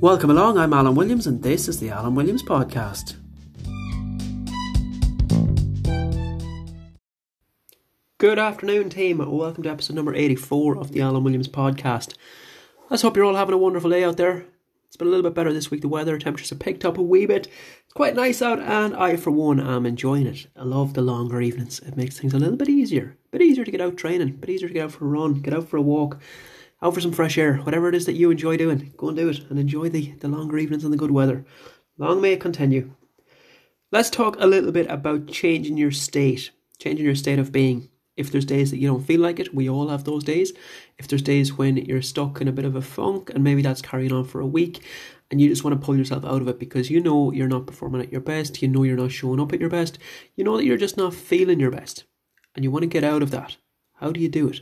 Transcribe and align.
Welcome 0.00 0.30
along, 0.30 0.56
I'm 0.56 0.72
Alan 0.72 0.94
Williams, 0.94 1.26
and 1.26 1.42
this 1.42 1.68
is 1.68 1.78
the 1.78 1.90
Alan 1.90 2.14
Williams 2.14 2.42
Podcast. 2.42 3.16
Good 8.16 8.38
afternoon, 8.38 8.88
team. 8.88 9.18
Welcome 9.18 9.62
to 9.64 9.68
episode 9.68 9.96
number 9.96 10.14
84 10.14 10.78
of 10.78 10.92
the 10.92 11.02
Alan 11.02 11.22
Williams 11.22 11.48
Podcast. 11.48 12.14
Let's 12.88 13.02
hope 13.02 13.14
you're 13.14 13.26
all 13.26 13.34
having 13.34 13.52
a 13.52 13.58
wonderful 13.58 13.90
day 13.90 14.02
out 14.02 14.16
there. 14.16 14.46
It's 14.86 14.96
been 14.96 15.08
a 15.08 15.10
little 15.10 15.22
bit 15.22 15.34
better 15.34 15.52
this 15.52 15.70
week. 15.70 15.82
The 15.82 15.88
weather 15.88 16.18
temperatures 16.18 16.48
have 16.48 16.60
picked 16.60 16.86
up 16.86 16.96
a 16.96 17.02
wee 17.02 17.26
bit. 17.26 17.48
It's 17.84 17.92
quite 17.92 18.16
nice 18.16 18.40
out, 18.40 18.58
and 18.58 18.96
I, 18.96 19.16
for 19.16 19.30
one, 19.30 19.60
am 19.60 19.84
enjoying 19.84 20.26
it. 20.26 20.46
I 20.56 20.64
love 20.64 20.94
the 20.94 21.02
longer 21.02 21.42
evenings. 21.42 21.78
It 21.80 21.98
makes 21.98 22.18
things 22.18 22.32
a 22.32 22.38
little 22.38 22.56
bit 22.56 22.70
easier. 22.70 23.18
A 23.26 23.36
bit 23.36 23.42
easier 23.42 23.66
to 23.66 23.70
get 23.70 23.82
out 23.82 23.98
training, 23.98 24.30
a 24.30 24.32
bit 24.32 24.48
easier 24.48 24.68
to 24.68 24.74
get 24.74 24.84
out 24.84 24.92
for 24.92 25.04
a 25.04 25.08
run, 25.08 25.42
get 25.42 25.52
out 25.52 25.68
for 25.68 25.76
a 25.76 25.82
walk 25.82 26.18
out 26.82 26.94
for 26.94 27.00
some 27.00 27.12
fresh 27.12 27.36
air, 27.36 27.56
whatever 27.58 27.88
it 27.88 27.94
is 27.94 28.06
that 28.06 28.14
you 28.14 28.30
enjoy 28.30 28.56
doing, 28.56 28.92
go 28.96 29.08
and 29.08 29.16
do 29.16 29.28
it 29.28 29.40
and 29.50 29.58
enjoy 29.58 29.88
the, 29.88 30.12
the 30.20 30.28
longer 30.28 30.58
evenings 30.58 30.84
and 30.84 30.92
the 30.92 30.98
good 30.98 31.10
weather. 31.10 31.44
Long 31.98 32.20
may 32.20 32.32
it 32.32 32.40
continue. 32.40 32.92
Let's 33.92 34.08
talk 34.08 34.36
a 34.38 34.46
little 34.46 34.72
bit 34.72 34.88
about 34.88 35.26
changing 35.26 35.76
your 35.76 35.90
state, 35.90 36.50
changing 36.78 37.04
your 37.04 37.14
state 37.14 37.38
of 37.38 37.52
being. 37.52 37.90
If 38.16 38.30
there's 38.30 38.44
days 38.44 38.70
that 38.70 38.78
you 38.78 38.86
don't 38.86 39.04
feel 39.04 39.20
like 39.20 39.38
it, 39.38 39.54
we 39.54 39.68
all 39.68 39.88
have 39.88 40.04
those 40.04 40.24
days. 40.24 40.52
If 40.98 41.08
there's 41.08 41.22
days 41.22 41.56
when 41.56 41.76
you're 41.76 42.02
stuck 42.02 42.40
in 42.40 42.48
a 42.48 42.52
bit 42.52 42.64
of 42.64 42.76
a 42.76 42.82
funk 42.82 43.30
and 43.34 43.42
maybe 43.42 43.62
that's 43.62 43.82
carrying 43.82 44.12
on 44.12 44.24
for 44.24 44.40
a 44.40 44.46
week 44.46 44.82
and 45.30 45.40
you 45.40 45.48
just 45.48 45.64
want 45.64 45.78
to 45.78 45.84
pull 45.84 45.96
yourself 45.96 46.24
out 46.24 46.42
of 46.42 46.48
it 46.48 46.58
because 46.58 46.90
you 46.90 47.00
know 47.00 47.32
you're 47.32 47.48
not 47.48 47.66
performing 47.66 48.00
at 48.00 48.12
your 48.12 48.20
best, 48.20 48.62
you 48.62 48.68
know 48.68 48.82
you're 48.82 48.96
not 48.96 49.12
showing 49.12 49.40
up 49.40 49.52
at 49.52 49.60
your 49.60 49.70
best, 49.70 49.98
you 50.36 50.44
know 50.44 50.56
that 50.56 50.64
you're 50.64 50.76
just 50.76 50.96
not 50.96 51.14
feeling 51.14 51.60
your 51.60 51.70
best 51.70 52.04
and 52.54 52.64
you 52.64 52.70
want 52.70 52.82
to 52.82 52.88
get 52.88 53.04
out 53.04 53.22
of 53.22 53.30
that. 53.30 53.56
How 53.94 54.12
do 54.12 54.20
you 54.20 54.28
do 54.28 54.48
it? 54.48 54.60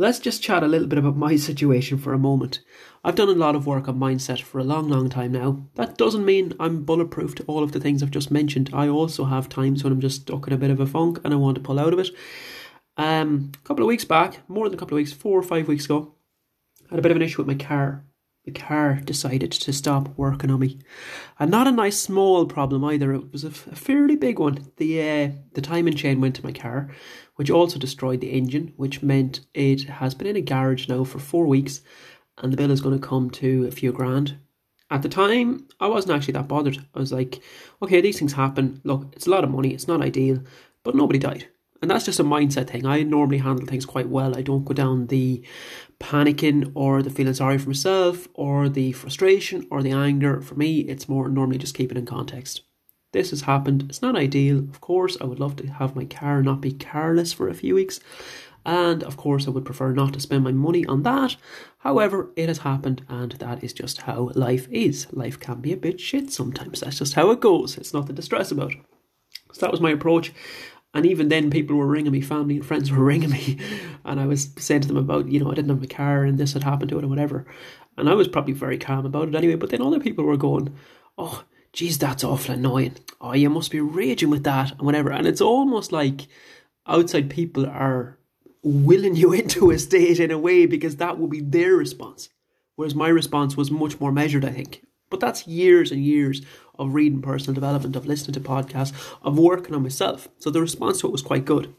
Let's 0.00 0.20
just 0.20 0.44
chat 0.44 0.62
a 0.62 0.68
little 0.68 0.86
bit 0.86 1.00
about 1.00 1.16
my 1.16 1.34
situation 1.34 1.98
for 1.98 2.12
a 2.12 2.18
moment. 2.18 2.60
I've 3.02 3.16
done 3.16 3.28
a 3.28 3.32
lot 3.32 3.56
of 3.56 3.66
work 3.66 3.88
on 3.88 3.98
mindset 3.98 4.40
for 4.40 4.60
a 4.60 4.64
long, 4.64 4.88
long 4.88 5.10
time 5.10 5.32
now. 5.32 5.66
That 5.74 5.98
doesn't 5.98 6.24
mean 6.24 6.54
I'm 6.60 6.84
bulletproof 6.84 7.34
to 7.34 7.44
all 7.48 7.64
of 7.64 7.72
the 7.72 7.80
things 7.80 8.00
I've 8.00 8.12
just 8.12 8.30
mentioned. 8.30 8.70
I 8.72 8.86
also 8.86 9.24
have 9.24 9.48
times 9.48 9.82
when 9.82 9.92
I'm 9.92 10.00
just 10.00 10.20
stuck 10.22 10.46
in 10.46 10.52
a 10.52 10.56
bit 10.56 10.70
of 10.70 10.78
a 10.78 10.86
funk 10.86 11.18
and 11.24 11.34
I 11.34 11.36
want 11.36 11.56
to 11.56 11.60
pull 11.60 11.80
out 11.80 11.92
of 11.92 11.98
it. 11.98 12.10
Um, 12.96 13.50
a 13.56 13.66
couple 13.66 13.82
of 13.82 13.88
weeks 13.88 14.04
back, 14.04 14.48
more 14.48 14.68
than 14.68 14.74
a 14.74 14.78
couple 14.78 14.96
of 14.96 15.00
weeks, 15.00 15.12
four 15.12 15.36
or 15.36 15.42
five 15.42 15.66
weeks 15.66 15.86
ago, 15.86 16.14
I 16.86 16.90
had 16.90 17.00
a 17.00 17.02
bit 17.02 17.10
of 17.10 17.16
an 17.16 17.22
issue 17.22 17.42
with 17.42 17.48
my 17.48 17.64
car 17.64 18.04
the 18.48 18.58
car 18.58 18.94
decided 19.04 19.52
to 19.52 19.72
stop 19.74 20.08
working 20.16 20.50
on 20.50 20.60
me. 20.60 20.78
And 21.38 21.50
not 21.50 21.66
a 21.66 21.72
nice 21.72 21.98
small 22.00 22.46
problem 22.46 22.82
either, 22.82 23.12
it 23.12 23.30
was 23.30 23.44
a, 23.44 23.48
f- 23.48 23.66
a 23.66 23.76
fairly 23.76 24.16
big 24.16 24.38
one. 24.38 24.72
The, 24.78 25.02
uh, 25.02 25.30
the 25.52 25.60
timing 25.60 25.96
chain 25.96 26.18
went 26.18 26.34
to 26.36 26.44
my 26.44 26.52
car, 26.52 26.88
which 27.36 27.50
also 27.50 27.78
destroyed 27.78 28.22
the 28.22 28.30
engine, 28.30 28.72
which 28.76 29.02
meant 29.02 29.40
it 29.52 29.82
has 29.82 30.14
been 30.14 30.26
in 30.26 30.36
a 30.36 30.40
garage 30.40 30.88
now 30.88 31.04
for 31.04 31.18
four 31.18 31.46
weeks, 31.46 31.82
and 32.38 32.50
the 32.50 32.56
bill 32.56 32.70
is 32.70 32.80
going 32.80 32.98
to 32.98 33.06
come 33.06 33.28
to 33.32 33.66
a 33.66 33.70
few 33.70 33.92
grand. 33.92 34.38
At 34.90 35.02
the 35.02 35.10
time, 35.10 35.68
I 35.78 35.88
wasn't 35.88 36.16
actually 36.16 36.32
that 36.32 36.48
bothered. 36.48 36.78
I 36.94 36.98
was 36.98 37.12
like, 37.12 37.42
okay, 37.82 38.00
these 38.00 38.18
things 38.18 38.32
happen. 38.32 38.80
Look, 38.82 39.12
it's 39.14 39.26
a 39.26 39.30
lot 39.30 39.44
of 39.44 39.50
money, 39.50 39.74
it's 39.74 39.88
not 39.88 40.00
ideal, 40.00 40.42
but 40.84 40.94
nobody 40.94 41.18
died. 41.18 41.48
And 41.80 41.90
that's 41.90 42.04
just 42.04 42.18
a 42.18 42.24
mindset 42.24 42.70
thing. 42.70 42.84
I 42.84 43.02
normally 43.02 43.38
handle 43.38 43.66
things 43.66 43.86
quite 43.86 44.08
well. 44.08 44.36
I 44.36 44.42
don't 44.42 44.64
go 44.64 44.74
down 44.74 45.06
the 45.06 45.42
panicking 46.00 46.72
or 46.74 47.02
the 47.02 47.10
feeling 47.10 47.34
sorry 47.34 47.58
for 47.58 47.68
myself 47.68 48.26
or 48.34 48.68
the 48.68 48.92
frustration 48.92 49.66
or 49.70 49.82
the 49.82 49.92
anger. 49.92 50.40
For 50.40 50.56
me, 50.56 50.80
it's 50.80 51.08
more 51.08 51.28
normally 51.28 51.58
just 51.58 51.74
keeping 51.74 51.96
in 51.96 52.06
context. 52.06 52.62
This 53.12 53.30
has 53.30 53.42
happened. 53.42 53.86
It's 53.88 54.02
not 54.02 54.16
ideal. 54.16 54.58
Of 54.58 54.80
course, 54.80 55.16
I 55.20 55.24
would 55.24 55.40
love 55.40 55.56
to 55.56 55.66
have 55.66 55.96
my 55.96 56.04
car 56.04 56.42
not 56.42 56.60
be 56.60 56.72
carless 56.72 57.32
for 57.32 57.48
a 57.48 57.54
few 57.54 57.74
weeks. 57.74 58.00
And 58.66 59.02
of 59.04 59.16
course, 59.16 59.46
I 59.46 59.50
would 59.50 59.64
prefer 59.64 59.92
not 59.92 60.12
to 60.12 60.20
spend 60.20 60.44
my 60.44 60.52
money 60.52 60.84
on 60.84 61.02
that. 61.04 61.36
However, 61.78 62.30
it 62.36 62.48
has 62.48 62.58
happened, 62.58 63.02
and 63.08 63.32
that 63.32 63.64
is 63.64 63.72
just 63.72 64.02
how 64.02 64.30
life 64.34 64.68
is. 64.70 65.06
Life 65.12 65.40
can 65.40 65.60
be 65.60 65.72
a 65.72 65.76
bit 65.76 66.00
shit 66.00 66.30
sometimes. 66.30 66.80
That's 66.80 66.98
just 66.98 67.14
how 67.14 67.30
it 67.30 67.40
goes. 67.40 67.78
It's 67.78 67.94
nothing 67.94 68.16
to 68.16 68.22
stress 68.22 68.50
about. 68.50 68.74
So 69.52 69.60
that 69.60 69.70
was 69.70 69.80
my 69.80 69.92
approach. 69.92 70.34
And 70.94 71.04
even 71.04 71.28
then, 71.28 71.50
people 71.50 71.76
were 71.76 71.86
ringing 71.86 72.12
me, 72.12 72.20
family 72.20 72.56
and 72.56 72.66
friends 72.66 72.90
were 72.90 73.04
ringing 73.04 73.30
me, 73.30 73.58
and 74.04 74.18
I 74.18 74.26
was 74.26 74.50
saying 74.58 74.82
to 74.82 74.88
them 74.88 74.96
about, 74.96 75.28
you 75.28 75.38
know, 75.38 75.50
I 75.50 75.54
didn't 75.54 75.70
have 75.70 75.82
a 75.82 75.86
car 75.86 76.24
and 76.24 76.38
this 76.38 76.54
had 76.54 76.64
happened 76.64 76.90
to 76.90 76.98
it 76.98 77.04
or 77.04 77.08
whatever. 77.08 77.46
And 77.96 78.08
I 78.08 78.14
was 78.14 78.28
probably 78.28 78.54
very 78.54 78.78
calm 78.78 79.04
about 79.04 79.28
it 79.28 79.34
anyway. 79.34 79.56
But 79.56 79.70
then 79.70 79.82
other 79.82 80.00
people 80.00 80.24
were 80.24 80.36
going, 80.36 80.74
oh, 81.18 81.44
geez, 81.72 81.98
that's 81.98 82.24
awful 82.24 82.54
annoying. 82.54 82.96
Oh, 83.20 83.34
you 83.34 83.50
must 83.50 83.70
be 83.70 83.80
raging 83.80 84.30
with 84.30 84.44
that 84.44 84.72
and 84.72 84.82
whatever. 84.82 85.10
And 85.10 85.26
it's 85.26 85.40
almost 85.40 85.92
like 85.92 86.28
outside 86.86 87.28
people 87.28 87.66
are 87.66 88.18
willing 88.62 89.16
you 89.16 89.32
into 89.34 89.70
a 89.70 89.78
state 89.78 90.20
in 90.20 90.30
a 90.30 90.38
way 90.38 90.66
because 90.66 90.96
that 90.96 91.18
will 91.18 91.28
be 91.28 91.40
their 91.40 91.74
response. 91.74 92.28
Whereas 92.76 92.94
my 92.94 93.08
response 93.08 93.56
was 93.56 93.70
much 93.70 93.98
more 94.00 94.12
measured, 94.12 94.44
I 94.44 94.50
think. 94.50 94.86
But 95.10 95.20
that's 95.20 95.48
years 95.48 95.90
and 95.90 96.04
years 96.04 96.42
of 96.78 96.94
reading 96.94 97.22
personal 97.22 97.54
development, 97.54 97.96
of 97.96 98.06
listening 98.06 98.34
to 98.34 98.40
podcasts, 98.40 98.94
of 99.22 99.38
working 99.38 99.74
on 99.74 99.82
myself. 99.82 100.28
So 100.38 100.50
the 100.50 100.60
response 100.60 101.00
to 101.00 101.08
it 101.08 101.12
was 101.12 101.22
quite 101.22 101.44
good. 101.44 101.74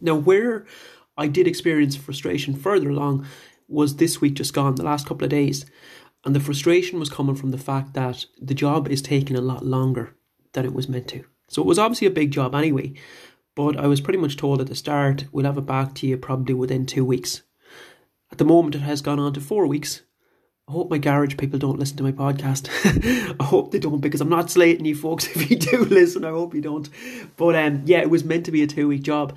Now, 0.00 0.14
where 0.14 0.66
I 1.16 1.28
did 1.28 1.46
experience 1.46 1.96
frustration 1.96 2.54
further 2.54 2.90
along 2.90 3.26
was 3.68 3.96
this 3.96 4.20
week 4.20 4.34
just 4.34 4.54
gone, 4.54 4.74
the 4.74 4.82
last 4.82 5.06
couple 5.06 5.24
of 5.24 5.30
days. 5.30 5.66
And 6.24 6.34
the 6.34 6.40
frustration 6.40 6.98
was 6.98 7.10
coming 7.10 7.36
from 7.36 7.50
the 7.50 7.58
fact 7.58 7.94
that 7.94 8.26
the 8.40 8.54
job 8.54 8.88
is 8.88 9.00
taking 9.00 9.36
a 9.36 9.40
lot 9.40 9.64
longer 9.64 10.14
than 10.52 10.64
it 10.64 10.74
was 10.74 10.88
meant 10.88 11.08
to. 11.08 11.24
So 11.48 11.62
it 11.62 11.66
was 11.66 11.78
obviously 11.78 12.06
a 12.06 12.10
big 12.10 12.32
job 12.32 12.54
anyway, 12.54 12.94
but 13.54 13.76
I 13.76 13.86
was 13.86 14.00
pretty 14.00 14.18
much 14.18 14.36
told 14.36 14.60
at 14.60 14.66
the 14.66 14.74
start, 14.74 15.26
we'll 15.30 15.46
have 15.46 15.58
it 15.58 15.66
back 15.66 15.94
to 15.96 16.06
you 16.06 16.16
probably 16.16 16.54
within 16.54 16.84
two 16.84 17.04
weeks. 17.04 17.42
At 18.32 18.38
the 18.38 18.44
moment, 18.44 18.74
it 18.74 18.80
has 18.80 19.00
gone 19.00 19.20
on 19.20 19.32
to 19.34 19.40
four 19.40 19.66
weeks, 19.66 20.02
I 20.68 20.72
hope 20.72 20.90
my 20.90 20.98
garage 20.98 21.36
people 21.36 21.60
don't 21.60 21.78
listen 21.78 21.96
to 21.98 22.02
my 22.02 22.10
podcast. 22.10 22.68
I 23.40 23.44
hope 23.44 23.70
they 23.70 23.78
don't 23.78 24.00
because 24.00 24.20
I'm 24.20 24.28
not 24.28 24.50
slating 24.50 24.84
you 24.84 24.96
folks 24.96 25.26
if 25.36 25.48
you 25.48 25.56
do 25.56 25.84
listen. 25.84 26.24
I 26.24 26.30
hope 26.30 26.54
you 26.54 26.60
don't. 26.60 26.88
But 27.36 27.54
um, 27.54 27.82
yeah, 27.84 28.00
it 28.00 28.10
was 28.10 28.24
meant 28.24 28.46
to 28.46 28.52
be 28.52 28.64
a 28.64 28.66
two 28.66 28.88
week 28.88 29.02
job. 29.02 29.36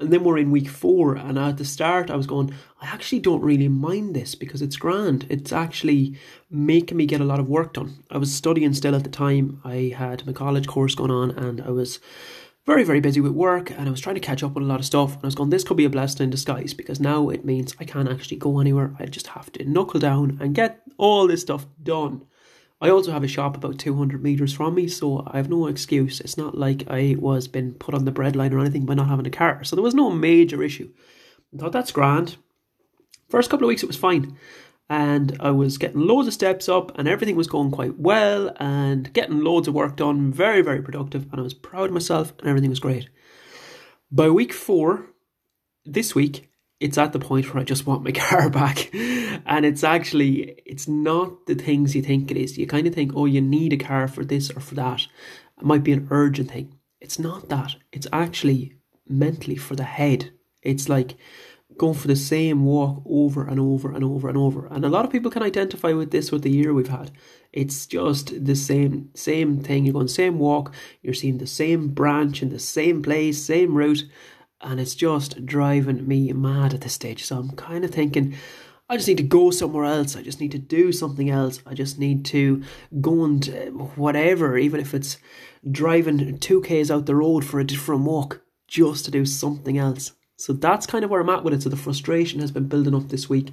And 0.00 0.12
then 0.12 0.24
we're 0.24 0.38
in 0.38 0.50
week 0.50 0.68
four, 0.68 1.14
and 1.14 1.38
at 1.38 1.56
the 1.56 1.64
start, 1.64 2.10
I 2.10 2.16
was 2.16 2.26
going, 2.26 2.52
I 2.82 2.86
actually 2.86 3.20
don't 3.20 3.42
really 3.42 3.68
mind 3.68 4.16
this 4.16 4.34
because 4.34 4.60
it's 4.60 4.76
grand. 4.76 5.24
It's 5.30 5.52
actually 5.52 6.18
making 6.50 6.96
me 6.96 7.06
get 7.06 7.20
a 7.20 7.24
lot 7.24 7.38
of 7.38 7.48
work 7.48 7.74
done. 7.74 8.02
I 8.10 8.18
was 8.18 8.34
studying 8.34 8.74
still 8.74 8.96
at 8.96 9.04
the 9.04 9.08
time. 9.08 9.60
I 9.62 9.94
had 9.96 10.26
my 10.26 10.32
college 10.32 10.66
course 10.66 10.96
going 10.96 11.12
on, 11.12 11.30
and 11.30 11.60
I 11.60 11.70
was 11.70 12.00
very, 12.66 12.82
very 12.82 13.00
busy 13.00 13.20
with 13.20 13.32
work 13.32 13.70
and 13.70 13.86
I 13.86 13.90
was 13.90 14.00
trying 14.00 14.14
to 14.14 14.20
catch 14.20 14.42
up 14.42 14.54
with 14.54 14.64
a 14.64 14.66
lot 14.66 14.80
of 14.80 14.86
stuff. 14.86 15.14
And 15.14 15.24
I 15.24 15.26
was 15.26 15.34
going, 15.34 15.50
this 15.50 15.64
could 15.64 15.76
be 15.76 15.84
a 15.84 15.90
blessing 15.90 16.24
in 16.24 16.30
disguise 16.30 16.72
because 16.72 16.98
now 16.98 17.28
it 17.28 17.44
means 17.44 17.74
I 17.78 17.84
can't 17.84 18.08
actually 18.08 18.38
go 18.38 18.58
anywhere. 18.58 18.94
I 18.98 19.06
just 19.06 19.28
have 19.28 19.52
to 19.52 19.64
knuckle 19.64 20.00
down 20.00 20.38
and 20.40 20.54
get 20.54 20.82
all 20.96 21.26
this 21.26 21.42
stuff 21.42 21.66
done. 21.82 22.24
I 22.80 22.90
also 22.90 23.12
have 23.12 23.24
a 23.24 23.28
shop 23.28 23.56
about 23.56 23.78
200 23.78 24.22
metres 24.22 24.52
from 24.52 24.74
me, 24.74 24.88
so 24.88 25.24
I 25.26 25.36
have 25.36 25.48
no 25.48 25.68
excuse. 25.68 26.20
It's 26.20 26.36
not 26.36 26.58
like 26.58 26.84
I 26.88 27.16
was 27.18 27.48
been 27.48 27.74
put 27.74 27.94
on 27.94 28.04
the 28.04 28.12
breadline 28.12 28.52
or 28.52 28.58
anything 28.58 28.84
by 28.84 28.94
not 28.94 29.08
having 29.08 29.26
a 29.26 29.30
car. 29.30 29.64
So 29.64 29.76
there 29.76 29.82
was 29.82 29.94
no 29.94 30.10
major 30.10 30.62
issue. 30.62 30.90
I 31.54 31.58
thought 31.58 31.72
that's 31.72 31.92
grand. 31.92 32.36
First 33.28 33.50
couple 33.50 33.66
of 33.66 33.68
weeks 33.68 33.82
it 33.82 33.86
was 33.86 33.96
fine 33.96 34.36
and 34.90 35.36
I 35.40 35.50
was 35.50 35.78
getting 35.78 36.00
loads 36.00 36.28
of 36.28 36.34
steps 36.34 36.68
up 36.68 36.96
and 36.98 37.08
everything 37.08 37.36
was 37.36 37.46
going 37.46 37.70
quite 37.70 37.98
well 37.98 38.54
and 38.60 39.12
getting 39.12 39.40
loads 39.40 39.66
of 39.66 39.74
work 39.74 39.96
done, 39.96 40.30
very, 40.30 40.60
very 40.60 40.82
productive, 40.82 41.26
and 41.30 41.40
I 41.40 41.42
was 41.42 41.54
proud 41.54 41.86
of 41.86 41.92
myself 41.92 42.32
and 42.38 42.48
everything 42.48 42.70
was 42.70 42.80
great. 42.80 43.08
By 44.10 44.28
week 44.28 44.52
four, 44.52 45.06
this 45.84 46.14
week, 46.14 46.50
it's 46.80 46.98
at 46.98 47.12
the 47.12 47.18
point 47.18 47.52
where 47.52 47.60
I 47.60 47.64
just 47.64 47.86
want 47.86 48.04
my 48.04 48.12
car 48.12 48.50
back. 48.50 48.90
And 48.94 49.64
it's 49.64 49.84
actually, 49.84 50.60
it's 50.66 50.86
not 50.86 51.46
the 51.46 51.54
things 51.54 51.94
you 51.94 52.02
think 52.02 52.30
it 52.30 52.36
is. 52.36 52.58
You 52.58 52.66
kind 52.66 52.86
of 52.86 52.94
think, 52.94 53.12
oh, 53.14 53.26
you 53.26 53.40
need 53.40 53.72
a 53.72 53.78
car 53.78 54.06
for 54.06 54.24
this 54.24 54.50
or 54.50 54.60
for 54.60 54.74
that. 54.74 55.06
It 55.58 55.64
might 55.64 55.84
be 55.84 55.92
an 55.92 56.08
urgent 56.10 56.50
thing. 56.50 56.74
It's 57.00 57.18
not 57.18 57.48
that. 57.48 57.76
It's 57.92 58.06
actually 58.12 58.74
mentally 59.08 59.56
for 59.56 59.76
the 59.76 59.84
head. 59.84 60.30
It's 60.62 60.88
like, 60.88 61.16
going 61.78 61.94
for 61.94 62.08
the 62.08 62.16
same 62.16 62.64
walk 62.64 63.02
over 63.06 63.46
and 63.46 63.58
over 63.58 63.92
and 63.92 64.04
over 64.04 64.28
and 64.28 64.38
over. 64.38 64.66
And 64.66 64.84
a 64.84 64.88
lot 64.88 65.04
of 65.04 65.10
people 65.10 65.30
can 65.30 65.42
identify 65.42 65.92
with 65.92 66.10
this 66.10 66.30
with 66.30 66.42
the 66.42 66.50
year 66.50 66.72
we've 66.72 66.88
had. 66.88 67.10
It's 67.52 67.86
just 67.86 68.44
the 68.44 68.56
same 68.56 69.10
same 69.14 69.60
thing. 69.60 69.84
You're 69.84 69.94
going 69.94 70.08
same 70.08 70.38
walk, 70.38 70.74
you're 71.02 71.14
seeing 71.14 71.38
the 71.38 71.46
same 71.46 71.88
branch 71.88 72.42
in 72.42 72.50
the 72.50 72.58
same 72.58 73.02
place, 73.02 73.44
same 73.44 73.74
route, 73.74 74.04
and 74.60 74.80
it's 74.80 74.94
just 74.94 75.44
driving 75.44 76.06
me 76.06 76.32
mad 76.32 76.74
at 76.74 76.80
this 76.82 76.94
stage. 76.94 77.24
So 77.24 77.38
I'm 77.38 77.50
kind 77.50 77.84
of 77.84 77.90
thinking 77.90 78.34
I 78.88 78.96
just 78.96 79.08
need 79.08 79.16
to 79.16 79.22
go 79.22 79.50
somewhere 79.50 79.84
else. 79.84 80.14
I 80.14 80.22
just 80.22 80.40
need 80.40 80.52
to 80.52 80.58
do 80.58 80.92
something 80.92 81.30
else. 81.30 81.60
I 81.66 81.74
just 81.74 81.98
need 81.98 82.24
to 82.26 82.62
go 83.00 83.24
and 83.24 83.48
uh, 83.48 83.70
whatever, 83.96 84.58
even 84.58 84.78
if 84.78 84.92
it's 84.92 85.16
driving 85.68 86.18
2Ks 86.38 86.90
out 86.90 87.06
the 87.06 87.16
road 87.16 87.44
for 87.46 87.58
a 87.58 87.64
different 87.64 88.02
walk, 88.02 88.42
just 88.68 89.06
to 89.06 89.10
do 89.10 89.24
something 89.24 89.78
else 89.78 90.12
So 90.36 90.52
that's 90.52 90.86
kind 90.86 91.04
of 91.04 91.10
where 91.10 91.20
I'm 91.20 91.30
at 91.30 91.44
with 91.44 91.54
it. 91.54 91.62
So 91.62 91.68
the 91.68 91.76
frustration 91.76 92.40
has 92.40 92.50
been 92.50 92.68
building 92.68 92.94
up 92.94 93.08
this 93.08 93.28
week. 93.28 93.52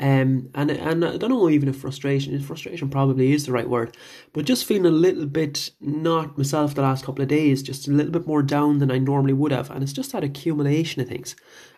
Um, 0.00 0.48
and 0.54 0.70
and 0.70 1.04
I 1.04 1.16
don't 1.16 1.30
know 1.30 1.48
even 1.48 1.68
if 1.68 1.76
frustration 1.76 2.40
frustration 2.40 2.88
probably 2.88 3.32
is 3.32 3.46
the 3.46 3.52
right 3.52 3.68
word, 3.68 3.96
but 4.32 4.46
just 4.46 4.64
feeling 4.64 4.86
a 4.86 4.90
little 4.90 5.26
bit 5.26 5.70
not 5.80 6.36
myself 6.36 6.74
the 6.74 6.82
last 6.82 7.04
couple 7.04 7.22
of 7.22 7.28
days, 7.28 7.62
just 7.62 7.86
a 7.86 7.92
little 7.92 8.10
bit 8.10 8.26
more 8.26 8.42
down 8.42 8.78
than 8.78 8.90
I 8.90 8.98
normally 8.98 9.34
would 9.34 9.52
have, 9.52 9.70
and 9.70 9.82
it's 9.82 9.92
just 9.92 10.10
that 10.10 10.24
accumulation 10.24 11.02
of 11.02 11.08
things, 11.08 11.36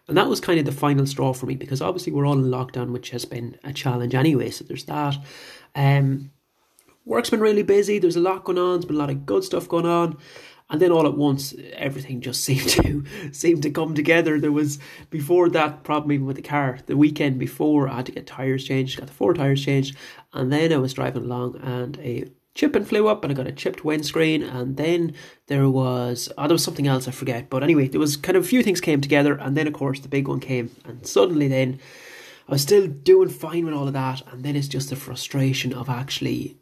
and 0.08 0.17
that 0.17 0.29
was 0.29 0.41
kind 0.41 0.58
of 0.58 0.64
the 0.64 0.73
final 0.73 1.06
straw 1.06 1.35
for 1.35 1.44
me 1.44 1.55
because 1.55 1.82
obviously 1.82 2.12
we're 2.12 2.26
all 2.26 2.38
in 2.38 2.44
lockdown, 2.44 2.93
which 2.93 3.11
has 3.11 3.26
been 3.26 3.58
a 3.62 3.75
challenge 3.75 4.14
anyway. 4.14 4.49
So 4.49 4.64
there's 4.64 4.85
that. 4.85 5.17
Um, 5.75 6.31
work's 7.05 7.31
been 7.31 7.41
really 7.41 7.64
busy. 7.64 7.99
There's 7.99 8.17
a 8.17 8.20
lot 8.20 8.44
going 8.44 8.58
on. 8.58 8.76
There's 8.76 8.87
been 8.87 8.96
a 8.96 9.00
lot 9.00 9.11
of 9.11 9.26
good 9.26 9.44
stuff 9.44 9.69
going 9.69 9.87
on 9.87 10.17
and 10.70 10.81
then 10.81 10.90
all 10.90 11.06
at 11.06 11.16
once 11.16 11.55
everything 11.75 12.20
just 12.20 12.43
seemed 12.44 12.69
to 12.69 13.05
seemed 13.32 13.62
to 13.62 13.70
come 13.70 13.94
together. 13.94 14.40
There 14.40 14.52
was 14.52 14.78
before 15.11 15.49
that 15.50 15.84
problem 15.84 16.12
even 16.12 16.26
with 16.26 16.37
the 16.37 16.43
car. 16.43 16.78
The 16.87 16.96
weekend 16.96 17.38
before 17.38 17.88
i 17.88 17.96
had 17.96 18.06
to 18.06 18.12
get 18.12 18.26
tires 18.26 18.64
changed. 18.64 18.99
Got 18.99 19.08
the 19.08 19.14
four 19.14 19.34
tires 19.34 19.64
changed. 19.64 19.96
And 20.32 20.52
then 20.52 20.72
i 20.72 20.78
was 20.78 20.94
driving 20.94 21.25
along 21.25 21.56
and 21.62 21.99
a 21.99 22.25
chip 22.55 22.76
and 22.76 22.88
flew 22.88 23.08
up 23.08 23.25
and 23.25 23.32
i 23.32 23.34
got 23.34 23.46
a 23.46 23.52
chipped 23.52 23.84
windscreen. 23.84 24.43
And 24.43 24.76
then 24.76 25.14
there 25.49 25.69
was 25.69 26.31
oh, 26.38 26.49
there 26.49 26.55
was 26.55 26.64
something 26.64 26.87
else 26.87 27.06
i 27.06 27.10
forget. 27.10 27.50
But 27.50 27.62
anyway 27.62 27.88
there 27.88 28.00
was 28.00 28.17
kind 28.17 28.37
of 28.37 28.44
a 28.44 28.49
few 28.49 28.62
things 28.62 28.81
came 28.81 29.00
together. 29.00 29.34
And 29.34 29.56
then 29.56 29.67
of 29.67 29.75
course 29.75 30.00
the 30.00 30.08
big 30.08 30.28
one 30.28 30.40
came. 30.40 30.75
And 30.84 31.06
suddenly 31.06 31.49
then 31.49 31.78
i 32.49 32.52
was 32.52 32.62
still 32.62 32.87
doing 32.87 33.28
fine 33.28 33.67
with 33.67 33.75
all 33.75 33.87
of 33.87 33.93
that. 33.93 34.22
And 34.32 34.43
then 34.43 34.56
it's 34.56 34.69
just 34.69 34.88
the 34.88 34.96
frustration 34.96 35.75
of 35.75 35.90
actually 35.90 36.56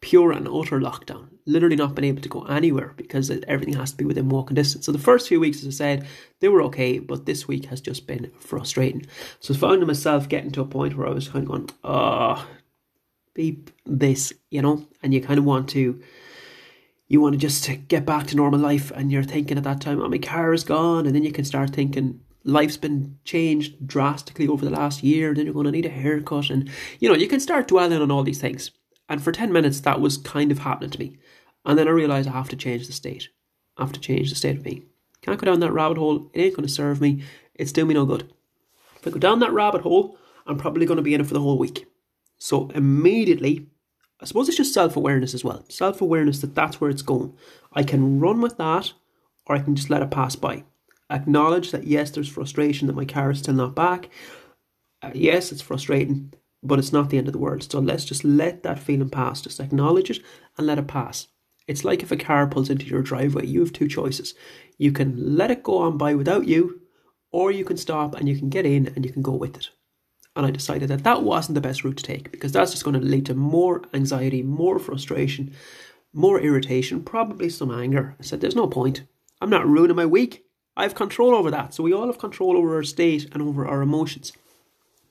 pure 0.00 0.32
and 0.32 0.46
utter 0.46 0.78
lockdown, 0.80 1.28
literally 1.44 1.76
not 1.76 1.94
been 1.94 2.04
able 2.04 2.22
to 2.22 2.28
go 2.28 2.42
anywhere 2.44 2.94
because 2.96 3.30
everything 3.48 3.74
has 3.74 3.90
to 3.90 3.96
be 3.96 4.04
within 4.04 4.28
walking 4.28 4.54
distance. 4.54 4.86
So 4.86 4.92
the 4.92 4.98
first 4.98 5.28
few 5.28 5.40
weeks, 5.40 5.58
as 5.60 5.66
I 5.66 5.70
said, 5.70 6.06
they 6.40 6.48
were 6.48 6.62
okay, 6.62 6.98
but 6.98 7.26
this 7.26 7.48
week 7.48 7.66
has 7.66 7.80
just 7.80 8.06
been 8.06 8.30
frustrating. 8.38 9.06
So 9.40 9.54
I 9.54 9.56
found 9.56 9.86
myself 9.86 10.28
getting 10.28 10.52
to 10.52 10.60
a 10.60 10.66
point 10.66 10.96
where 10.96 11.08
I 11.08 11.12
was 11.12 11.28
kind 11.28 11.42
of 11.42 11.48
going, 11.48 11.70
oh, 11.82 12.46
beep 13.34 13.70
this, 13.84 14.32
you 14.50 14.62
know, 14.62 14.86
and 15.02 15.12
you 15.12 15.20
kind 15.20 15.38
of 15.38 15.44
want 15.44 15.68
to. 15.70 16.00
You 17.10 17.22
want 17.22 17.32
to 17.32 17.38
just 17.38 17.70
get 17.88 18.04
back 18.04 18.26
to 18.26 18.36
normal 18.36 18.60
life, 18.60 18.90
and 18.90 19.10
you're 19.10 19.22
thinking 19.22 19.56
at 19.56 19.64
that 19.64 19.80
time, 19.80 19.98
oh, 20.02 20.08
my 20.10 20.18
car 20.18 20.52
is 20.52 20.62
gone, 20.62 21.06
and 21.06 21.14
then 21.14 21.22
you 21.22 21.32
can 21.32 21.46
start 21.46 21.70
thinking, 21.70 22.20
life's 22.44 22.76
been 22.76 23.16
changed 23.24 23.86
drastically 23.86 24.46
over 24.46 24.62
the 24.62 24.70
last 24.70 25.02
year, 25.02 25.32
then 25.32 25.46
you're 25.46 25.54
going 25.54 25.64
to 25.64 25.72
need 25.72 25.86
a 25.86 25.88
haircut, 25.88 26.50
and 26.50 26.68
you 27.00 27.08
know, 27.08 27.14
you 27.14 27.26
can 27.26 27.40
start 27.40 27.66
dwelling 27.66 28.02
on 28.02 28.10
all 28.10 28.24
these 28.24 28.42
things. 28.42 28.72
And 29.08 29.22
for 29.22 29.32
10 29.32 29.52
minutes, 29.52 29.80
that 29.80 30.00
was 30.00 30.18
kind 30.18 30.52
of 30.52 30.60
happening 30.60 30.90
to 30.90 30.98
me. 30.98 31.18
And 31.64 31.78
then 31.78 31.88
I 31.88 31.92
realised 31.92 32.28
I 32.28 32.32
have 32.32 32.48
to 32.50 32.56
change 32.56 32.86
the 32.86 32.92
state. 32.92 33.28
I 33.76 33.82
have 33.82 33.92
to 33.92 34.00
change 34.00 34.30
the 34.30 34.36
state 34.36 34.56
of 34.56 34.62
being. 34.62 34.86
Can't 35.22 35.38
go 35.38 35.46
down 35.46 35.60
that 35.60 35.72
rabbit 35.72 35.98
hole. 35.98 36.30
It 36.32 36.40
ain't 36.40 36.56
going 36.56 36.66
to 36.66 36.72
serve 36.72 37.00
me. 37.00 37.22
It's 37.54 37.72
doing 37.72 37.88
me 37.88 37.94
no 37.94 38.04
good. 38.04 38.32
If 38.96 39.06
I 39.06 39.10
go 39.10 39.18
down 39.18 39.40
that 39.40 39.52
rabbit 39.52 39.82
hole, 39.82 40.18
I'm 40.46 40.58
probably 40.58 40.86
going 40.86 40.96
to 40.96 41.02
be 41.02 41.14
in 41.14 41.20
it 41.20 41.26
for 41.26 41.34
the 41.34 41.40
whole 41.40 41.58
week. 41.58 41.86
So 42.38 42.70
immediately, 42.74 43.66
I 44.20 44.24
suppose 44.24 44.48
it's 44.48 44.56
just 44.56 44.74
self 44.74 44.96
awareness 44.96 45.34
as 45.34 45.44
well. 45.44 45.64
Self 45.68 46.00
awareness 46.00 46.40
that 46.40 46.54
that's 46.54 46.80
where 46.80 46.90
it's 46.90 47.02
going. 47.02 47.34
I 47.72 47.82
can 47.82 48.20
run 48.20 48.40
with 48.40 48.56
that, 48.58 48.92
or 49.46 49.56
I 49.56 49.60
can 49.60 49.74
just 49.74 49.90
let 49.90 50.02
it 50.02 50.10
pass 50.10 50.36
by. 50.36 50.64
Acknowledge 51.10 51.70
that 51.72 51.86
yes, 51.86 52.10
there's 52.10 52.28
frustration 52.28 52.86
that 52.86 52.96
my 52.96 53.04
car 53.04 53.30
is 53.30 53.40
still 53.40 53.54
not 53.54 53.74
back. 53.74 54.08
Uh, 55.02 55.10
yes, 55.14 55.52
it's 55.52 55.62
frustrating 55.62 56.32
but 56.62 56.78
it's 56.78 56.92
not 56.92 57.10
the 57.10 57.18
end 57.18 57.28
of 57.28 57.32
the 57.32 57.38
world. 57.38 57.62
So 57.62 57.78
let's 57.78 58.04
just 58.04 58.24
let 58.24 58.62
that 58.62 58.78
feeling 58.78 59.10
pass. 59.10 59.40
Just 59.40 59.60
acknowledge 59.60 60.10
it 60.10 60.20
and 60.56 60.66
let 60.66 60.78
it 60.78 60.88
pass. 60.88 61.28
It's 61.66 61.84
like 61.84 62.02
if 62.02 62.10
a 62.10 62.16
car 62.16 62.46
pulls 62.46 62.70
into 62.70 62.86
your 62.86 63.02
driveway, 63.02 63.46
you 63.46 63.60
have 63.60 63.72
two 63.72 63.88
choices. 63.88 64.34
You 64.78 64.90
can 64.90 65.36
let 65.36 65.50
it 65.50 65.62
go 65.62 65.78
on 65.78 65.98
by 65.98 66.14
without 66.14 66.48
you, 66.48 66.80
or 67.30 67.50
you 67.50 67.64
can 67.64 67.76
stop 67.76 68.14
and 68.14 68.28
you 68.28 68.38
can 68.38 68.48
get 68.48 68.64
in 68.64 68.86
and 68.96 69.04
you 69.04 69.12
can 69.12 69.22
go 69.22 69.32
with 69.32 69.56
it. 69.56 69.68
And 70.34 70.46
I 70.46 70.50
decided 70.50 70.88
that 70.88 71.04
that 71.04 71.22
wasn't 71.22 71.56
the 71.56 71.60
best 71.60 71.84
route 71.84 71.96
to 71.98 72.02
take 72.02 72.30
because 72.30 72.52
that's 72.52 72.70
just 72.70 72.84
going 72.84 72.98
to 72.98 73.06
lead 73.06 73.26
to 73.26 73.34
more 73.34 73.82
anxiety, 73.92 74.42
more 74.42 74.78
frustration, 74.78 75.52
more 76.12 76.40
irritation, 76.40 77.02
probably 77.02 77.48
some 77.48 77.70
anger. 77.70 78.16
I 78.18 78.22
said, 78.22 78.40
There's 78.40 78.56
no 78.56 78.66
point. 78.66 79.02
I'm 79.40 79.50
not 79.50 79.66
ruining 79.66 79.96
my 79.96 80.06
week. 80.06 80.44
I 80.76 80.84
have 80.84 80.94
control 80.94 81.34
over 81.34 81.50
that. 81.50 81.74
So 81.74 81.82
we 81.82 81.92
all 81.92 82.06
have 82.06 82.18
control 82.18 82.56
over 82.56 82.76
our 82.76 82.84
state 82.84 83.28
and 83.32 83.42
over 83.42 83.66
our 83.66 83.82
emotions. 83.82 84.32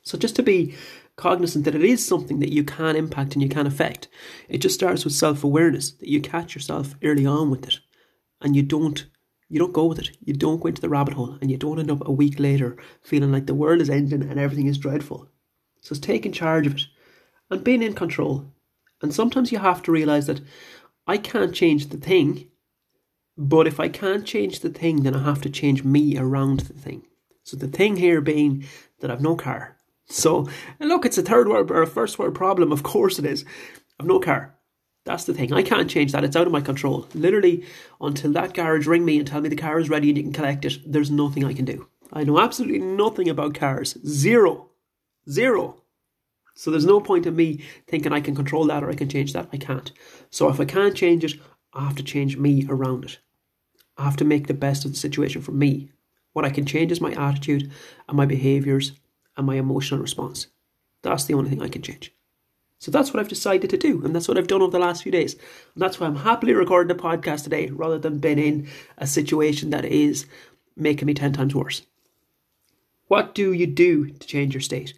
So 0.02 0.16
just 0.16 0.34
to 0.36 0.42
be 0.42 0.74
cognizant 1.18 1.66
that 1.66 1.74
it 1.74 1.84
is 1.84 2.06
something 2.06 2.38
that 2.38 2.52
you 2.52 2.64
can 2.64 2.96
impact 2.96 3.34
and 3.34 3.42
you 3.42 3.48
can 3.48 3.66
affect. 3.66 4.08
It 4.48 4.58
just 4.58 4.76
starts 4.76 5.04
with 5.04 5.12
self 5.12 5.44
awareness 5.44 5.90
that 5.90 6.08
you 6.08 6.22
catch 6.22 6.54
yourself 6.54 6.94
early 7.02 7.26
on 7.26 7.50
with 7.50 7.68
it, 7.68 7.80
and 8.40 8.56
you 8.56 8.62
don't 8.62 9.04
you 9.50 9.58
don't 9.58 9.72
go 9.72 9.86
with 9.86 9.98
it. 9.98 10.10
You 10.24 10.34
don't 10.34 10.60
go 10.60 10.68
into 10.68 10.80
the 10.80 10.88
rabbit 10.88 11.14
hole, 11.14 11.36
and 11.40 11.50
you 11.50 11.56
don't 11.56 11.78
end 11.78 11.90
up 11.90 12.06
a 12.06 12.12
week 12.12 12.38
later 12.38 12.78
feeling 13.02 13.32
like 13.32 13.46
the 13.46 13.54
world 13.54 13.80
is 13.80 13.90
ending 13.90 14.22
and 14.22 14.38
everything 14.38 14.66
is 14.66 14.78
dreadful. 14.78 15.28
So 15.82 15.92
it's 15.92 16.00
taking 16.00 16.32
charge 16.32 16.66
of 16.66 16.74
it 16.74 16.82
and 17.50 17.64
being 17.64 17.82
in 17.82 17.94
control. 17.94 18.52
And 19.02 19.14
sometimes 19.14 19.52
you 19.52 19.58
have 19.58 19.82
to 19.84 19.92
realize 19.92 20.26
that 20.26 20.40
I 21.06 21.16
can't 21.16 21.54
change 21.54 21.88
the 21.88 21.96
thing, 21.96 22.50
but 23.36 23.66
if 23.66 23.80
I 23.80 23.88
can't 23.88 24.26
change 24.26 24.60
the 24.60 24.68
thing, 24.68 25.02
then 25.02 25.14
I 25.14 25.22
have 25.22 25.40
to 25.42 25.50
change 25.50 25.82
me 25.84 26.18
around 26.18 26.60
the 26.60 26.74
thing. 26.74 27.06
So 27.44 27.56
the 27.56 27.68
thing 27.68 27.96
here 27.96 28.20
being 28.20 28.66
that 29.00 29.10
I've 29.10 29.22
no 29.22 29.34
car, 29.34 29.77
so, 30.08 30.48
look, 30.80 31.04
it's 31.04 31.18
a 31.18 31.22
third 31.22 31.48
world 31.48 31.70
or 31.70 31.82
a 31.82 31.86
first 31.86 32.18
world 32.18 32.34
problem. 32.34 32.72
Of 32.72 32.82
course 32.82 33.18
it 33.18 33.24
is. 33.24 33.44
I've 34.00 34.06
no 34.06 34.18
car. 34.18 34.54
That's 35.04 35.24
the 35.24 35.34
thing. 35.34 35.52
I 35.52 35.62
can't 35.62 35.88
change 35.88 36.12
that. 36.12 36.24
It's 36.24 36.36
out 36.36 36.46
of 36.46 36.52
my 36.52 36.60
control. 36.60 37.06
Literally, 37.14 37.64
until 38.00 38.32
that 38.32 38.52
garage 38.52 38.86
ring 38.86 39.04
me 39.04 39.18
and 39.18 39.26
tell 39.26 39.40
me 39.40 39.48
the 39.48 39.56
car 39.56 39.78
is 39.78 39.88
ready 39.88 40.08
and 40.08 40.18
you 40.18 40.24
can 40.24 40.32
collect 40.32 40.64
it, 40.64 40.78
there's 40.86 41.10
nothing 41.10 41.44
I 41.44 41.54
can 41.54 41.64
do. 41.64 41.88
I 42.12 42.24
know 42.24 42.40
absolutely 42.40 42.78
nothing 42.78 43.28
about 43.28 43.54
cars. 43.54 43.96
Zero. 44.06 44.70
Zero. 45.30 45.82
So 46.54 46.70
there's 46.70 46.86
no 46.86 47.00
point 47.00 47.26
in 47.26 47.36
me 47.36 47.62
thinking 47.86 48.12
I 48.12 48.20
can 48.20 48.34
control 48.34 48.66
that 48.66 48.82
or 48.82 48.90
I 48.90 48.94
can 48.94 49.08
change 49.08 49.32
that. 49.32 49.48
I 49.52 49.58
can't. 49.58 49.92
So 50.30 50.48
if 50.48 50.58
I 50.58 50.64
can't 50.64 50.94
change 50.94 51.24
it, 51.24 51.34
I 51.72 51.84
have 51.84 51.96
to 51.96 52.02
change 52.02 52.36
me 52.36 52.66
around 52.68 53.04
it. 53.04 53.18
I 53.96 54.04
have 54.04 54.16
to 54.16 54.24
make 54.24 54.46
the 54.46 54.54
best 54.54 54.84
of 54.84 54.90
the 54.90 54.98
situation 54.98 55.42
for 55.42 55.52
me. 55.52 55.90
What 56.32 56.44
I 56.44 56.50
can 56.50 56.66
change 56.66 56.92
is 56.92 57.00
my 57.00 57.12
attitude 57.12 57.70
and 58.08 58.16
my 58.16 58.26
behaviours 58.26 58.92
and 59.38 59.46
my 59.46 59.54
emotional 59.54 60.00
response. 60.00 60.48
That's 61.02 61.24
the 61.24 61.34
only 61.34 61.48
thing 61.48 61.62
I 61.62 61.68
can 61.68 61.80
change. 61.80 62.12
So 62.80 62.90
that's 62.90 63.12
what 63.12 63.20
I've 63.20 63.28
decided 63.28 63.70
to 63.70 63.76
do, 63.76 64.04
and 64.04 64.14
that's 64.14 64.28
what 64.28 64.38
I've 64.38 64.46
done 64.46 64.62
over 64.62 64.70
the 64.70 64.78
last 64.78 65.02
few 65.02 65.10
days. 65.10 65.34
And 65.34 65.82
that's 65.82 65.98
why 65.98 66.06
I'm 66.06 66.16
happily 66.16 66.52
recording 66.52 66.94
the 66.94 67.02
podcast 67.02 67.44
today 67.44 67.68
rather 67.70 67.98
than 67.98 68.18
being 68.18 68.38
in 68.38 68.68
a 68.98 69.06
situation 69.06 69.70
that 69.70 69.84
is 69.84 70.26
making 70.76 71.06
me 71.06 71.14
10 71.14 71.32
times 71.32 71.54
worse. 71.54 71.82
What 73.06 73.34
do 73.34 73.52
you 73.52 73.66
do 73.66 74.10
to 74.10 74.26
change 74.26 74.54
your 74.54 74.60
state? 74.60 74.94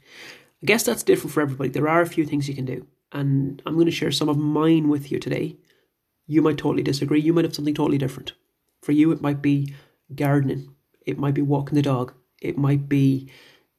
I 0.63 0.67
guess 0.67 0.83
that's 0.83 1.03
different 1.03 1.33
for 1.33 1.41
everybody. 1.41 1.71
There 1.71 1.89
are 1.89 2.03
a 2.03 2.07
few 2.07 2.27
things 2.27 2.49
you 2.49 2.55
can 2.55 2.67
do, 2.67 2.87
and 3.13 3.63
I'm 3.65 3.75
going 3.75 3.87
to 3.87 3.93
share 3.93 4.13
some 4.13 4.29
of 4.29 4.37
mine 4.37 4.89
with 4.89 5.11
you 5.11 5.19
today. 5.19 5.57
You 6.27 6.43
might 6.43 6.59
totally 6.59 6.83
disagree, 6.83 7.21
you 7.21 7.33
might 7.33 7.45
have 7.45 7.55
something 7.55 7.75
totally 7.75 7.99
different. 7.99 8.33
For 8.83 8.93
you, 8.93 9.11
it 9.13 9.23
might 9.23 9.41
be 9.41 9.75
gardening, 10.15 10.75
it 11.07 11.19
might 11.19 11.35
be 11.35 11.43
walking 11.43 11.77
the 11.77 11.83
dog, 11.83 12.13
it 12.43 12.59
might 12.59 12.89
be 12.89 13.31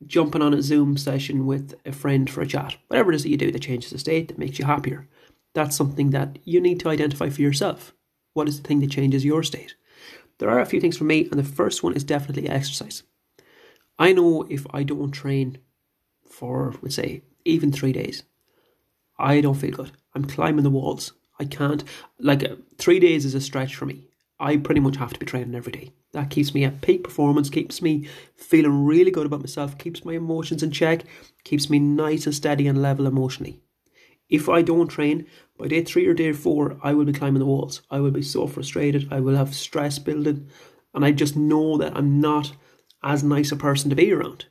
jumping 0.08 0.42
on 0.42 0.54
a 0.54 0.62
Zoom 0.62 0.98
session 0.98 1.46
with 1.46 1.76
a 1.86 1.92
friend 1.92 2.30
for 2.30 2.42
a 2.42 2.48
chat. 2.48 2.78
Whatever 2.88 3.12
it 3.12 3.16
is 3.16 3.24
that 3.24 3.30
you 3.30 3.38
do 3.38 3.52
that 3.52 3.62
changes 3.62 3.92
the 3.92 4.00
state, 4.00 4.28
that 4.28 4.38
makes 4.38 4.60
you 4.60 4.66
happier. 4.66 5.08
That's 5.54 5.76
something 5.76 6.12
that 6.12 6.40
you 6.44 6.62
need 6.62 6.80
to 6.82 6.90
identify 6.90 7.30
for 7.30 7.42
yourself. 7.42 7.94
What 8.34 8.48
is 8.48 8.62
the 8.62 8.68
thing 8.68 8.80
that 8.80 8.92
changes 8.92 9.26
your 9.26 9.44
state? 9.44 9.76
There 10.38 10.50
are 10.50 10.60
a 10.60 10.66
few 10.66 10.82
things 10.82 10.98
for 10.98 11.04
me, 11.04 11.28
and 11.30 11.40
the 11.40 11.44
first 11.44 11.84
one 11.84 11.94
is 11.94 12.04
definitely 12.04 12.50
exercise. 12.50 13.04
I 14.00 14.14
know 14.14 14.48
if 14.50 14.66
I 14.74 14.84
don't 14.84 15.12
train 15.12 15.60
for, 16.26 16.74
let's 16.82 16.96
say, 16.96 17.22
even 17.46 17.72
three 17.72 17.92
days, 17.92 18.24
I 19.20 19.42
don't 19.42 19.56
feel 19.56 19.76
good. 19.76 19.92
I'm 20.16 20.26
climbing 20.26 20.64
the 20.64 20.70
walls. 20.70 21.14
I 21.40 21.46
can't, 21.46 21.84
like, 22.20 22.50
three 22.78 23.00
days 23.00 23.26
is 23.26 23.36
a 23.36 23.42
stretch 23.42 23.76
for 23.76 23.86
me. 23.86 24.08
I 24.40 24.58
pretty 24.58 24.82
much 24.82 24.98
have 24.98 25.14
to 25.14 25.20
be 25.20 25.26
training 25.26 25.54
every 25.54 25.72
day. 25.72 25.92
That 26.14 26.30
keeps 26.30 26.54
me 26.54 26.66
at 26.66 26.82
peak 26.82 27.04
performance, 27.04 27.50
keeps 27.50 27.82
me 27.82 28.08
feeling 28.36 28.86
really 28.86 29.12
good 29.12 29.26
about 29.26 29.40
myself, 29.40 29.78
keeps 29.78 30.04
my 30.04 30.14
emotions 30.14 30.62
in 30.62 30.72
check, 30.72 31.04
keeps 31.44 31.70
me 31.70 31.80
nice 31.80 32.26
and 32.26 32.36
steady 32.36 32.68
and 32.68 32.82
level 32.82 33.08
emotionally. 33.08 33.62
If 34.30 34.50
I 34.50 34.62
don't 34.62 34.88
train, 34.88 35.26
by 35.58 35.68
day 35.68 35.84
three 35.84 36.08
or 36.08 36.14
day 36.14 36.32
four, 36.34 36.78
I 36.82 36.94
will 36.94 37.06
be 37.06 37.14
climbing 37.14 37.40
the 37.40 37.46
walls. 37.46 37.82
I 37.90 38.00
will 38.00 38.12
be 38.12 38.22
so 38.22 38.48
frustrated. 38.48 39.08
I 39.12 39.20
will 39.20 39.36
have 39.36 39.54
stress 39.54 40.00
building. 40.00 40.50
And 40.94 41.06
I 41.06 41.12
just 41.12 41.36
know 41.36 41.78
that 41.78 41.96
I'm 41.96 42.20
not 42.20 42.54
as 43.04 43.24
nice 43.24 43.52
a 43.52 43.56
person 43.56 43.90
to 43.90 43.96
be 43.96 44.12
around 44.12 44.46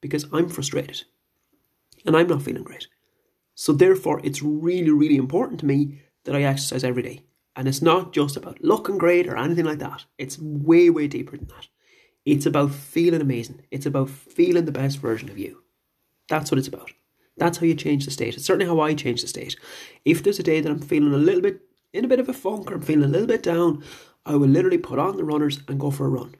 because 0.00 0.26
I'm 0.32 0.48
frustrated 0.48 1.02
and 2.04 2.16
I'm 2.16 2.28
not 2.28 2.42
feeling 2.42 2.64
great. 2.64 2.86
So, 3.54 3.72
therefore, 3.72 4.20
it's 4.24 4.42
really, 4.42 4.90
really 4.90 5.16
important 5.16 5.60
to 5.60 5.66
me 5.66 6.00
that 6.24 6.34
I 6.34 6.42
exercise 6.42 6.84
every 6.84 7.02
day. 7.02 7.22
And 7.56 7.68
it's 7.68 7.82
not 7.82 8.12
just 8.12 8.36
about 8.36 8.62
looking 8.62 8.98
great 8.98 9.28
or 9.28 9.36
anything 9.36 9.64
like 9.64 9.78
that. 9.78 10.04
It's 10.18 10.38
way, 10.38 10.90
way 10.90 11.06
deeper 11.06 11.36
than 11.36 11.48
that. 11.48 11.68
It's 12.24 12.46
about 12.46 12.72
feeling 12.72 13.20
amazing. 13.20 13.62
It's 13.70 13.86
about 13.86 14.10
feeling 14.10 14.64
the 14.64 14.72
best 14.72 14.98
version 14.98 15.28
of 15.30 15.38
you. 15.38 15.62
That's 16.28 16.50
what 16.50 16.58
it's 16.58 16.68
about. 16.68 16.92
That's 17.36 17.58
how 17.58 17.66
you 17.66 17.74
change 17.74 18.04
the 18.04 18.10
state. 18.10 18.34
It's 18.34 18.44
certainly 18.44 18.66
how 18.66 18.80
I 18.80 18.94
change 18.94 19.20
the 19.20 19.28
state. 19.28 19.56
If 20.04 20.22
there's 20.22 20.38
a 20.38 20.42
day 20.42 20.60
that 20.60 20.70
I'm 20.70 20.80
feeling 20.80 21.12
a 21.12 21.18
little 21.18 21.42
bit 21.42 21.60
in 21.92 22.04
a 22.04 22.08
bit 22.08 22.20
of 22.20 22.28
a 22.28 22.32
funk 22.32 22.70
or 22.70 22.74
I'm 22.74 22.82
feeling 22.82 23.04
a 23.04 23.08
little 23.08 23.26
bit 23.26 23.42
down, 23.42 23.84
I 24.26 24.36
will 24.36 24.48
literally 24.48 24.78
put 24.78 24.98
on 24.98 25.16
the 25.16 25.24
runners 25.24 25.60
and 25.68 25.78
go 25.78 25.90
for 25.90 26.06
a 26.06 26.08
run. 26.08 26.34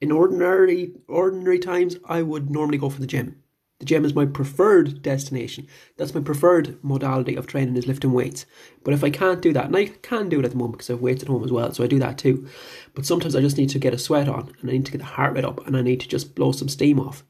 in 0.00 0.12
ordinary 0.12 0.92
ordinary 1.08 1.58
times, 1.58 1.96
I 2.04 2.22
would 2.22 2.50
normally 2.50 2.78
go 2.78 2.90
for 2.90 3.00
the 3.00 3.06
gym. 3.06 3.42
The 3.78 3.84
gym 3.84 4.06
is 4.06 4.14
my 4.14 4.24
preferred 4.24 5.02
destination. 5.02 5.66
That's 5.96 6.14
my 6.14 6.22
preferred 6.22 6.82
modality 6.82 7.36
of 7.36 7.46
training 7.46 7.76
is 7.76 7.86
lifting 7.86 8.12
weights. 8.12 8.46
But 8.84 8.94
if 8.94 9.04
I 9.04 9.10
can't 9.10 9.42
do 9.42 9.52
that, 9.52 9.66
and 9.66 9.76
I 9.76 9.86
can 9.86 10.30
do 10.30 10.40
it 10.40 10.46
at 10.46 10.52
the 10.52 10.56
moment 10.56 10.78
because 10.78 10.88
I 10.88 10.94
have 10.94 11.02
weights 11.02 11.22
at 11.22 11.28
home 11.28 11.44
as 11.44 11.52
well, 11.52 11.72
so 11.72 11.84
I 11.84 11.86
do 11.86 11.98
that 11.98 12.16
too. 12.16 12.48
But 12.94 13.04
sometimes 13.04 13.36
I 13.36 13.42
just 13.42 13.58
need 13.58 13.68
to 13.70 13.78
get 13.78 13.92
a 13.92 13.98
sweat 13.98 14.28
on 14.28 14.54
and 14.60 14.70
I 14.70 14.72
need 14.72 14.86
to 14.86 14.92
get 14.92 14.98
the 14.98 15.04
heart 15.04 15.34
rate 15.34 15.44
up 15.44 15.66
and 15.66 15.76
I 15.76 15.82
need 15.82 16.00
to 16.00 16.08
just 16.08 16.34
blow 16.34 16.52
some 16.52 16.70
steam 16.70 16.98
off. 16.98 17.22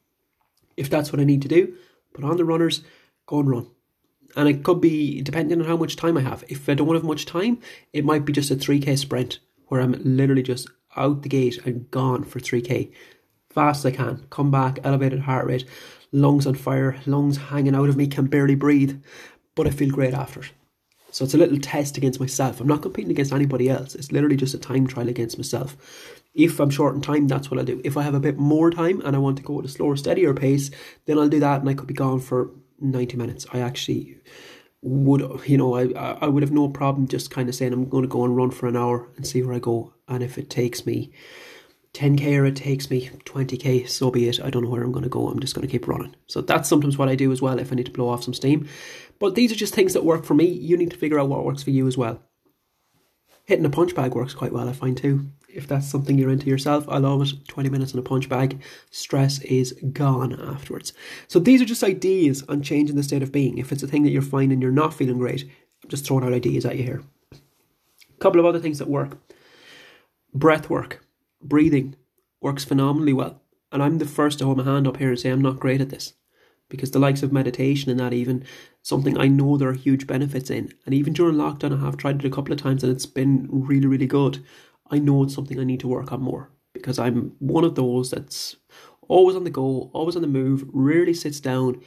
If 0.77 0.89
that's 0.89 1.13
what 1.13 1.21
I 1.21 1.25
need 1.25 1.43
to 1.43 1.49
do, 1.49 1.75
put 2.15 2.25
on 2.25 2.37
the 2.37 2.45
runners, 2.45 2.83
go 3.27 3.41
and 3.41 3.51
run. 3.51 3.71
And 4.37 4.49
it 4.49 4.63
could 4.63 4.81
be 4.81 5.23
depending 5.23 5.61
on 5.61 5.67
how 5.67 5.77
much 5.77 5.97
time 5.97 6.17
I 6.17 6.21
have. 6.21 6.45
If 6.49 6.69
I 6.69 6.75
don't 6.75 6.95
have 6.95 7.03
much 7.03 7.27
time, 7.27 7.59
it 7.93 8.05
might 8.05 8.25
be 8.25 8.33
just 8.33 8.51
a 8.51 8.57
3k 8.57 8.99
sprint 8.99 9.41
where 9.67 9.81
I'm 9.81 10.01
literally 10.05 10.43
just 10.43 10.69
out 10.97 11.23
the 11.23 11.29
gate 11.29 11.59
and 11.65 11.91
gone 11.91 12.23
for 12.25 12.39
3k. 12.39 12.93
Fast 13.51 13.87
as 13.87 13.93
I 13.93 13.97
can, 13.97 14.27
come 14.29 14.51
back, 14.51 14.79
elevated 14.85 15.21
heart 15.21 15.47
rate, 15.47 15.65
lungs 16.13 16.47
on 16.47 16.55
fire, 16.55 16.97
lungs 17.07 17.37
hanging 17.37 17.75
out 17.75 17.89
of 17.89 17.97
me, 17.97 18.07
can 18.07 18.27
barely 18.27 18.55
breathe, 18.55 19.01
but 19.55 19.67
I 19.67 19.71
feel 19.71 19.91
great 19.91 20.15
after 20.15 20.41
it. 20.41 20.51
So 21.11 21.25
it's 21.25 21.35
a 21.35 21.39
little 21.39 21.59
test 21.59 21.97
against 21.97 22.21
myself. 22.21 22.61
I'm 22.61 22.67
not 22.67 22.83
competing 22.83 23.11
against 23.11 23.33
anybody 23.33 23.71
else. 23.71 23.95
It's 23.95 24.13
literally 24.13 24.37
just 24.37 24.55
a 24.55 24.59
time 24.59 24.87
trial 24.87 25.09
against 25.09 25.39
myself. 25.39 25.75
If 26.35 26.61
I'm 26.61 26.69
short 26.69 26.95
in 26.95 27.01
time, 27.01 27.27
that's 27.27 27.51
what 27.51 27.59
I'll 27.59 27.65
do. 27.65 27.81
If 27.85 27.97
I 27.97 28.03
have 28.03 28.15
a 28.15 28.21
bit 28.21 28.37
more 28.37 28.71
time 28.71 29.01
and 29.01 29.17
I 29.17 29.19
want 29.19 29.39
to 29.39 29.43
go 29.43 29.59
at 29.59 29.65
a 29.65 29.69
slower, 29.69 29.97
steadier 29.97 30.35
pace, 30.35 30.71
then 31.07 31.19
I'll 31.19 31.29
do 31.29 31.41
that 31.41 31.61
and 31.61 31.71
I 31.71 31.75
could 31.75 31.87
be 31.87 31.95
gone 31.95 32.21
for 32.21 32.51
90 32.81 33.17
minutes. 33.17 33.47
I 33.53 33.61
actually 33.61 34.19
would, 34.83 35.41
you 35.47 35.57
know, 35.57 35.75
I, 35.75 35.85
I 36.21 36.27
would 36.27 36.43
have 36.43 36.53
no 36.53 36.69
problem 36.69 37.09
just 37.09 37.31
kind 37.31 37.49
of 37.49 37.55
saying 37.55 37.73
I'm 37.73 37.89
going 37.89 38.05
to 38.05 38.09
go 38.09 38.25
and 38.25 38.37
run 38.37 38.51
for 38.51 38.67
an 38.67 38.77
hour 38.77 39.09
and 39.17 39.27
see 39.27 39.43
where 39.43 39.55
I 39.55 39.59
go. 39.59 39.95
And 40.09 40.23
if 40.23 40.37
it 40.37 40.51
takes 40.51 40.85
me 40.85 41.13
10k 41.97 42.39
or 42.39 42.45
it 42.45 42.57
takes 42.57 42.91
me 42.91 43.09
20k, 43.25 43.89
so 43.89 44.11
be 44.11 44.29
it. 44.29 44.39
I 44.41 44.51
don't 44.51 44.63
know 44.63 44.69
where 44.69 44.83
I'm 44.83 44.93
going 44.93 45.03
to 45.03 45.09
go. 45.09 45.29
I'm 45.29 45.41
just 45.41 45.55
going 45.55 45.67
to 45.67 45.71
keep 45.71 45.89
running. 45.89 46.15
So 46.27 46.43
that's 46.43 46.69
sometimes 46.69 46.99
what 46.99 47.09
I 47.09 47.15
do 47.15 47.33
as 47.33 47.41
well 47.41 47.59
if 47.59 47.73
I 47.73 47.75
need 47.75 47.87
to 47.87 47.93
blow 47.93 48.11
off 48.11 48.23
some 48.23 48.35
steam. 48.35 48.69
But 49.19 49.35
these 49.35 49.51
are 49.51 49.57
just 49.57 49.75
things 49.75 49.95
that 49.95 50.05
work 50.05 50.25
for 50.25 50.35
me. 50.35 50.45
You 50.45 50.77
need 50.77 50.91
to 50.91 50.99
figure 50.99 51.19
out 51.19 51.31
what 51.31 51.45
works 51.45 51.63
for 51.63 51.71
you 51.71 51.87
as 51.87 51.97
well. 51.97 52.23
Hitting 53.45 53.65
a 53.65 53.71
punch 53.71 53.95
bag 53.95 54.15
works 54.15 54.35
quite 54.35 54.53
well, 54.53 54.69
I 54.69 54.73
find 54.73 54.95
too. 54.97 55.27
If 55.49 55.67
that's 55.67 55.89
something 55.89 56.19
you're 56.19 56.31
into 56.31 56.49
yourself, 56.49 56.87
I 56.87 56.99
love 56.99 57.23
it. 57.23 57.49
20 57.49 57.71
minutes 57.71 57.95
in 57.95 57.99
a 57.99 58.03
punch 58.03 58.29
bag, 58.29 58.61
stress 58.91 59.39
is 59.41 59.73
gone 59.93 60.39
afterwards. 60.39 60.93
So 61.29 61.39
these 61.39 61.63
are 61.63 61.67
just 61.67 61.83
ideas 61.83 62.45
on 62.47 62.61
changing 62.61 62.97
the 62.97 63.03
state 63.03 63.23
of 63.23 63.33
being. 63.33 63.57
If 63.57 63.73
it's 63.73 63.83
a 63.83 63.87
thing 63.87 64.03
that 64.03 64.11
you're 64.11 64.21
finding 64.21 64.61
you're 64.61 64.71
not 64.71 64.93
feeling 64.93 65.19
great, 65.19 65.45
I'm 65.83 65.89
just 65.89 66.05
throwing 66.05 66.25
out 66.25 66.35
ideas 66.35 66.67
at 66.67 66.77
you 66.77 66.83
here. 66.83 67.03
A 67.33 68.19
couple 68.19 68.41
of 68.41 68.45
other 68.45 68.61
things 68.61 68.81
that 68.81 68.89
work 68.89 69.17
breath 70.35 70.69
work 70.69 71.06
breathing 71.43 71.97
works 72.41 72.65
phenomenally 72.65 73.13
well. 73.13 73.43
And 73.73 73.83
I'm 73.83 73.99
the 73.99 74.07
first 74.07 74.39
to 74.39 74.45
hold 74.45 74.59
my 74.59 74.65
hand 74.65 74.87
up 74.87 74.97
here 74.97 75.11
and 75.11 75.19
say 75.19 75.31
I'm 75.31 75.43
not 75.43 75.61
great 75.61 75.81
at 75.81 75.91
this. 75.91 76.15
Because 76.69 76.91
the 76.91 76.99
likes 76.99 77.23
of 77.23 77.33
meditation 77.33 77.91
and 77.91 78.01
that 78.01 78.13
even 78.13 78.45
something 78.83 79.17
I 79.17 79.29
know 79.29 79.57
there 79.57 79.69
are 79.69 79.75
huge 79.75 80.07
benefits 80.07 80.51
in. 80.51 80.73
And 80.85 80.95
even 80.95 81.13
during 81.13 81.37
lockdown 81.37 81.77
I 81.77 81.85
have 81.85 81.97
tried 81.97 82.21
it 82.21 82.25
a 82.25 82.31
couple 82.31 82.53
of 82.53 82.61
times 82.61 82.83
and 82.83 82.93
it's 82.93 83.07
been 83.07 83.47
really, 83.51 83.87
really 83.87 84.07
good. 84.07 84.45
I 84.91 84.99
know 84.99 85.23
it's 85.23 85.35
something 85.35 85.61
I 85.61 85.65
need 85.65 85.81
to 85.81 85.89
work 85.89 86.13
on 86.13 86.23
more. 86.23 86.51
Because 86.73 86.99
I'm 86.99 87.35
one 87.39 87.65
of 87.65 87.75
those 87.75 88.11
that's 88.11 88.57
always 89.09 89.37
on 89.37 89.45
the 89.45 89.51
go, 89.51 89.91
always 89.93 90.17
on 90.17 90.23
the 90.23 90.29
move, 90.29 90.65
rarely 90.73 91.15
sits 91.15 91.41
down 91.41 91.81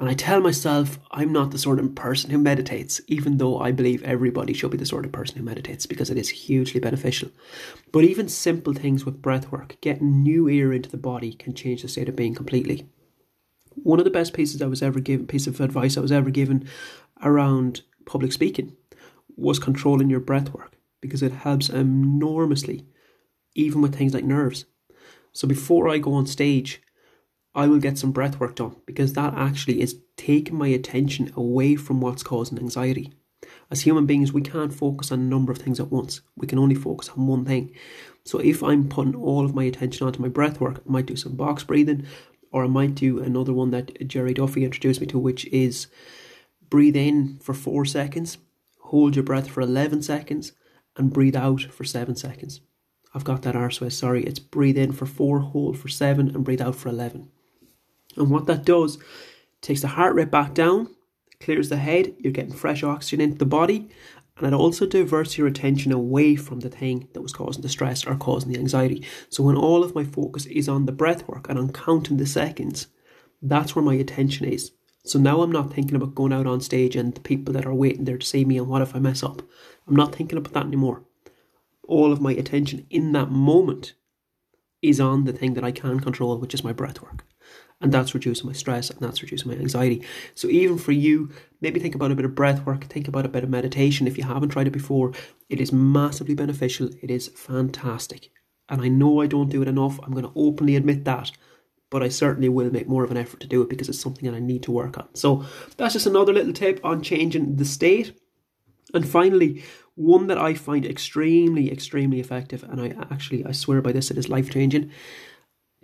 and 0.00 0.08
I 0.08 0.14
tell 0.14 0.40
myself 0.40 0.98
I'm 1.10 1.32
not 1.32 1.50
the 1.50 1.58
sort 1.58 1.80
of 1.80 1.94
person 1.94 2.30
who 2.30 2.38
meditates, 2.38 3.00
even 3.08 3.38
though 3.38 3.58
I 3.58 3.72
believe 3.72 4.02
everybody 4.04 4.52
should 4.52 4.70
be 4.70 4.76
the 4.76 4.86
sort 4.86 5.04
of 5.04 5.12
person 5.12 5.36
who 5.38 5.44
meditates 5.44 5.86
because 5.86 6.08
it 6.08 6.16
is 6.16 6.28
hugely 6.28 6.78
beneficial. 6.78 7.30
But 7.90 8.04
even 8.04 8.28
simple 8.28 8.74
things 8.74 9.04
with 9.04 9.20
breath 9.20 9.50
work, 9.50 9.76
getting 9.80 10.22
new 10.22 10.48
air 10.48 10.72
into 10.72 10.88
the 10.88 10.96
body 10.96 11.32
can 11.32 11.54
change 11.54 11.82
the 11.82 11.88
state 11.88 12.08
of 12.08 12.14
being 12.14 12.34
completely. 12.34 12.88
One 13.74 13.98
of 13.98 14.04
the 14.04 14.10
best 14.10 14.34
pieces 14.34 14.62
I 14.62 14.66
was 14.66 14.82
ever 14.82 15.00
given, 15.00 15.26
piece 15.26 15.48
of 15.48 15.60
advice 15.60 15.96
I 15.96 16.00
was 16.00 16.12
ever 16.12 16.30
given 16.30 16.68
around 17.22 17.82
public 18.06 18.32
speaking 18.32 18.76
was 19.36 19.58
controlling 19.58 20.10
your 20.10 20.20
breath 20.20 20.52
work 20.52 20.76
because 21.00 21.22
it 21.22 21.32
helps 21.32 21.68
enormously, 21.68 22.86
even 23.54 23.80
with 23.80 23.96
things 23.96 24.14
like 24.14 24.24
nerves. 24.24 24.64
So 25.32 25.46
before 25.46 25.88
I 25.88 25.98
go 25.98 26.14
on 26.14 26.26
stage, 26.26 26.82
I 27.54 27.66
will 27.66 27.78
get 27.78 27.98
some 27.98 28.12
breath 28.12 28.38
work 28.38 28.56
done 28.56 28.76
because 28.86 29.14
that 29.14 29.34
actually 29.34 29.80
is 29.80 30.00
taking 30.16 30.56
my 30.56 30.68
attention 30.68 31.32
away 31.36 31.76
from 31.76 32.00
what's 32.00 32.22
causing 32.22 32.58
anxiety. 32.58 33.12
As 33.70 33.82
human 33.82 34.06
beings, 34.06 34.32
we 34.32 34.42
can't 34.42 34.72
focus 34.72 35.12
on 35.12 35.20
a 35.20 35.22
number 35.22 35.52
of 35.52 35.58
things 35.58 35.80
at 35.80 35.90
once. 35.90 36.20
We 36.36 36.46
can 36.46 36.58
only 36.58 36.74
focus 36.74 37.08
on 37.10 37.26
one 37.26 37.44
thing. 37.44 37.74
So 38.24 38.38
if 38.38 38.62
I'm 38.62 38.88
putting 38.88 39.14
all 39.14 39.44
of 39.44 39.54
my 39.54 39.64
attention 39.64 40.06
onto 40.06 40.22
my 40.22 40.28
breath 40.28 40.60
work, 40.60 40.82
I 40.86 40.90
might 40.90 41.06
do 41.06 41.16
some 41.16 41.36
box 41.36 41.64
breathing, 41.64 42.06
or 42.50 42.64
I 42.64 42.66
might 42.66 42.94
do 42.94 43.20
another 43.20 43.52
one 43.52 43.70
that 43.70 44.06
Gerry 44.06 44.34
Duffy 44.34 44.64
introduced 44.64 45.00
me 45.00 45.06
to, 45.08 45.18
which 45.18 45.46
is 45.46 45.86
breathe 46.70 46.96
in 46.96 47.38
for 47.38 47.54
four 47.54 47.84
seconds, 47.84 48.38
hold 48.80 49.16
your 49.16 49.22
breath 49.22 49.48
for 49.48 49.60
11 49.60 50.02
seconds, 50.02 50.52
and 50.96 51.12
breathe 51.12 51.36
out 51.36 51.62
for 51.62 51.84
seven 51.84 52.16
seconds. 52.16 52.60
I've 53.14 53.24
got 53.24 53.42
that 53.42 53.56
arse 53.56 53.80
sorry. 53.94 54.24
It's 54.24 54.38
breathe 54.38 54.76
in 54.76 54.92
for 54.92 55.06
four, 55.06 55.40
hold 55.40 55.78
for 55.78 55.88
seven, 55.88 56.28
and 56.28 56.44
breathe 56.44 56.60
out 56.60 56.74
for 56.74 56.88
11. 56.88 57.30
And 58.18 58.30
what 58.30 58.46
that 58.46 58.64
does, 58.64 58.98
takes 59.60 59.80
the 59.80 59.88
heart 59.88 60.14
rate 60.14 60.30
back 60.30 60.54
down, 60.54 60.94
clears 61.40 61.68
the 61.68 61.76
head, 61.76 62.14
you're 62.18 62.32
getting 62.32 62.52
fresh 62.52 62.82
oxygen 62.82 63.20
into 63.20 63.38
the 63.38 63.46
body, 63.46 63.88
and 64.38 64.54
it 64.54 64.56
also 64.56 64.86
diverts 64.86 65.36
your 65.36 65.46
attention 65.46 65.90
away 65.92 66.36
from 66.36 66.60
the 66.60 66.68
thing 66.68 67.08
that 67.12 67.22
was 67.22 67.32
causing 67.32 67.62
the 67.62 67.68
stress 67.68 68.06
or 68.06 68.14
causing 68.16 68.52
the 68.52 68.58
anxiety. 68.58 69.04
So 69.30 69.42
when 69.42 69.56
all 69.56 69.82
of 69.82 69.94
my 69.94 70.04
focus 70.04 70.46
is 70.46 70.68
on 70.68 70.86
the 70.86 70.92
breath 70.92 71.26
work 71.26 71.48
and 71.48 71.58
on 71.58 71.72
counting 71.72 72.18
the 72.18 72.26
seconds, 72.26 72.86
that's 73.42 73.74
where 73.74 73.84
my 73.84 73.94
attention 73.94 74.46
is. 74.46 74.72
So 75.04 75.18
now 75.18 75.42
I'm 75.42 75.52
not 75.52 75.72
thinking 75.72 75.96
about 75.96 76.14
going 76.14 76.32
out 76.32 76.46
on 76.46 76.60
stage 76.60 76.94
and 76.94 77.14
the 77.14 77.20
people 77.20 77.52
that 77.54 77.66
are 77.66 77.74
waiting 77.74 78.04
there 78.04 78.18
to 78.18 78.26
see 78.26 78.44
me 78.44 78.58
and 78.58 78.68
what 78.68 78.82
if 78.82 78.94
I 78.94 78.98
mess 78.98 79.22
up. 79.22 79.42
I'm 79.86 79.96
not 79.96 80.14
thinking 80.14 80.38
about 80.38 80.52
that 80.52 80.66
anymore. 80.66 81.02
All 81.86 82.12
of 82.12 82.20
my 82.20 82.32
attention 82.32 82.86
in 82.90 83.12
that 83.12 83.30
moment 83.30 83.94
is 84.82 85.00
on 85.00 85.24
the 85.24 85.32
thing 85.32 85.54
that 85.54 85.64
I 85.64 85.72
can 85.72 85.98
control, 85.98 86.38
which 86.38 86.54
is 86.54 86.62
my 86.62 86.72
breath 86.72 87.00
work 87.02 87.24
and 87.80 87.92
that's 87.92 88.14
reducing 88.14 88.46
my 88.46 88.52
stress 88.52 88.90
and 88.90 89.00
that's 89.00 89.22
reducing 89.22 89.50
my 89.50 89.56
anxiety. 89.56 90.04
So 90.34 90.48
even 90.48 90.78
for 90.78 90.92
you, 90.92 91.30
maybe 91.60 91.78
think 91.78 91.94
about 91.94 92.10
a 92.10 92.16
bit 92.16 92.24
of 92.24 92.34
breath 92.34 92.66
work, 92.66 92.84
think 92.84 93.06
about 93.06 93.24
a 93.24 93.28
bit 93.28 93.44
of 93.44 93.50
meditation. 93.50 94.06
If 94.06 94.18
you 94.18 94.24
haven't 94.24 94.50
tried 94.50 94.66
it 94.66 94.72
before, 94.72 95.12
it 95.48 95.60
is 95.60 95.72
massively 95.72 96.34
beneficial. 96.34 96.90
It 97.00 97.10
is 97.10 97.28
fantastic. 97.28 98.30
And 98.68 98.82
I 98.82 98.88
know 98.88 99.20
I 99.20 99.26
don't 99.26 99.48
do 99.48 99.62
it 99.62 99.68
enough. 99.68 99.98
I'm 100.02 100.12
going 100.12 100.24
to 100.24 100.32
openly 100.34 100.76
admit 100.76 101.04
that. 101.04 101.30
But 101.90 102.02
I 102.02 102.08
certainly 102.08 102.50
will 102.50 102.70
make 102.70 102.86
more 102.86 103.04
of 103.04 103.10
an 103.10 103.16
effort 103.16 103.40
to 103.40 103.46
do 103.46 103.62
it 103.62 103.70
because 103.70 103.88
it's 103.88 104.00
something 104.00 104.30
that 104.30 104.36
I 104.36 104.40
need 104.40 104.62
to 104.64 104.72
work 104.72 104.98
on. 104.98 105.08
So 105.14 105.46
that's 105.78 105.94
just 105.94 106.06
another 106.06 106.34
little 106.34 106.52
tip 106.52 106.80
on 106.84 107.00
changing 107.02 107.56
the 107.56 107.64
state. 107.64 108.12
And 108.92 109.08
finally, 109.08 109.64
one 109.94 110.26
that 110.26 110.36
I 110.36 110.52
find 110.52 110.84
extremely, 110.84 111.72
extremely 111.72 112.20
effective, 112.20 112.62
and 112.62 112.80
I 112.80 112.94
actually 113.10 113.44
I 113.46 113.52
swear 113.52 113.80
by 113.80 113.92
this, 113.92 114.10
it 114.10 114.18
is 114.18 114.28
life 114.28 114.50
changing. 114.50 114.90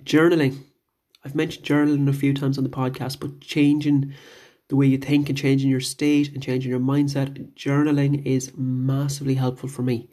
Journaling 0.02 0.64
I've 1.24 1.34
mentioned 1.34 1.64
journaling 1.64 2.08
a 2.08 2.12
few 2.12 2.34
times 2.34 2.58
on 2.58 2.64
the 2.64 2.70
podcast, 2.70 3.18
but 3.18 3.40
changing 3.40 4.14
the 4.68 4.76
way 4.76 4.86
you 4.86 4.98
think 4.98 5.28
and 5.28 5.38
changing 5.38 5.70
your 5.70 5.80
state 5.80 6.32
and 6.32 6.42
changing 6.42 6.70
your 6.70 6.80
mindset, 6.80 7.54
journaling 7.54 8.24
is 8.26 8.52
massively 8.56 9.34
helpful 9.34 9.68
for 9.68 9.82
me. 9.82 10.10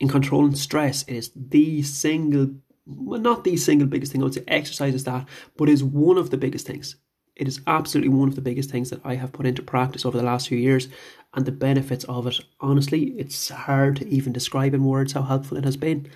In 0.00 0.08
controlling 0.08 0.54
stress, 0.54 1.02
it 1.02 1.16
is 1.16 1.32
the 1.34 1.82
single, 1.82 2.54
well, 2.86 3.20
not 3.20 3.44
the 3.44 3.56
single 3.56 3.86
biggest 3.86 4.12
thing, 4.12 4.22
I 4.22 4.24
would 4.24 4.34
say 4.34 4.44
exercise 4.48 4.94
is 4.94 5.04
that, 5.04 5.28
but 5.56 5.68
is 5.68 5.84
one 5.84 6.16
of 6.16 6.30
the 6.30 6.36
biggest 6.36 6.66
things. 6.66 6.96
It 7.36 7.46
is 7.46 7.60
absolutely 7.66 8.10
one 8.10 8.28
of 8.28 8.34
the 8.34 8.40
biggest 8.40 8.70
things 8.70 8.90
that 8.90 9.00
I 9.04 9.14
have 9.14 9.32
put 9.32 9.46
into 9.46 9.62
practice 9.62 10.04
over 10.04 10.16
the 10.16 10.24
last 10.24 10.48
few 10.48 10.58
years, 10.58 10.88
and 11.34 11.44
the 11.44 11.52
benefits 11.52 12.04
of 12.04 12.26
it. 12.26 12.40
Honestly, 12.60 13.14
it's 13.18 13.50
hard 13.50 13.96
to 13.96 14.08
even 14.08 14.32
describe 14.32 14.74
in 14.74 14.84
words 14.84 15.12
how 15.12 15.22
helpful 15.22 15.58
it 15.58 15.64
has 15.64 15.76
been. 15.76 16.10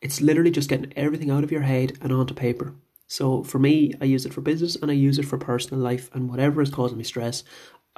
It's 0.00 0.20
literally 0.20 0.50
just 0.50 0.68
getting 0.68 0.92
everything 0.96 1.30
out 1.30 1.44
of 1.44 1.50
your 1.50 1.62
head 1.62 1.96
and 2.02 2.12
onto 2.12 2.34
paper. 2.34 2.74
So 3.14 3.44
for 3.44 3.60
me, 3.60 3.94
I 4.00 4.06
use 4.06 4.26
it 4.26 4.34
for 4.34 4.40
business 4.40 4.74
and 4.74 4.90
I 4.90 4.94
use 4.94 5.20
it 5.20 5.24
for 5.24 5.38
personal 5.38 5.80
life 5.80 6.10
and 6.12 6.28
whatever 6.28 6.60
is 6.60 6.70
causing 6.70 6.98
me 6.98 7.04
stress, 7.04 7.44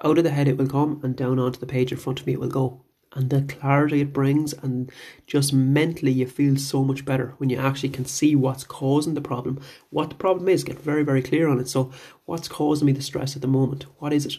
out 0.05 0.19
of 0.19 0.25
the 0.25 0.31
head 0.31 0.47
it 0.47 0.59
will 0.59 0.69
come 0.69 1.01
and 1.03 1.17
down 1.17 1.39
onto 1.39 1.59
the 1.59 1.65
page 1.65 1.91
in 1.91 1.97
front 1.97 2.21
of 2.21 2.27
me 2.27 2.35
it 2.35 2.41
will 2.41 2.51
go. 2.51 2.85
And 3.15 3.31
the 3.31 3.41
clarity 3.41 4.03
it 4.03 4.13
brings 4.13 4.53
and 4.53 4.93
just 5.27 5.55
mentally 5.55 6.13
you 6.13 6.27
feel 6.27 6.59
so 6.59 6.85
much 6.85 7.07
better 7.07 7.33
when 7.39 7.49
you 7.49 7.57
actually 7.57 7.89
can 7.89 8.05
see 8.05 8.37
what's 8.37 8.63
causing 8.63 9.15
the 9.15 9.23
problem. 9.23 9.59
What 9.89 10.11
the 10.11 10.17
problem 10.17 10.51
is, 10.51 10.65
get 10.65 10.79
very, 10.79 11.03
very 11.03 11.23
clear 11.23 11.49
on 11.49 11.61
it. 11.61 11.69
So 11.69 11.91
what's 12.27 12.47
causing 12.47 12.85
me 12.85 12.93
the 12.93 13.01
stress 13.01 13.37
at 13.37 13.41
the 13.41 13.49
moment? 13.49 13.87
What 14.01 14.13
is 14.13 14.27
it? 14.27 14.37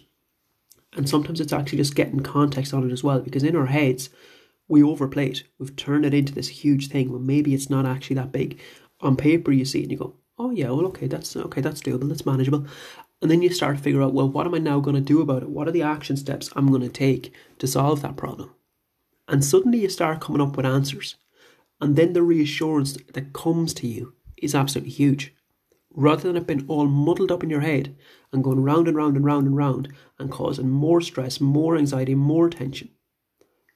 And 0.94 1.10
sometimes 1.10 1.42
it's 1.42 1.54
actually 1.54 1.80
just 1.80 1.96
getting 1.96 2.20
context 2.20 2.72
on 2.72 2.88
it 2.88 2.94
as 2.94 3.04
well, 3.04 3.22
because 3.22 3.42
in 3.42 3.56
our 3.56 3.66
heads, 3.66 4.12
we 4.68 4.84
overplay 4.84 5.30
it. 5.30 5.44
We've 5.58 5.76
turned 5.76 6.06
it 6.06 6.14
into 6.14 6.36
this 6.36 6.50
huge 6.50 6.90
thing 6.90 7.12
when 7.12 7.26
maybe 7.26 7.56
it's 7.56 7.72
not 7.72 7.88
actually 7.88 8.18
that 8.18 8.32
big. 8.32 8.60
On 9.02 9.18
paper, 9.18 9.52
you 9.52 9.66
see 9.66 9.80
it 9.80 9.84
and 9.84 9.92
you 9.92 9.98
go, 9.98 10.14
oh 10.38 10.52
yeah, 10.52 10.70
well 10.70 10.86
okay, 10.88 11.08
that's 11.08 11.36
okay, 11.36 11.62
that's 11.62 11.82
doable, 11.82 12.08
that's 12.08 12.26
manageable. 12.26 12.66
And 13.22 13.32
then 13.32 13.42
you 13.42 13.50
start 13.50 13.78
to 13.78 13.84
figure 13.84 14.04
out, 14.04 14.14
well, 14.14 14.30
what 14.30 14.46
am 14.46 14.54
I 14.54 14.60
now 14.60 14.80
going 14.80 14.96
to 14.96 15.02
do 15.02 15.22
about 15.22 15.42
it? 15.42 15.50
What 15.50 15.68
are 15.68 15.72
the 15.72 15.82
action 15.82 16.18
steps 16.18 16.50
I'm 16.56 16.70
going 16.70 16.84
to 16.84 16.90
take 16.90 17.34
to 17.58 17.66
solve 17.68 18.02
that 18.04 18.16
problem? 18.16 18.52
And 19.28 19.44
suddenly 19.44 19.80
you 19.80 19.90
start 19.90 20.22
coming 20.22 20.42
up 20.42 20.56
with 20.56 20.66
answers. 20.66 21.16
And 21.82 21.96
then 21.96 22.14
the 22.14 22.24
reassurance 22.24 22.98
that 23.14 23.34
comes 23.34 23.74
to 23.76 23.88
you 23.88 24.14
is 24.38 24.56
absolutely 24.56 24.94
huge. 24.94 25.34
Rather 25.92 26.24
than 26.24 26.38
it 26.38 26.48
being 26.48 26.66
all 26.68 26.86
muddled 26.86 27.32
up 27.32 27.44
in 27.44 27.50
your 27.50 27.62
head 27.62 27.96
and 28.32 28.44
going 28.44 28.62
round 28.62 28.88
and 28.88 28.96
round 28.96 29.16
and 29.16 29.26
round 29.26 29.48
and 29.48 29.58
round 29.58 29.90
and 30.20 30.32
causing 30.32 30.70
more 30.70 31.02
stress, 31.02 31.42
more 31.42 31.76
anxiety, 31.76 32.14
more 32.14 32.50
tension, 32.50 32.90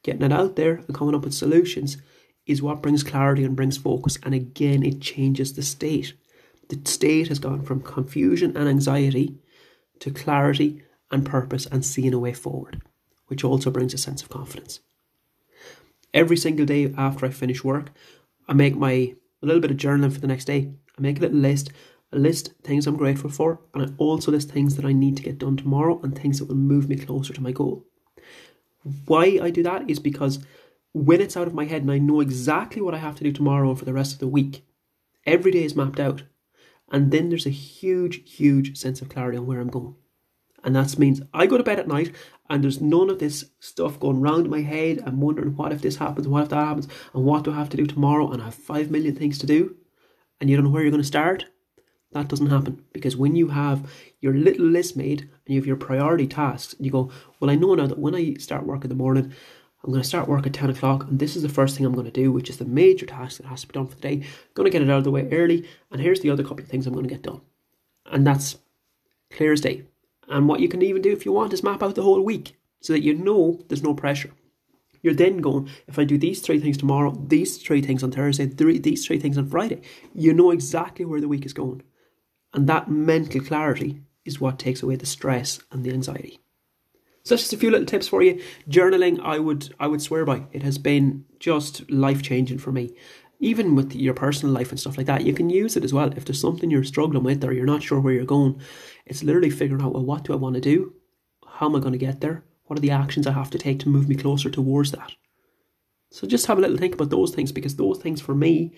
getting 0.03 0.21
it 0.21 0.31
out 0.31 0.55
there 0.55 0.75
and 0.75 0.95
coming 0.95 1.15
up 1.15 1.23
with 1.23 1.33
solutions 1.33 1.97
is 2.45 2.61
what 2.61 2.81
brings 2.81 3.03
clarity 3.03 3.43
and 3.43 3.55
brings 3.55 3.77
focus. 3.77 4.19
And 4.23 4.33
again, 4.35 4.83
it 4.83 5.01
changes 5.01 5.53
the 5.53 5.63
state. 5.63 6.13
The 6.71 6.79
state 6.89 7.27
has 7.27 7.39
gone 7.39 7.63
from 7.63 7.81
confusion 7.81 8.55
and 8.55 8.69
anxiety 8.69 9.35
to 9.99 10.09
clarity 10.09 10.81
and 11.11 11.25
purpose 11.25 11.65
and 11.65 11.85
seeing 11.85 12.13
a 12.13 12.19
way 12.19 12.31
forward, 12.31 12.81
which 13.27 13.43
also 13.43 13.69
brings 13.69 13.93
a 13.93 13.97
sense 13.97 14.21
of 14.21 14.29
confidence. 14.29 14.79
Every 16.13 16.37
single 16.37 16.65
day 16.65 16.93
after 16.97 17.25
I 17.25 17.29
finish 17.29 17.61
work, 17.61 17.91
I 18.47 18.53
make 18.53 18.77
my 18.77 19.15
a 19.43 19.45
little 19.45 19.59
bit 19.59 19.71
of 19.71 19.75
journaling 19.75 20.13
for 20.13 20.21
the 20.21 20.27
next 20.27 20.45
day. 20.45 20.71
I 20.97 21.01
make 21.01 21.17
a 21.17 21.21
little 21.23 21.39
list, 21.39 21.73
a 22.13 22.17
list 22.17 22.53
things 22.63 22.87
I'm 22.87 22.95
grateful 22.95 23.29
for, 23.29 23.59
and 23.73 23.83
I 23.83 23.93
also 23.97 24.31
list 24.31 24.49
things 24.49 24.77
that 24.77 24.85
I 24.85 24.93
need 24.93 25.17
to 25.17 25.23
get 25.23 25.39
done 25.39 25.57
tomorrow 25.57 25.99
and 26.01 26.17
things 26.17 26.39
that 26.39 26.45
will 26.45 26.55
move 26.55 26.87
me 26.87 26.95
closer 26.95 27.33
to 27.33 27.43
my 27.43 27.51
goal. 27.51 27.85
Why 29.07 29.39
I 29.41 29.49
do 29.49 29.61
that 29.63 29.89
is 29.89 29.99
because 29.99 30.39
when 30.93 31.19
it's 31.19 31.35
out 31.35 31.47
of 31.47 31.53
my 31.53 31.65
head 31.65 31.81
and 31.81 31.91
I 31.91 31.97
know 31.97 32.21
exactly 32.21 32.81
what 32.81 32.95
I 32.95 32.99
have 32.99 33.15
to 33.15 33.25
do 33.25 33.33
tomorrow 33.33 33.71
and 33.71 33.77
for 33.77 33.83
the 33.83 33.91
rest 33.91 34.13
of 34.13 34.19
the 34.19 34.27
week, 34.29 34.65
every 35.25 35.51
day 35.51 35.65
is 35.65 35.75
mapped 35.75 35.99
out. 35.99 36.23
And 36.91 37.11
then 37.11 37.29
there's 37.29 37.45
a 37.45 37.51
huge, 37.51 38.29
huge 38.29 38.77
sense 38.77 39.01
of 39.01 39.09
clarity 39.09 39.37
on 39.37 39.47
where 39.47 39.59
I'm 39.59 39.69
going. 39.69 39.95
And 40.63 40.75
that 40.75 40.99
means 40.99 41.21
I 41.33 41.47
go 41.47 41.57
to 41.57 41.63
bed 41.63 41.79
at 41.79 41.87
night 41.87 42.13
and 42.49 42.63
there's 42.63 42.81
none 42.81 43.09
of 43.09 43.19
this 43.19 43.45
stuff 43.59 43.99
going 43.99 44.19
round 44.19 44.49
my 44.49 44.61
head. 44.61 45.01
I'm 45.05 45.21
wondering 45.21 45.55
what 45.55 45.71
if 45.71 45.81
this 45.81 45.95
happens, 45.95 46.27
what 46.27 46.43
if 46.43 46.49
that 46.49 46.57
happens, 46.57 46.87
and 47.13 47.23
what 47.23 47.43
do 47.43 47.51
I 47.51 47.55
have 47.55 47.69
to 47.69 47.77
do 47.77 47.87
tomorrow, 47.87 48.29
and 48.29 48.41
I 48.41 48.45
have 48.45 48.55
five 48.55 48.91
million 48.91 49.15
things 49.15 49.37
to 49.39 49.47
do, 49.47 49.75
and 50.39 50.49
you 50.49 50.57
don't 50.57 50.65
know 50.65 50.71
where 50.71 50.81
you're 50.81 50.91
going 50.91 51.01
to 51.01 51.07
start. 51.07 51.45
That 52.11 52.27
doesn't 52.27 52.49
happen 52.49 52.83
because 52.91 53.15
when 53.15 53.37
you 53.37 53.47
have 53.47 53.89
your 54.19 54.33
little 54.33 54.65
list 54.65 54.97
made 54.97 55.21
and 55.21 55.55
you 55.55 55.61
have 55.61 55.65
your 55.65 55.77
priority 55.77 56.27
tasks, 56.27 56.75
you 56.77 56.91
go, 56.91 57.09
Well, 57.39 57.49
I 57.49 57.55
know 57.55 57.73
now 57.73 57.87
that 57.87 57.99
when 57.99 58.15
I 58.15 58.33
start 58.33 58.65
work 58.65 58.83
in 58.83 58.89
the 58.89 58.95
morning, 58.95 59.33
I'm 59.83 59.89
going 59.89 60.01
to 60.01 60.07
start 60.07 60.27
work 60.27 60.45
at 60.45 60.53
10 60.53 60.69
o'clock, 60.69 61.07
and 61.07 61.17
this 61.17 61.35
is 61.35 61.41
the 61.41 61.49
first 61.49 61.75
thing 61.75 61.85
I'm 61.85 61.93
going 61.93 62.05
to 62.05 62.11
do, 62.11 62.31
which 62.31 62.49
is 62.49 62.57
the 62.57 62.65
major 62.65 63.07
task 63.07 63.37
that 63.37 63.47
has 63.47 63.61
to 63.61 63.67
be 63.67 63.73
done 63.73 63.87
for 63.87 63.95
the 63.95 64.01
day. 64.01 64.13
I'm 64.13 64.53
going 64.53 64.65
to 64.65 64.71
get 64.71 64.83
it 64.83 64.89
out 64.89 64.99
of 64.99 65.03
the 65.03 65.11
way 65.11 65.27
early, 65.31 65.67
and 65.89 65.99
here's 65.99 66.19
the 66.19 66.29
other 66.29 66.43
couple 66.43 66.59
of 66.59 66.67
things 66.67 66.85
I'm 66.85 66.93
going 66.93 67.07
to 67.07 67.13
get 67.13 67.23
done. 67.23 67.41
And 68.05 68.25
that's 68.25 68.57
clear 69.31 69.53
as 69.53 69.61
day. 69.61 69.83
And 70.27 70.47
what 70.47 70.59
you 70.59 70.69
can 70.69 70.83
even 70.83 71.01
do 71.01 71.11
if 71.11 71.25
you 71.25 71.31
want 71.31 71.53
is 71.53 71.63
map 71.63 71.81
out 71.81 71.95
the 71.95 72.03
whole 72.03 72.21
week 72.21 72.55
so 72.79 72.93
that 72.93 73.03
you 73.03 73.15
know 73.15 73.59
there's 73.67 73.83
no 73.83 73.95
pressure. 73.95 74.31
You're 75.01 75.15
then 75.15 75.37
going, 75.37 75.67
if 75.87 75.97
I 75.97 76.03
do 76.03 76.17
these 76.17 76.41
three 76.41 76.59
things 76.59 76.77
tomorrow, 76.77 77.15
these 77.27 77.57
three 77.57 77.81
things 77.81 78.03
on 78.03 78.11
Thursday, 78.11 78.45
three, 78.45 78.77
these 78.77 79.05
three 79.05 79.19
things 79.19 79.37
on 79.37 79.49
Friday, 79.49 79.81
you 80.13 80.33
know 80.33 80.51
exactly 80.51 81.05
where 81.05 81.21
the 81.21 81.27
week 81.27 81.45
is 81.45 81.53
going. 81.53 81.81
And 82.53 82.67
that 82.67 82.89
mental 82.89 83.41
clarity 83.41 84.01
is 84.25 84.39
what 84.39 84.59
takes 84.59 84.83
away 84.83 84.95
the 84.95 85.05
stress 85.05 85.59
and 85.71 85.83
the 85.83 85.91
anxiety. 85.91 86.40
So 87.23 87.35
that's 87.35 87.43
just 87.43 87.53
a 87.53 87.57
few 87.57 87.69
little 87.69 87.85
tips 87.85 88.07
for 88.07 88.21
you. 88.23 88.41
Journaling, 88.69 89.19
I 89.21 89.39
would 89.39 89.73
I 89.79 89.87
would 89.87 90.01
swear 90.01 90.25
by. 90.25 90.43
It 90.51 90.63
has 90.63 90.77
been 90.77 91.25
just 91.39 91.89
life 91.89 92.21
changing 92.21 92.57
for 92.57 92.71
me. 92.71 92.95
Even 93.39 93.75
with 93.75 93.95
your 93.95 94.13
personal 94.13 94.53
life 94.53 94.69
and 94.69 94.79
stuff 94.79 94.97
like 94.97 95.07
that, 95.07 95.25
you 95.25 95.33
can 95.33 95.49
use 95.49 95.75
it 95.75 95.83
as 95.83 95.93
well. 95.93 96.11
If 96.15 96.25
there's 96.25 96.41
something 96.41 96.69
you're 96.69 96.83
struggling 96.83 97.23
with 97.23 97.43
or 97.43 97.53
you're 97.53 97.65
not 97.65 97.83
sure 97.83 97.99
where 97.99 98.13
you're 98.13 98.25
going, 98.25 98.61
it's 99.05 99.23
literally 99.23 99.49
figuring 99.49 99.83
out 99.83 99.93
well, 99.93 100.05
what 100.05 100.23
do 100.23 100.33
I 100.33 100.37
want 100.37 100.55
to 100.55 100.61
do? 100.61 100.93
How 101.47 101.67
am 101.67 101.75
I 101.75 101.79
going 101.79 101.93
to 101.93 101.97
get 101.97 102.21
there? 102.21 102.43
What 102.65 102.79
are 102.79 102.81
the 102.81 102.91
actions 102.91 103.27
I 103.27 103.31
have 103.33 103.49
to 103.51 103.57
take 103.57 103.79
to 103.79 103.89
move 103.89 104.07
me 104.07 104.15
closer 104.15 104.49
towards 104.49 104.91
that? 104.91 105.11
So 106.11 106.27
just 106.27 106.45
have 106.47 106.57
a 106.57 106.61
little 106.61 106.77
think 106.77 106.95
about 106.95 107.09
those 107.09 107.33
things 107.33 107.51
because 107.51 107.75
those 107.75 107.97
things 107.99 108.19
for 108.19 108.35
me, 108.35 108.73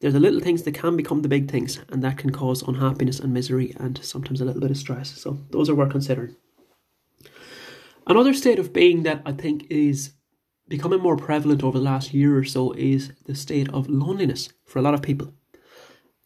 they're 0.00 0.12
the 0.12 0.20
little 0.20 0.40
things 0.40 0.62
that 0.62 0.74
can 0.74 0.96
become 0.96 1.22
the 1.22 1.28
big 1.28 1.50
things 1.50 1.80
and 1.90 2.02
that 2.02 2.18
can 2.18 2.30
cause 2.30 2.62
unhappiness 2.62 3.20
and 3.20 3.32
misery 3.32 3.74
and 3.78 4.02
sometimes 4.02 4.40
a 4.40 4.44
little 4.44 4.60
bit 4.60 4.70
of 4.70 4.76
stress. 4.76 5.10
So 5.10 5.38
those 5.50 5.68
are 5.68 5.74
worth 5.74 5.90
considering. 5.90 6.36
Another 8.06 8.34
state 8.34 8.58
of 8.58 8.72
being 8.72 9.02
that 9.04 9.22
I 9.24 9.32
think 9.32 9.66
is 9.70 10.12
becoming 10.68 11.00
more 11.00 11.16
prevalent 11.16 11.62
over 11.62 11.78
the 11.78 11.84
last 11.84 12.12
year 12.12 12.36
or 12.36 12.44
so 12.44 12.72
is 12.72 13.12
the 13.24 13.34
state 13.34 13.68
of 13.72 13.88
loneliness 13.88 14.50
for 14.66 14.78
a 14.78 14.82
lot 14.82 14.94
of 14.94 15.02
people. 15.02 15.32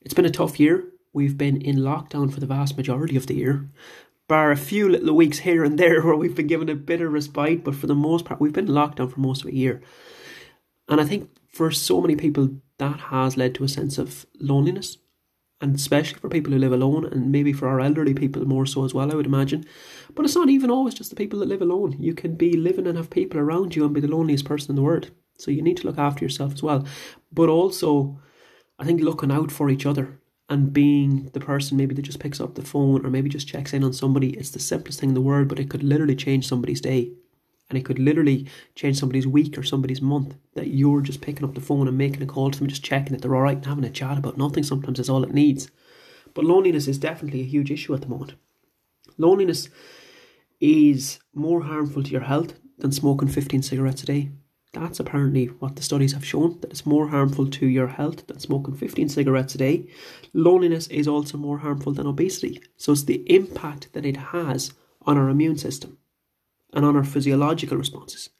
It's 0.03 0.15
been 0.15 0.25
a 0.25 0.31
tough 0.31 0.59
year. 0.59 0.89
We've 1.13 1.39
been 1.39 1.61
in 1.61 1.77
lockdown 1.77 2.33
for 2.33 2.41
the 2.41 2.47
vast 2.47 2.77
majority 2.77 3.17
of 3.17 3.27
the 3.27 3.35
year, 3.35 3.69
bar 4.27 4.51
a 4.51 4.57
few 4.57 4.89
little 4.89 5.15
weeks 5.15 5.41
here 5.41 5.65
and 5.65 5.79
there 5.79 6.03
where 6.05 6.17
we've 6.17 6.35
been 6.35 6.49
given 6.49 6.69
a 6.69 6.75
bit 6.75 7.01
of 7.01 7.13
respite, 7.13 7.63
but 7.63 7.77
for 7.77 7.87
the 7.87 7.95
most 7.95 8.25
part, 8.25 8.41
we've 8.41 8.53
been 8.53 8.69
in 8.69 8.75
lockdown 8.75 9.11
for 9.13 9.21
most 9.21 9.43
of 9.43 9.49
a 9.49 9.55
year. 9.55 9.81
And 10.89 11.01
I 11.01 11.05
think 11.05 11.31
for 11.49 11.71
so 11.71 12.01
many 12.01 12.17
people, 12.17 12.51
that 12.79 13.01
has 13.01 13.37
led 13.37 13.55
to 13.57 13.65
a 13.65 13.69
sense 13.69 13.99
of 13.99 14.27
loneliness 14.39 14.99
and 15.61 15.75
especially 15.75 16.19
for 16.19 16.29
people 16.29 16.53
who 16.53 16.59
live 16.59 16.73
alone, 16.73 17.05
and 17.07 17.33
maybe 17.33 17.53
for 17.53 17.69
our 17.69 17.81
elderly 17.81 18.15
people 18.15 18.45
more 18.47 18.67
so 18.67 18.85
as 18.85 18.95
well, 18.95 19.11
I 19.11 19.15
would 19.15 19.27
imagine. 19.27 19.65
But 20.15 20.25
it's 20.25 20.37
not 20.37 20.49
even 20.49 20.71
always 20.71 20.95
just 20.95 21.11
the 21.11 21.17
people 21.17 21.39
that 21.41 21.49
live 21.49 21.63
alone. 21.63 21.97
You 21.99 22.15
can 22.15 22.35
be 22.35 22.57
living 22.57 22.87
and 22.87 22.97
have 22.97 23.11
people 23.11 23.41
around 23.41 23.75
you 23.75 23.85
and 23.85 23.95
be 23.95 24.01
the 24.01 24.09
loneliest 24.09 24.45
person 24.45 24.71
in 24.71 24.77
the 24.77 24.83
world. 24.83 25.11
So 25.39 25.51
you 25.51 25.63
need 25.63 25.77
to 25.79 25.87
look 25.87 25.99
after 25.99 26.25
yourself 26.25 26.53
as 26.55 26.63
well. 26.63 26.87
But 27.33 27.49
also, 27.49 28.21
I 28.79 28.85
think 28.85 29.01
looking 29.01 29.33
out 29.33 29.51
for 29.51 29.69
each 29.71 29.87
other 29.87 30.21
and 30.49 30.73
being 30.73 31.31
the 31.33 31.41
person 31.41 31.77
maybe 31.77 31.95
that 31.95 32.03
just 32.03 32.21
picks 32.21 32.41
up 32.41 32.55
the 32.55 32.63
phone 32.63 33.05
or 33.05 33.11
maybe 33.11 33.29
just 33.29 33.49
checks 33.49 33.73
in 33.73 33.85
on 33.85 33.93
somebody, 33.93 34.31
it's 34.31 34.51
the 34.51 34.61
simplest 34.61 35.01
thing 35.01 35.11
in 35.11 35.15
the 35.15 35.21
world, 35.21 35.49
but 35.49 35.59
it 35.59 35.69
could 35.69 35.83
literally 35.83 36.17
change 36.17 36.47
somebody's 36.47 36.81
day 36.81 37.13
and 37.69 37.79
it 37.79 37.85
could 37.85 37.99
literally 37.99 38.47
change 38.75 38.99
somebody's 38.99 39.27
week 39.27 39.59
or 39.59 39.63
somebody's 39.63 40.01
month 40.01 40.37
that 40.55 40.69
you're 40.69 41.03
just 41.03 41.21
picking 41.21 41.45
up 41.45 41.55
the 41.55 41.61
phone 41.61 41.87
and 41.87 41.99
making 41.99 42.23
a 42.23 42.27
call 42.27 42.51
to 42.51 42.59
them, 42.59 42.69
just 42.69 42.85
checking 42.85 43.13
that 43.13 43.23
they're 43.23 43.35
all 43.35 43.43
right 43.43 43.57
and 43.57 43.67
having 43.67 43.85
a 43.85 43.91
chat 43.91 44.19
about 44.19 44.39
nothing 44.39 44.63
sometimes 44.63 44.99
is 44.99 45.11
all 45.11 45.25
it 45.25 45.35
needs. 45.35 45.71
But 46.35 46.45
loneliness 46.45 46.89
is 46.89 46.99
definitely 46.99 47.43
a 47.43 47.47
huge 47.47 47.71
issue 47.71 47.95
at 47.95 48.03
the 48.03 48.09
moment. 48.09 48.35
Loneliness 49.19 49.69
is 50.61 51.19
more 51.35 51.63
harmful 51.63 52.03
to 52.03 52.11
your 52.11 52.23
health 52.23 52.55
than 52.79 52.93
smoking 52.93 53.29
15 53.29 53.63
cigarettes 53.63 54.03
a 54.03 54.07
day. 54.07 54.31
That's 54.73 55.01
apparently 55.01 55.47
what 55.47 55.77
the 55.77 55.83
studies 55.83 56.13
have 56.13 56.25
shown, 56.25 56.61
that 56.61 56.71
it's 56.71 56.87
more 56.87 57.09
harmful 57.09 57.49
to 57.49 57.67
your 57.67 57.89
health 57.89 58.27
than 58.27 58.39
smoking 58.39 58.75
15 58.75 59.09
cigarettes 59.09 59.55
a 59.55 59.59
day. 59.59 59.89
Loneliness 60.33 60.87
is 60.89 61.09
also 61.09 61.39
more 61.39 61.59
harmful 61.59 61.93
than 61.93 62.07
obesity. 62.07 62.63
So 62.77 62.93
it's 62.93 63.05
the 63.05 63.25
impact 63.33 63.93
that 63.95 64.05
it 64.05 64.17
has 64.17 64.73
on 65.03 65.17
our 65.17 65.31
immune 65.31 65.57
system 65.57 65.99
and 66.73 66.85
on 66.85 66.97
our 66.97 67.05
physiological 67.05 67.77
responses. 67.77 68.31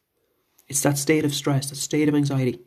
It's 0.69 0.83
that 0.83 0.99
state 0.99 1.25
of 1.25 1.35
stress, 1.35 1.71
that 1.71 1.77
state 1.77 2.09
of 2.09 2.15
anxiety, 2.15 2.61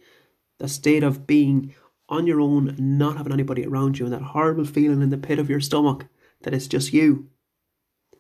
that 0.60 0.70
state 0.70 1.04
of 1.04 1.28
being 1.28 1.76
on 2.10 2.28
your 2.28 2.42
own 2.42 2.68
and 2.70 2.98
not 2.98 3.18
having 3.18 3.32
anybody 3.32 3.66
around 3.66 3.98
you, 3.98 4.06
and 4.06 4.14
that 4.14 4.22
horrible 4.22 4.66
feeling 4.66 5.02
in 5.02 5.10
the 5.10 5.18
pit 5.18 5.40
of 5.40 5.50
your 5.50 5.62
stomach 5.62 6.08
that 6.44 6.54
it's 6.54 6.68
just 6.68 6.94
you. 6.94 7.30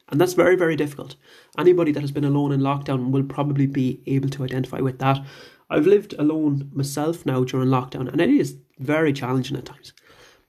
And 0.09 0.19
that's 0.19 0.33
very, 0.33 0.55
very 0.55 0.75
difficult. 0.75 1.15
Anybody 1.57 1.91
that 1.91 2.01
has 2.01 2.11
been 2.11 2.25
alone 2.25 2.51
in 2.51 2.61
lockdown 2.61 3.11
will 3.11 3.23
probably 3.23 3.65
be 3.65 4.01
able 4.05 4.29
to 4.29 4.43
identify 4.43 4.79
with 4.79 4.99
that. 4.99 5.23
I've 5.69 5.87
lived 5.87 6.13
alone 6.19 6.69
myself 6.73 7.25
now 7.25 7.43
during 7.43 7.69
lockdown, 7.69 8.11
and 8.11 8.19
it 8.19 8.29
is 8.29 8.57
very 8.79 9.13
challenging 9.13 9.57
at 9.57 9.65
times. 9.65 9.93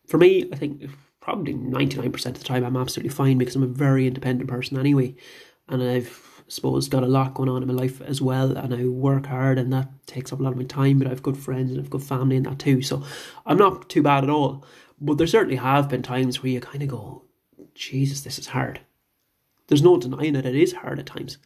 For 0.07 0.19
me, 0.19 0.49
I 0.53 0.57
think 0.57 0.91
probably 1.21 1.55
99% 1.55 2.27
of 2.27 2.39
the 2.39 2.45
time 2.45 2.65
I'm 2.65 2.77
absolutely 2.77 3.11
fine 3.11 3.39
because 3.39 3.55
I'm 3.55 3.63
a 3.63 3.69
very 3.69 4.07
independent 4.09 4.51
person 4.51 4.79
anyway. 4.79 5.15
And 5.69 5.83
I've 5.83 6.32
suppose 6.53 6.87
got 6.87 7.03
a 7.03 7.07
lot 7.07 7.33
going 7.33 7.49
on 7.49 7.63
in 7.63 7.69
my 7.69 7.73
life 7.73 8.03
as 8.03 8.21
well 8.21 8.55
and 8.59 8.75
I 8.75 8.85
work 8.85 9.25
hard 9.25 9.59
and 9.59 9.73
that 9.73 9.89
takes 10.07 10.35
up 10.35 10.41
a 10.41 10.43
lot 10.43 10.53
of 10.53 10.59
my 10.59 10.65
time 10.65 10.99
but 10.99 11.07
I 11.07 11.11
have 11.11 11.23
good 11.23 11.39
friends 11.39 11.71
and 11.71 11.81
I've 11.81 11.89
good 11.89 12.03
family 12.03 12.37
in 12.37 12.43
that 12.43 12.59
too 12.59 12.83
so 12.83 13.03
I'm 13.47 13.57
not 13.57 13.89
too 13.89 14.03
bad 14.03 14.23
at 14.23 14.31
all. 14.31 14.63
But 15.01 15.17
there 15.17 15.27
certainly 15.27 15.57
have 15.57 15.89
been 15.89 16.03
times 16.03 16.43
where 16.43 16.53
you 16.53 16.61
kind 16.61 16.83
of 16.83 16.91
go 16.91 17.23
Jesus 17.75 18.21
this 18.21 18.39
is 18.39 18.49
hard. 18.49 18.81
There's 19.69 19.83
no 19.83 19.97
denying 19.97 20.35
that 20.35 20.45
it 20.45 20.55
is 20.55 20.75
hard 20.75 20.99
at 20.99 21.07
times. 21.07 21.39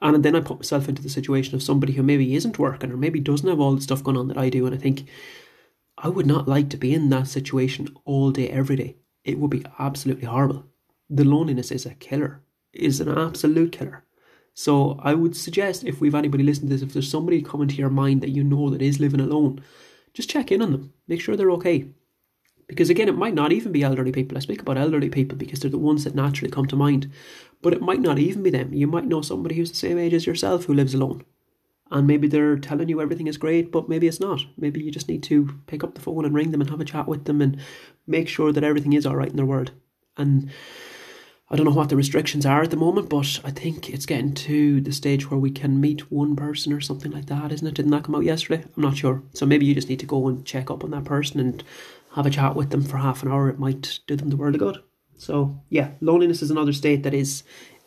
And 0.00 0.24
then 0.24 0.34
I 0.34 0.40
put 0.40 0.58
myself 0.58 0.88
into 0.88 1.02
the 1.02 1.10
situation 1.10 1.54
of 1.54 1.62
somebody 1.62 1.92
who 1.92 2.02
maybe 2.02 2.34
isn't 2.34 2.58
working 2.58 2.90
or 2.90 2.96
maybe 2.96 3.20
doesn't 3.20 3.48
have 3.48 3.60
all 3.60 3.74
the 3.74 3.82
stuff 3.82 4.02
going 4.02 4.16
on 4.16 4.28
that 4.28 4.38
I 4.38 4.48
do 4.48 4.64
and 4.64 4.74
I 4.74 4.78
think 4.78 5.06
I 5.98 6.08
would 6.08 6.26
not 6.26 6.48
like 6.48 6.70
to 6.70 6.78
be 6.78 6.94
in 6.94 7.10
that 7.10 7.28
situation 7.28 7.94
all 8.06 8.30
day 8.30 8.48
every 8.48 8.76
day. 8.76 8.96
It 9.22 9.38
would 9.38 9.50
be 9.50 9.66
absolutely 9.78 10.24
horrible. 10.24 10.64
The 11.10 11.24
loneliness 11.24 11.70
is 11.70 11.84
a 11.84 11.94
killer 11.94 12.40
is 12.72 13.00
an 13.00 13.18
absolute 13.18 13.72
killer 13.72 14.04
so 14.54 14.98
I 15.02 15.14
would 15.14 15.36
suggest 15.36 15.84
if 15.84 16.00
we've 16.00 16.14
anybody 16.14 16.44
listening 16.44 16.68
to 16.68 16.74
this, 16.74 16.82
if 16.82 16.92
there's 16.92 17.10
somebody 17.10 17.42
coming 17.42 17.68
to 17.68 17.76
your 17.76 17.90
mind 17.90 18.20
that 18.20 18.30
you 18.30 18.44
know 18.44 18.70
that 18.70 18.82
is 18.82 19.00
living 19.00 19.20
alone, 19.20 19.62
just 20.12 20.30
check 20.30 20.50
in 20.50 20.62
on 20.62 20.72
them. 20.72 20.92
Make 21.08 21.20
sure 21.20 21.36
they're 21.36 21.50
okay. 21.52 21.86
Because 22.66 22.90
again, 22.90 23.08
it 23.08 23.16
might 23.16 23.34
not 23.34 23.52
even 23.52 23.72
be 23.72 23.82
elderly 23.82 24.12
people. 24.12 24.36
I 24.36 24.40
speak 24.40 24.62
about 24.62 24.78
elderly 24.78 25.10
people 25.10 25.36
because 25.36 25.60
they're 25.60 25.70
the 25.70 25.78
ones 25.78 26.04
that 26.04 26.14
naturally 26.14 26.50
come 26.50 26.66
to 26.66 26.76
mind. 26.76 27.10
But 27.62 27.72
it 27.72 27.82
might 27.82 28.00
not 28.00 28.18
even 28.18 28.42
be 28.42 28.50
them. 28.50 28.72
You 28.72 28.86
might 28.86 29.06
know 29.06 29.22
somebody 29.22 29.56
who's 29.56 29.70
the 29.70 29.76
same 29.76 29.98
age 29.98 30.14
as 30.14 30.26
yourself 30.26 30.64
who 30.64 30.74
lives 30.74 30.94
alone. 30.94 31.24
And 31.90 32.06
maybe 32.06 32.28
they're 32.28 32.56
telling 32.56 32.88
you 32.88 33.00
everything 33.00 33.26
is 33.26 33.36
great, 33.36 33.72
but 33.72 33.88
maybe 33.88 34.06
it's 34.06 34.20
not. 34.20 34.42
Maybe 34.56 34.80
you 34.80 34.92
just 34.92 35.08
need 35.08 35.24
to 35.24 35.48
pick 35.66 35.82
up 35.82 35.94
the 35.94 36.00
phone 36.00 36.24
and 36.24 36.32
ring 36.32 36.52
them 36.52 36.60
and 36.60 36.70
have 36.70 36.80
a 36.80 36.84
chat 36.84 37.08
with 37.08 37.24
them 37.24 37.40
and 37.40 37.60
make 38.06 38.28
sure 38.28 38.52
that 38.52 38.62
everything 38.62 38.92
is 38.92 39.04
all 39.04 39.16
right 39.16 39.30
in 39.30 39.36
their 39.36 39.44
world. 39.44 39.72
And 40.16 40.50
I 41.52 41.56
don't 41.56 41.66
know 41.66 41.72
what 41.72 41.88
the 41.88 41.96
restrictions 41.96 42.46
are 42.46 42.62
at 42.62 42.70
the 42.70 42.76
moment, 42.76 43.08
but 43.08 43.40
I 43.44 43.50
think 43.50 43.90
it's 43.90 44.06
getting 44.06 44.34
to 44.34 44.80
the 44.80 44.92
stage 44.92 45.30
where 45.30 45.40
we 45.40 45.50
can 45.50 45.80
meet 45.80 46.12
one 46.12 46.36
person 46.36 46.72
or 46.72 46.80
something 46.80 47.10
like 47.10 47.26
that, 47.26 47.50
isn't 47.50 47.66
it? 47.66 47.74
Didn't 47.74 47.90
that 47.90 48.04
come 48.04 48.14
out 48.14 48.22
yesterday? 48.24 48.64
I'm 48.76 48.82
not 48.82 48.96
sure. 48.96 49.24
So 49.32 49.46
maybe 49.46 49.66
you 49.66 49.74
just 49.74 49.88
need 49.88 49.98
to 50.00 50.06
go 50.06 50.28
and 50.28 50.46
check 50.46 50.70
up 50.70 50.84
on 50.84 50.92
that 50.92 51.04
person 51.04 51.40
and 51.40 51.64
have 52.12 52.26
a 52.26 52.30
chat 52.30 52.54
with 52.54 52.70
them 52.70 52.82
for 52.82 52.98
half 52.98 53.22
an 53.22 53.30
hour, 53.30 53.48
it 53.48 53.58
might 53.58 54.00
do 54.06 54.16
them 54.16 54.30
the 54.30 54.36
world 54.36 54.54
of 54.54 54.60
good. 54.60 54.78
So 55.16 55.60
yeah, 55.68 55.90
loneliness 56.00 56.42
is 56.42 56.50
another 56.50 56.72
state 56.72 57.02
that 57.02 57.14
is 57.14 57.42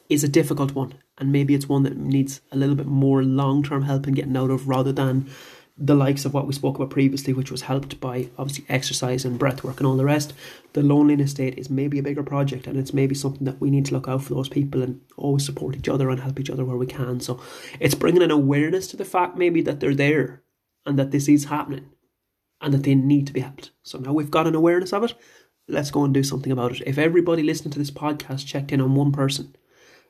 is 0.10 0.24
a 0.24 0.28
difficult 0.28 0.76
one, 0.76 0.94
and 1.18 1.32
maybe 1.32 1.56
it's 1.56 1.70
one 1.70 1.84
that 1.84 1.98
needs 1.98 2.42
a 2.52 2.58
little 2.58 2.76
bit 2.76 2.86
more 2.86 3.24
long 3.24 3.64
term 3.64 3.84
help 3.84 4.08
in 4.08 4.14
getting 4.14 4.38
out 4.38 4.52
of 4.52 4.68
rather 4.68 4.92
than 4.92 5.30
the 5.76 5.96
likes 5.96 6.24
of 6.24 6.34
what 6.34 6.46
we 6.46 6.54
spoke 6.54 6.76
about 6.76 6.92
previously, 6.92 7.34
which 7.34 7.50
was 7.50 7.64
helped 7.64 8.00
by 8.00 8.30
obviously 8.38 8.66
exercise 8.70 9.26
and 9.26 9.40
breath 9.40 9.64
work 9.64 9.80
and 9.80 9.88
all 9.88 9.98
the 9.98 10.06
rest. 10.06 10.34
The 10.74 10.84
loneliness 10.84 11.32
state 11.32 11.58
is 11.58 11.70
maybe 11.70 11.98
a 11.98 12.04
bigger 12.04 12.24
project, 12.24 12.68
and 12.68 12.78
it's 12.78 12.94
maybe 12.94 13.16
something 13.16 13.46
that 13.46 13.60
we 13.60 13.72
need 13.72 13.86
to 13.88 13.94
look 13.94 14.08
out 14.08 14.24
for 14.24 14.36
those 14.36 14.50
people 14.50 14.84
and 14.84 15.02
always 15.18 15.46
support 15.46 15.76
each 15.76 15.90
other 15.90 16.10
and 16.10 16.20
help 16.20 16.40
each 16.40 16.50
other 16.50 16.64
where 16.64 16.78
we 16.78 16.86
can. 16.86 17.20
So 17.20 17.42
it's 17.80 17.96
bringing 17.96 18.22
an 18.22 18.32
awareness 18.32 18.88
to 18.88 18.98
the 18.98 19.06
fact 19.06 19.38
maybe 19.38 19.62
that 19.62 19.80
they're 19.80 19.96
there 19.96 20.44
and 20.86 21.00
that 21.00 21.12
this 21.12 21.28
is 21.28 21.46
happening 21.46 21.90
and 22.62 22.74
that 22.74 22.84
they 22.84 22.96
need 22.96 23.26
to 23.28 23.34
be 23.34 23.42
helped. 23.42 23.72
So 23.82 23.98
now 23.98 24.14
we've 24.14 24.32
got 24.32 24.48
an 24.48 24.56
awareness 24.56 24.94
of 24.94 25.04
it. 25.04 25.16
Let's 25.68 25.92
go 25.92 26.04
and 26.04 26.14
do 26.14 26.24
something 26.24 26.52
about 26.52 26.74
it. 26.74 26.84
If 26.86 26.98
everybody 26.98 27.42
listening 27.42 27.72
to 27.72 27.80
this 27.80 27.92
podcast 27.92 28.46
checked 28.46 28.72
in 28.72 28.82
on 28.82 28.96
one 28.96 29.12
person, 29.12 29.56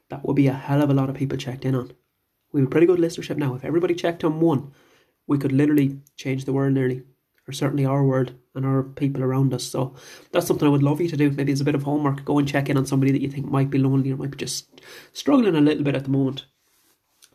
that 0.09 0.25
would 0.25 0.35
be 0.35 0.47
a 0.47 0.53
hell 0.53 0.81
of 0.81 0.89
a 0.89 0.93
lot 0.93 1.09
of 1.09 1.15
people 1.15 1.37
checked 1.37 1.63
in 1.63 1.73
on. 1.73 1.93
We 2.51 2.61
have 2.61 2.67
a 2.67 2.71
pretty 2.71 2.87
good 2.87 2.99
listenership 2.99 3.37
now. 3.37 3.55
If 3.55 3.63
everybody 3.63 3.95
checked 3.95 4.23
on 4.23 4.39
one, 4.39 4.71
we 5.27 5.37
could 5.37 5.51
literally 5.51 5.99
change 6.17 6.45
the 6.45 6.53
world 6.53 6.73
nearly, 6.73 7.03
or 7.47 7.53
certainly 7.53 7.85
our 7.85 8.03
world 8.03 8.33
and 8.55 8.65
our 8.65 8.83
people 8.83 9.23
around 9.23 9.53
us. 9.53 9.63
So 9.63 9.95
that's 10.31 10.47
something 10.47 10.67
I 10.67 10.71
would 10.71 10.83
love 10.83 11.01
you 11.01 11.09
to 11.09 11.17
do. 11.17 11.31
Maybe 11.31 11.51
as 11.51 11.61
a 11.61 11.65
bit 11.65 11.75
of 11.75 11.83
homework, 11.83 12.23
go 12.25 12.37
and 12.37 12.47
check 12.47 12.69
in 12.69 12.77
on 12.77 12.85
somebody 12.85 13.11
that 13.11 13.21
you 13.21 13.29
think 13.29 13.47
might 13.47 13.69
be 13.69 13.77
lonely 13.77 14.11
or 14.11 14.17
might 14.17 14.31
be 14.31 14.37
just 14.37 14.81
struggling 15.13 15.55
a 15.55 15.61
little 15.61 15.83
bit 15.83 15.95
at 15.95 16.03
the 16.03 16.09
moment. 16.09 16.45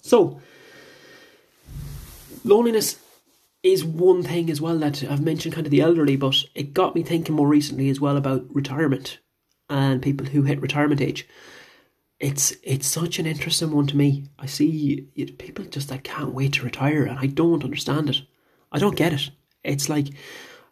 So, 0.03 0.41
loneliness 2.45 2.99
is 3.63 3.85
one 3.85 4.23
thing 4.23 4.49
as 4.51 4.61
well 4.61 4.79
that 4.79 5.03
I've 5.05 5.23
mentioned 5.23 5.55
kind 5.55 5.67
of 5.67 5.71
the 5.71 5.81
elderly, 5.81 6.17
but 6.17 6.45
it 6.55 6.75
got 6.75 6.95
me 6.95 7.03
thinking 7.03 7.35
more 7.35 7.49
recently 7.49 7.89
as 7.91 8.01
well 8.01 8.17
about 8.17 8.47
retirement 8.55 9.19
and 9.69 10.01
people 10.01 10.27
who 10.27 10.43
hit 10.43 10.61
retirement 10.61 11.01
age 11.01 11.27
it's 12.21 12.53
it's 12.63 12.87
such 12.87 13.19
an 13.19 13.27
interesting 13.27 13.71
one 13.71 13.87
to 13.87 13.97
me. 13.97 14.27
I 14.39 14.47
see 14.47 15.09
people 15.39 15.65
just 15.65 15.89
that 15.89 16.05
can't 16.05 16.35
wait 16.35 16.55
to 16.55 16.65
retire, 16.65 17.05
and 17.05 17.19
I 17.19 17.27
don't 17.27 17.65
understand 17.65 18.11
it. 18.11 18.23
I 18.73 18.79
don't 18.79 18.97
get 18.97 19.13
it. 19.13 19.31
It's 19.63 19.89
like 19.89 20.09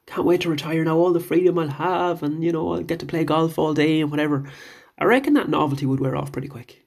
can't 0.06 0.26
wait 0.26 0.40
to 0.42 0.50
retire 0.50 0.84
now. 0.84 0.96
All 0.96 1.12
the 1.12 1.20
freedom 1.20 1.58
I'll 1.58 1.68
have, 1.68 2.22
and 2.22 2.42
you 2.42 2.52
know 2.52 2.72
I'll 2.72 2.82
get 2.82 2.98
to 3.00 3.06
play 3.06 3.24
golf 3.24 3.58
all 3.58 3.74
day 3.74 4.00
and 4.00 4.10
whatever. 4.10 4.50
I 4.98 5.04
reckon 5.04 5.34
that 5.34 5.48
novelty 5.48 5.86
would 5.86 6.00
wear 6.00 6.16
off 6.16 6.32
pretty 6.32 6.48
quick. 6.48 6.84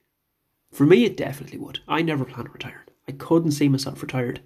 For 0.72 0.84
me, 0.84 1.04
it 1.04 1.16
definitely 1.16 1.58
would. 1.58 1.80
I 1.88 2.02
never 2.02 2.24
plan 2.24 2.46
to 2.46 2.52
retire. 2.52 2.84
I 3.08 3.12
couldn't 3.12 3.52
see 3.52 3.68
myself 3.68 4.02
retired. 4.02 4.40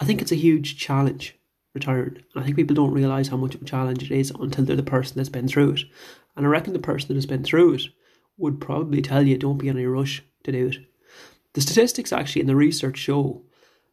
I 0.00 0.04
think 0.04 0.20
it's 0.20 0.32
a 0.32 0.36
huge 0.36 0.76
challenge 0.76 1.36
retiring. 1.74 2.16
And 2.34 2.42
I 2.42 2.44
think 2.44 2.56
people 2.56 2.74
don't 2.74 2.92
realise 2.92 3.28
how 3.28 3.36
much 3.36 3.54
of 3.54 3.62
a 3.62 3.64
challenge 3.64 4.02
it 4.02 4.10
is 4.10 4.32
until 4.38 4.64
they're 4.64 4.76
the 4.76 4.82
person 4.82 5.16
that's 5.16 5.28
been 5.28 5.48
through 5.48 5.72
it. 5.72 5.82
And 6.36 6.46
I 6.46 6.48
reckon 6.48 6.72
the 6.72 6.78
person 6.78 7.08
that 7.08 7.14
has 7.14 7.26
been 7.26 7.44
through 7.44 7.74
it 7.74 7.82
would 8.42 8.60
probably 8.60 9.00
tell 9.00 9.26
you 9.26 9.38
don't 9.38 9.58
be 9.58 9.68
in 9.68 9.78
a 9.78 9.86
rush 9.86 10.22
to 10.44 10.52
do 10.52 10.66
it. 10.66 10.78
The 11.54 11.60
statistics 11.60 12.12
actually 12.12 12.42
in 12.42 12.48
the 12.48 12.56
research 12.56 12.98
show 12.98 13.42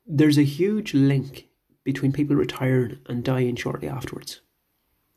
there's 0.06 0.40
a 0.40 0.44
huge 0.44 0.94
link 0.96 1.48
between 1.84 2.12
people 2.12 2.36
retiring 2.36 2.98
and 3.06 3.24
dying 3.24 3.56
shortly 3.56 3.88
afterwards. 3.88 4.42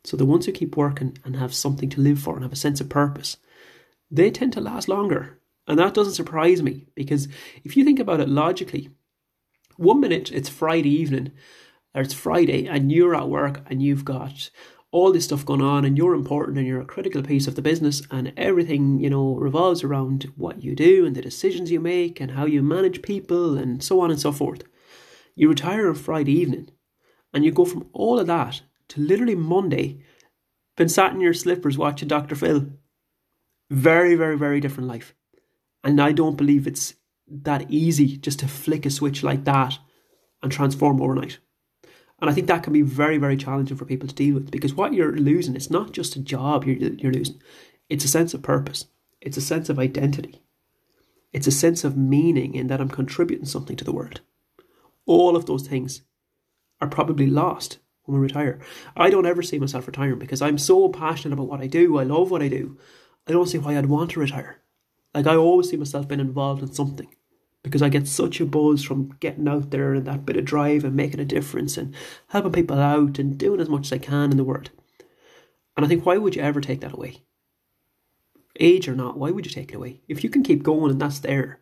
So 0.04 0.16
the 0.16 0.26
ones 0.26 0.44
who 0.44 0.52
keep 0.52 0.76
working 0.76 1.16
and 1.24 1.36
have 1.36 1.54
something 1.54 1.88
to 1.90 2.00
live 2.00 2.18
for 2.18 2.34
and 2.34 2.42
have 2.42 2.52
a 2.52 2.56
sense 2.56 2.80
of 2.80 2.90
purpose, 2.90 3.38
they 4.10 4.30
tend 4.30 4.52
to 4.52 4.60
last 4.60 4.88
longer. 4.88 5.38
And 5.66 5.78
that 5.78 5.94
doesn't 5.94 6.14
surprise 6.14 6.62
me 6.62 6.86
because 6.94 7.28
if 7.64 7.76
you 7.76 7.84
think 7.84 7.98
about 7.98 8.20
it 8.20 8.28
logically, 8.28 8.90
one 9.76 10.00
minute 10.00 10.30
it's 10.30 10.48
Friday 10.48 10.90
evening 10.90 11.32
or 11.94 12.02
it's 12.02 12.14
Friday 12.14 12.66
and 12.66 12.92
you're 12.92 13.14
at 13.14 13.28
work 13.28 13.62
and 13.70 13.82
you've 13.82 14.04
got 14.04 14.50
all 14.92 15.10
this 15.10 15.24
stuff 15.24 15.46
going 15.46 15.62
on 15.62 15.86
and 15.86 15.96
you're 15.96 16.14
important 16.14 16.58
and 16.58 16.66
you're 16.66 16.82
a 16.82 16.84
critical 16.84 17.22
piece 17.22 17.46
of 17.46 17.56
the 17.56 17.62
business 17.62 18.02
and 18.10 18.32
everything 18.36 19.00
you 19.00 19.08
know 19.08 19.34
revolves 19.36 19.82
around 19.82 20.30
what 20.36 20.62
you 20.62 20.76
do 20.76 21.06
and 21.06 21.16
the 21.16 21.22
decisions 21.22 21.72
you 21.72 21.80
make 21.80 22.20
and 22.20 22.32
how 22.32 22.44
you 22.44 22.62
manage 22.62 23.00
people 23.00 23.56
and 23.56 23.82
so 23.82 24.00
on 24.00 24.10
and 24.10 24.20
so 24.20 24.30
forth. 24.30 24.62
You 25.34 25.48
retire 25.48 25.88
on 25.88 25.94
friday 25.94 26.32
evening 26.32 26.68
and 27.32 27.42
you 27.44 27.50
go 27.50 27.64
from 27.64 27.88
all 27.94 28.20
of 28.20 28.26
that 28.26 28.60
to 28.88 29.00
literally 29.00 29.34
monday 29.34 30.04
been 30.76 30.90
sat 30.90 31.12
in 31.12 31.20
your 31.20 31.34
slippers 31.34 31.78
watching 31.78 32.08
dr 32.08 32.34
phil. 32.36 32.66
Very 33.70 34.14
very 34.14 34.36
very 34.36 34.60
different 34.60 34.90
life. 34.90 35.14
And 35.82 36.00
i 36.02 36.12
don't 36.12 36.36
believe 36.36 36.66
it's 36.66 36.94
that 37.26 37.70
easy 37.70 38.18
just 38.18 38.40
to 38.40 38.46
flick 38.46 38.84
a 38.84 38.90
switch 38.90 39.22
like 39.22 39.44
that 39.44 39.78
and 40.42 40.52
transform 40.52 41.00
overnight 41.00 41.38
and 42.22 42.30
I 42.30 42.34
think 42.34 42.46
that 42.46 42.62
can 42.62 42.72
be 42.72 42.82
very, 42.82 43.18
very 43.18 43.36
challenging 43.36 43.76
for 43.76 43.84
people 43.84 44.06
to 44.06 44.14
deal 44.14 44.34
with 44.34 44.52
because 44.52 44.74
what 44.74 44.94
you're 44.94 45.16
losing, 45.16 45.56
it's 45.56 45.70
not 45.70 45.90
just 45.90 46.14
a 46.14 46.20
job 46.20 46.64
you're, 46.64 46.76
you're 46.76 47.12
losing, 47.12 47.42
it's 47.88 48.04
a 48.04 48.08
sense 48.08 48.32
of 48.32 48.42
purpose, 48.42 48.86
it's 49.20 49.36
a 49.36 49.40
sense 49.40 49.68
of 49.68 49.80
identity, 49.80 50.40
it's 51.32 51.48
a 51.48 51.50
sense 51.50 51.82
of 51.82 51.96
meaning 51.96 52.54
in 52.54 52.68
that 52.68 52.80
I'm 52.80 52.88
contributing 52.88 53.44
something 53.44 53.74
to 53.74 53.84
the 53.84 53.92
world. 53.92 54.20
All 55.04 55.34
of 55.34 55.46
those 55.46 55.66
things 55.66 56.02
are 56.80 56.86
probably 56.86 57.26
lost 57.26 57.80
when 58.04 58.20
we 58.20 58.22
retire. 58.22 58.60
I 58.96 59.10
don't 59.10 59.26
ever 59.26 59.42
see 59.42 59.58
myself 59.58 59.88
retiring 59.88 60.20
because 60.20 60.40
I'm 60.40 60.58
so 60.58 60.90
passionate 60.90 61.34
about 61.34 61.48
what 61.48 61.60
I 61.60 61.66
do, 61.66 61.98
I 61.98 62.04
love 62.04 62.30
what 62.30 62.42
I 62.42 62.46
do. 62.46 62.78
I 63.26 63.32
don't 63.32 63.48
see 63.48 63.58
why 63.58 63.76
I'd 63.76 63.86
want 63.86 64.12
to 64.12 64.20
retire. 64.20 64.62
Like 65.12 65.26
I 65.26 65.34
always 65.34 65.70
see 65.70 65.76
myself 65.76 66.06
being 66.06 66.20
involved 66.20 66.62
in 66.62 66.72
something 66.72 67.12
because 67.62 67.82
I 67.82 67.88
get 67.88 68.08
such 68.08 68.40
a 68.40 68.46
buzz 68.46 68.82
from 68.82 69.16
getting 69.20 69.46
out 69.46 69.70
there 69.70 69.94
and 69.94 70.06
that 70.06 70.26
bit 70.26 70.36
of 70.36 70.44
drive 70.44 70.84
and 70.84 70.96
making 70.96 71.20
a 71.20 71.24
difference 71.24 71.76
and 71.76 71.94
helping 72.28 72.52
people 72.52 72.78
out 72.78 73.18
and 73.18 73.38
doing 73.38 73.60
as 73.60 73.68
much 73.68 73.86
as 73.86 73.92
I 73.92 73.98
can 73.98 74.30
in 74.30 74.36
the 74.36 74.44
world. 74.44 74.70
And 75.76 75.86
I 75.86 75.88
think, 75.88 76.04
why 76.04 76.18
would 76.18 76.34
you 76.34 76.42
ever 76.42 76.60
take 76.60 76.80
that 76.80 76.92
away? 76.92 77.22
Age 78.60 78.88
or 78.88 78.94
not, 78.94 79.16
why 79.16 79.30
would 79.30 79.46
you 79.46 79.52
take 79.52 79.70
it 79.70 79.76
away? 79.76 80.00
If 80.08 80.22
you 80.22 80.30
can 80.30 80.42
keep 80.42 80.62
going 80.62 80.90
and 80.90 81.00
that's 81.00 81.20
there, 81.20 81.60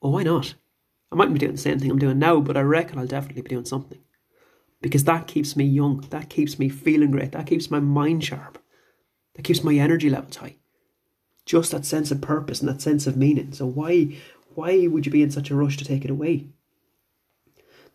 well, 0.00 0.12
why 0.12 0.22
not? 0.24 0.54
I 1.10 1.16
mightn't 1.16 1.34
be 1.34 1.40
doing 1.40 1.52
the 1.52 1.58
same 1.58 1.78
thing 1.78 1.90
I'm 1.90 1.98
doing 1.98 2.18
now, 2.18 2.40
but 2.40 2.56
I 2.56 2.60
reckon 2.60 2.98
I'll 2.98 3.06
definitely 3.06 3.42
be 3.42 3.48
doing 3.48 3.64
something. 3.64 4.00
Because 4.82 5.04
that 5.04 5.26
keeps 5.26 5.56
me 5.56 5.64
young, 5.64 6.02
that 6.10 6.28
keeps 6.28 6.58
me 6.58 6.68
feeling 6.68 7.10
great, 7.10 7.32
that 7.32 7.46
keeps 7.46 7.70
my 7.70 7.80
mind 7.80 8.24
sharp, 8.24 8.62
that 9.34 9.42
keeps 9.42 9.64
my 9.64 9.74
energy 9.74 10.10
levels 10.10 10.36
high. 10.36 10.56
Just 11.46 11.70
that 11.72 11.86
sense 11.86 12.10
of 12.10 12.20
purpose 12.20 12.60
and 12.60 12.68
that 12.68 12.82
sense 12.82 13.06
of 13.06 13.16
meaning. 13.16 13.52
So 13.52 13.66
why 13.66 14.18
why 14.58 14.88
would 14.88 15.06
you 15.06 15.12
be 15.12 15.22
in 15.22 15.30
such 15.30 15.52
a 15.52 15.54
rush 15.54 15.76
to 15.76 15.84
take 15.84 16.04
it 16.04 16.10
away? 16.10 16.48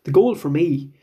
The 0.04 0.10
goal 0.10 0.34
for 0.34 0.48
me, 0.48 0.94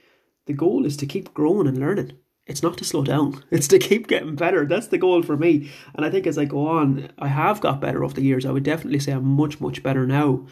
the 0.48 0.54
goal 0.54 0.88
is 0.88 0.98
to 0.98 1.06
keep 1.06 1.36
growing 1.36 1.68
and 1.68 1.78
learning. 1.78 2.14
It's 2.48 2.64
not 2.64 2.80
to 2.80 2.84
slow 2.84 3.04
down. 3.04 3.44
It's 3.52 3.68
to 3.68 3.78
keep 3.78 4.08
getting 4.08 4.36
better. 4.36 4.66
That's 4.66 4.88
the 4.88 4.98
goal 4.98 5.22
for 5.22 5.38
me. 5.38 5.70
And 5.94 6.04
I 6.04 6.10
think 6.10 6.26
as 6.26 6.40
I 6.40 6.46
go 6.46 6.68
on, 6.68 7.12
I 7.20 7.28
have 7.28 7.62
got 7.62 7.80
better 7.80 8.04
over 8.04 8.16
the 8.16 8.24
years. 8.24 8.44
I 8.44 8.52
would 8.52 8.64
definitely 8.64 9.00
say 9.00 9.12
I'm 9.12 9.24
much, 9.24 9.62
much 9.62 9.84
better 9.84 10.08
now 10.08 10.48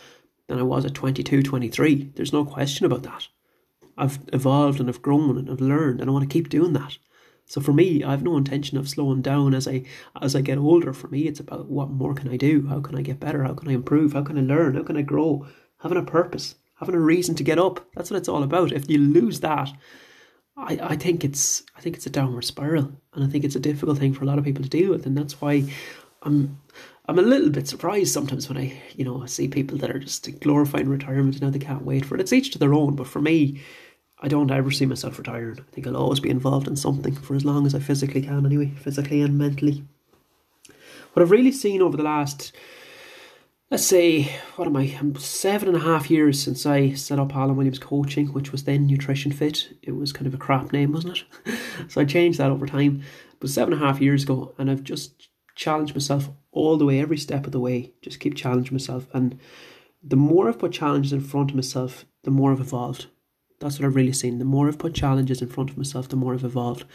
than 0.45 0.59
I 0.59 0.63
was 0.63 0.85
at 0.85 0.93
22, 0.93 1.41
23. 1.41 2.11
There's 2.15 2.31
no 2.31 2.45
question 2.45 2.85
about 2.85 3.01
that. 3.01 3.29
I've 3.97 4.19
evolved 4.31 4.79
and 4.79 4.89
I've 4.89 5.01
grown 5.01 5.39
and 5.39 5.49
I've 5.49 5.59
learned, 5.59 6.01
and 6.01 6.09
I 6.09 6.13
want 6.13 6.29
to 6.29 6.33
keep 6.33 6.49
doing 6.49 6.73
that. 6.73 6.99
So 7.49 7.59
for 7.59 7.73
me, 7.73 8.03
I 8.03 8.11
have 8.11 8.21
no 8.21 8.37
intention 8.37 8.77
of 8.77 8.87
slowing 8.87 9.23
down 9.23 9.55
as 9.55 9.67
I 9.67 9.83
as 10.21 10.35
I 10.35 10.41
get 10.41 10.59
older. 10.59 10.93
For 10.93 11.07
me, 11.07 11.21
it's 11.27 11.39
about 11.39 11.65
what 11.65 11.89
more 11.89 12.13
can 12.13 12.29
I 12.29 12.37
do? 12.37 12.67
How 12.67 12.79
can 12.79 12.95
I 12.95 13.01
get 13.01 13.19
better? 13.19 13.43
How 13.43 13.55
can 13.55 13.67
I 13.67 13.73
improve? 13.73 14.13
How 14.13 14.21
can 14.21 14.37
I 14.37 14.41
learn? 14.41 14.75
How 14.75 14.83
can 14.83 14.95
I 14.95 15.01
grow? 15.01 15.47
Having 15.79 15.97
a 15.97 16.03
purpose, 16.03 16.55
having 16.75 16.93
a 16.93 16.99
reason 16.99 17.33
to 17.35 17.43
get 17.43 17.57
up. 17.57 17.83
That's 17.95 18.11
what 18.11 18.17
it's 18.17 18.29
all 18.29 18.43
about. 18.43 18.71
If 18.71 18.87
you 18.87 18.99
lose 18.99 19.39
that, 19.39 19.71
I, 20.55 20.79
I 20.81 20.95
think 20.95 21.23
it's 21.23 21.63
I 21.75 21.81
think 21.81 21.95
it's 21.95 22.05
a 22.05 22.11
downward 22.11 22.45
spiral, 22.45 22.91
and 23.15 23.23
I 23.23 23.27
think 23.27 23.43
it's 23.43 23.55
a 23.55 23.59
difficult 23.59 23.97
thing 23.97 24.13
for 24.13 24.23
a 24.23 24.27
lot 24.27 24.37
of 24.37 24.45
people 24.45 24.63
to 24.63 24.69
deal 24.69 24.91
with, 24.91 25.07
and 25.07 25.17
that's 25.17 25.41
why 25.41 25.63
I'm 26.21 26.59
I'm 27.07 27.17
a 27.17 27.23
little 27.23 27.49
bit 27.49 27.67
surprised 27.67 28.13
sometimes 28.13 28.47
when 28.47 28.59
I 28.59 28.79
you 28.95 29.05
know 29.05 29.25
see 29.25 29.47
people 29.47 29.79
that 29.79 29.89
are 29.89 29.97
just 29.97 30.39
glorifying 30.39 30.87
retirement 30.87 31.33
and 31.33 31.41
now 31.41 31.49
they 31.49 31.57
can't 31.57 31.83
wait 31.83 32.05
for 32.05 32.13
it. 32.13 32.21
It's 32.21 32.33
each 32.33 32.51
to 32.51 32.59
their 32.59 32.75
own, 32.75 32.95
but 32.95 33.07
for 33.07 33.21
me, 33.21 33.63
I 34.21 34.27
don't 34.27 34.51
ever 34.51 34.69
see 34.69 34.85
myself 34.85 35.17
retired. 35.17 35.59
I 35.59 35.71
think 35.71 35.87
I'll 35.87 35.95
always 35.95 36.19
be 36.19 36.29
involved 36.29 36.67
in 36.67 36.75
something 36.75 37.15
for 37.15 37.35
as 37.35 37.45
long 37.45 37.65
as 37.65 37.73
I 37.73 37.79
physically 37.79 38.21
can, 38.21 38.45
anyway, 38.45 38.71
physically 38.75 39.21
and 39.21 39.37
mentally. 39.37 39.85
What 41.13 41.23
I've 41.23 41.31
really 41.31 41.53
seen 41.53 41.81
over 41.81 41.95
the 41.95 42.03
last, 42.03 42.51
let's 43.71 43.85
say, 43.85 44.23
what 44.57 44.67
am 44.67 44.75
I, 44.75 44.93
um, 44.99 45.15
seven 45.15 45.69
and 45.69 45.77
a 45.77 45.81
half 45.81 46.11
years 46.11 46.41
since 46.43 46.65
I 46.65 46.93
set 46.93 47.17
up 47.17 47.33
Alan 47.33 47.55
Williams 47.55 47.79
Coaching, 47.79 48.27
which 48.27 48.51
was 48.51 48.65
then 48.65 48.87
Nutrition 48.87 49.31
Fit. 49.31 49.69
It 49.81 49.95
was 49.95 50.11
kind 50.11 50.27
of 50.27 50.33
a 50.33 50.37
crap 50.37 50.73
name, 50.73 50.91
wasn't 50.91 51.23
it? 51.45 51.59
so 51.87 52.01
I 52.01 52.05
changed 52.05 52.39
that 52.39 52.51
over 52.51 52.67
time. 52.67 53.03
But 53.39 53.49
seven 53.49 53.73
and 53.73 53.81
a 53.81 53.85
half 53.85 54.01
years 54.01 54.23
ago, 54.23 54.53
and 54.57 54.69
I've 54.69 54.83
just 54.83 55.29
challenged 55.55 55.95
myself 55.95 56.29
all 56.51 56.77
the 56.77 56.85
way, 56.85 56.99
every 56.99 57.17
step 57.17 57.45
of 57.45 57.53
the 57.53 57.59
way. 57.59 57.93
Just 58.01 58.19
keep 58.19 58.35
challenging 58.35 58.73
myself. 58.73 59.07
And 59.13 59.39
the 60.03 60.17
more 60.17 60.49
I've 60.49 60.59
put 60.59 60.73
challenges 60.73 61.13
in 61.13 61.21
front 61.21 61.51
of 61.51 61.55
myself, 61.55 62.05
the 62.23 62.31
more 62.31 62.51
I've 62.51 62.59
evolved 62.59 63.07
that's 63.59 63.79
what 63.79 63.85
I've 63.85 63.95
really 63.95 64.13
seen. 64.13 64.39
The 64.39 64.45
more 64.45 64.67
I've 64.67 64.79
put 64.79 64.93
challenges 64.93 65.41
in 65.41 65.49
front 65.49 65.69
of 65.69 65.77
myself, 65.77 66.09
the 66.09 66.15
more 66.15 66.33
I've 66.33 66.43
evolved. 66.43 66.85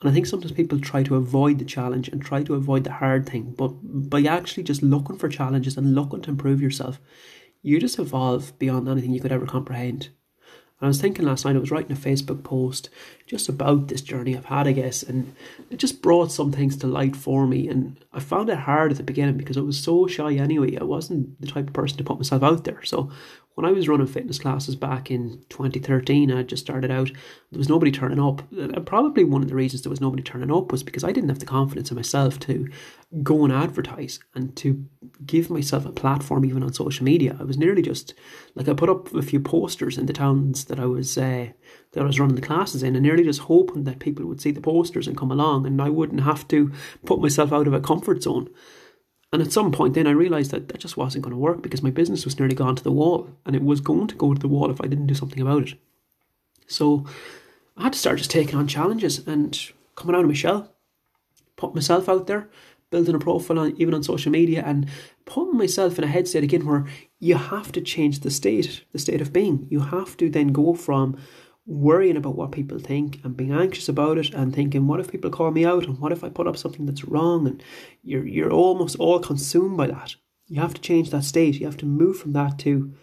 And 0.00 0.10
I 0.10 0.12
think 0.12 0.26
sometimes 0.26 0.52
people 0.52 0.80
try 0.80 1.02
to 1.02 1.16
avoid 1.16 1.58
the 1.58 1.64
challenge 1.64 2.08
and 2.08 2.22
try 2.22 2.42
to 2.42 2.54
avoid 2.54 2.84
the 2.84 2.92
hard 2.92 3.28
thing, 3.28 3.54
but 3.56 3.68
by 3.82 4.22
actually 4.22 4.62
just 4.62 4.82
looking 4.82 5.18
for 5.18 5.28
challenges 5.28 5.76
and 5.76 5.94
looking 5.94 6.22
to 6.22 6.30
improve 6.30 6.62
yourself, 6.62 6.98
you 7.62 7.78
just 7.78 7.98
evolve 7.98 8.58
beyond 8.58 8.88
anything 8.88 9.12
you 9.12 9.20
could 9.20 9.32
ever 9.32 9.46
comprehend. 9.46 10.08
And 10.80 10.86
I 10.86 10.88
was 10.88 11.00
thinking 11.00 11.26
last 11.26 11.44
night, 11.44 11.56
I 11.56 11.58
was 11.58 11.70
writing 11.70 11.92
a 11.92 12.00
Facebook 12.00 12.42
post 12.42 12.88
just 13.26 13.50
about 13.50 13.88
this 13.88 14.00
journey 14.00 14.34
I've 14.34 14.46
had, 14.46 14.66
I 14.66 14.72
guess, 14.72 15.02
and 15.02 15.34
it 15.70 15.76
just 15.76 16.00
brought 16.00 16.32
some 16.32 16.50
things 16.50 16.74
to 16.78 16.86
light 16.86 17.14
for 17.14 17.46
me. 17.46 17.68
And 17.68 18.02
I 18.14 18.20
found 18.20 18.48
it 18.48 18.56
hard 18.60 18.90
at 18.90 18.96
the 18.96 19.02
beginning 19.02 19.36
because 19.36 19.58
I 19.58 19.60
was 19.60 19.78
so 19.78 20.06
shy 20.06 20.32
anyway. 20.36 20.78
I 20.78 20.84
wasn't 20.84 21.38
the 21.38 21.46
type 21.46 21.66
of 21.66 21.74
person 21.74 21.98
to 21.98 22.04
put 22.04 22.16
myself 22.16 22.42
out 22.42 22.64
there. 22.64 22.82
So 22.82 23.10
when 23.60 23.70
I 23.70 23.74
was 23.74 23.88
running 23.88 24.06
fitness 24.06 24.38
classes 24.38 24.74
back 24.74 25.10
in 25.10 25.44
2013, 25.50 26.32
I 26.32 26.42
just 26.44 26.64
started 26.64 26.90
out, 26.90 27.10
there 27.50 27.58
was 27.58 27.68
nobody 27.68 27.90
turning 27.90 28.18
up. 28.18 28.50
And 28.52 28.86
probably 28.86 29.22
one 29.22 29.42
of 29.42 29.48
the 29.48 29.54
reasons 29.54 29.82
there 29.82 29.90
was 29.90 30.00
nobody 30.00 30.22
turning 30.22 30.50
up 30.50 30.72
was 30.72 30.82
because 30.82 31.04
I 31.04 31.12
didn't 31.12 31.28
have 31.28 31.40
the 31.40 31.46
confidence 31.46 31.90
in 31.90 31.96
myself 31.96 32.38
to 32.40 32.70
go 33.22 33.44
and 33.44 33.52
advertise 33.52 34.18
and 34.34 34.56
to 34.56 34.86
give 35.26 35.50
myself 35.50 35.84
a 35.84 35.92
platform 35.92 36.46
even 36.46 36.62
on 36.62 36.72
social 36.72 37.04
media. 37.04 37.36
I 37.38 37.42
was 37.42 37.58
nearly 37.58 37.82
just 37.82 38.14
like 38.54 38.66
I 38.66 38.72
put 38.72 38.88
up 38.88 39.14
a 39.14 39.20
few 39.20 39.40
posters 39.40 39.98
in 39.98 40.06
the 40.06 40.14
towns 40.14 40.64
that 40.66 40.80
I 40.80 40.86
was 40.86 41.18
uh, 41.18 41.48
that 41.92 42.00
I 42.00 42.06
was 42.06 42.18
running 42.18 42.36
the 42.36 42.42
classes 42.42 42.82
in, 42.82 42.96
and 42.96 43.02
nearly 43.02 43.24
just 43.24 43.40
hoping 43.40 43.84
that 43.84 43.98
people 43.98 44.24
would 44.24 44.40
see 44.40 44.52
the 44.52 44.62
posters 44.62 45.06
and 45.06 45.18
come 45.18 45.30
along, 45.30 45.66
and 45.66 45.82
I 45.82 45.90
wouldn't 45.90 46.22
have 46.22 46.48
to 46.48 46.72
put 47.04 47.20
myself 47.20 47.52
out 47.52 47.66
of 47.66 47.74
a 47.74 47.80
comfort 47.80 48.22
zone. 48.22 48.48
And 49.32 49.40
at 49.40 49.52
some 49.52 49.70
point, 49.70 49.94
then 49.94 50.08
I 50.08 50.10
realised 50.10 50.50
that 50.50 50.68
that 50.68 50.80
just 50.80 50.96
wasn't 50.96 51.22
going 51.22 51.32
to 51.32 51.38
work 51.38 51.62
because 51.62 51.82
my 51.82 51.90
business 51.90 52.24
was 52.24 52.38
nearly 52.38 52.56
gone 52.56 52.74
to 52.74 52.82
the 52.82 52.90
wall, 52.90 53.30
and 53.46 53.54
it 53.54 53.62
was 53.62 53.80
going 53.80 54.08
to 54.08 54.16
go 54.16 54.34
to 54.34 54.40
the 54.40 54.48
wall 54.48 54.70
if 54.70 54.80
I 54.80 54.88
didn't 54.88 55.06
do 55.06 55.14
something 55.14 55.40
about 55.40 55.68
it. 55.68 55.74
So 56.66 57.06
I 57.76 57.84
had 57.84 57.92
to 57.92 57.98
start 57.98 58.18
just 58.18 58.30
taking 58.30 58.58
on 58.58 58.66
challenges 58.66 59.26
and 59.26 59.58
coming 59.94 60.16
out 60.16 60.22
of 60.22 60.28
my 60.28 60.34
shell, 60.34 60.72
putting 61.56 61.76
myself 61.76 62.08
out 62.08 62.26
there, 62.26 62.48
building 62.90 63.14
a 63.14 63.20
profile 63.20 63.60
on, 63.60 63.74
even 63.76 63.94
on 63.94 64.02
social 64.02 64.32
media, 64.32 64.64
and 64.66 64.88
putting 65.26 65.56
myself 65.56 65.96
in 65.96 66.04
a 66.04 66.08
headset 66.08 66.42
again 66.42 66.66
where 66.66 66.86
you 67.20 67.36
have 67.36 67.70
to 67.72 67.80
change 67.80 68.20
the 68.20 68.30
state, 68.30 68.82
the 68.92 68.98
state 68.98 69.20
of 69.20 69.32
being. 69.32 69.68
You 69.70 69.80
have 69.80 70.16
to 70.16 70.28
then 70.28 70.48
go 70.48 70.74
from 70.74 71.16
worrying 71.66 72.16
about 72.16 72.34
what 72.36 72.52
people 72.52 72.78
think 72.78 73.20
and 73.22 73.36
being 73.36 73.52
anxious 73.52 73.88
about 73.88 74.18
it 74.18 74.32
and 74.34 74.54
thinking, 74.54 74.86
what 74.86 75.00
if 75.00 75.10
people 75.10 75.30
call 75.30 75.50
me 75.50 75.64
out 75.64 75.86
and 75.86 75.98
what 75.98 76.12
if 76.12 76.24
I 76.24 76.28
put 76.28 76.46
up 76.46 76.56
something 76.56 76.86
that's 76.86 77.04
wrong? 77.04 77.46
And 77.46 77.62
you're 78.02 78.26
you're 78.26 78.52
almost 78.52 78.96
all 78.96 79.20
consumed 79.20 79.76
by 79.76 79.86
that. 79.88 80.16
You 80.48 80.60
have 80.60 80.74
to 80.74 80.80
change 80.80 81.10
that 81.10 81.24
state. 81.24 81.60
You 81.60 81.66
have 81.66 81.76
to 81.78 81.86
move 81.86 82.18
from 82.18 82.32
that 82.32 82.58
to 82.60 82.94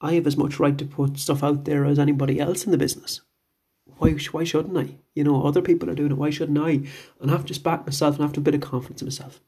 I 0.00 0.14
have 0.14 0.26
as 0.26 0.36
much 0.36 0.60
right 0.60 0.78
to 0.78 0.84
put 0.84 1.18
stuff 1.18 1.42
out 1.42 1.64
there 1.64 1.84
as 1.84 1.98
anybody 1.98 2.40
else 2.40 2.64
in 2.64 2.70
the 2.70 2.78
business. 2.78 3.20
Why 3.98 4.12
why 4.30 4.44
shouldn't 4.44 4.76
I? 4.76 4.98
You 5.14 5.24
know, 5.24 5.42
other 5.42 5.62
people 5.62 5.90
are 5.90 5.94
doing 5.94 6.12
it. 6.12 6.18
Why 6.18 6.30
shouldn't 6.30 6.58
I? 6.58 6.70
And 7.20 7.28
I 7.28 7.30
have 7.30 7.42
to 7.42 7.48
just 7.48 7.64
back 7.64 7.84
myself 7.84 8.14
and 8.14 8.22
I 8.22 8.26
have 8.26 8.34
to 8.34 8.40
a 8.40 8.44
bit 8.44 8.54
of 8.54 8.60
confidence 8.60 9.02
in 9.02 9.06
myself. 9.06 9.40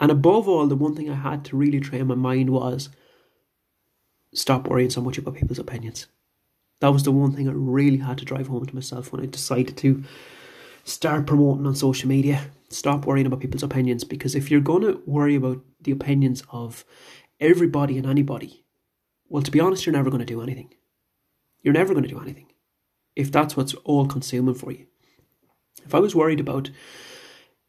And 0.00 0.10
above 0.10 0.48
all, 0.48 0.66
the 0.66 0.76
one 0.76 0.94
thing 0.94 1.10
I 1.10 1.14
had 1.14 1.44
to 1.46 1.56
really 1.56 1.80
train 1.80 2.06
my 2.06 2.14
mind 2.14 2.50
was 2.50 2.88
stop 4.32 4.68
worrying 4.68 4.90
so 4.90 5.00
much 5.00 5.18
about 5.18 5.34
people's 5.34 5.58
opinions. 5.58 6.06
That 6.80 6.92
was 6.92 7.02
the 7.02 7.12
one 7.12 7.32
thing 7.32 7.48
I 7.48 7.52
really 7.52 7.98
had 7.98 8.18
to 8.18 8.24
drive 8.24 8.46
home 8.46 8.64
to 8.66 8.74
myself 8.74 9.12
when 9.12 9.22
I 9.22 9.26
decided 9.26 9.76
to 9.78 10.04
start 10.84 11.26
promoting 11.26 11.66
on 11.66 11.74
social 11.74 12.08
media. 12.08 12.50
Stop 12.70 13.04
worrying 13.04 13.26
about 13.26 13.40
people's 13.40 13.62
opinions 13.62 14.04
because 14.04 14.34
if 14.34 14.50
you're 14.50 14.60
going 14.60 14.82
to 14.82 15.02
worry 15.06 15.34
about 15.34 15.60
the 15.80 15.90
opinions 15.90 16.42
of 16.50 16.84
everybody 17.40 17.98
and 17.98 18.06
anybody, 18.06 18.64
well, 19.28 19.42
to 19.42 19.50
be 19.50 19.60
honest, 19.60 19.86
you're 19.86 19.94
never 19.94 20.10
going 20.10 20.20
to 20.20 20.26
do 20.26 20.40
anything. 20.40 20.72
You're 21.62 21.74
never 21.74 21.94
going 21.94 22.04
to 22.04 22.14
do 22.14 22.20
anything 22.20 22.46
if 23.16 23.32
that's 23.32 23.56
what's 23.56 23.74
all 23.84 24.06
consuming 24.06 24.54
for 24.54 24.70
you. 24.70 24.86
If 25.84 25.94
I 25.94 25.98
was 25.98 26.14
worried 26.14 26.40
about 26.40 26.70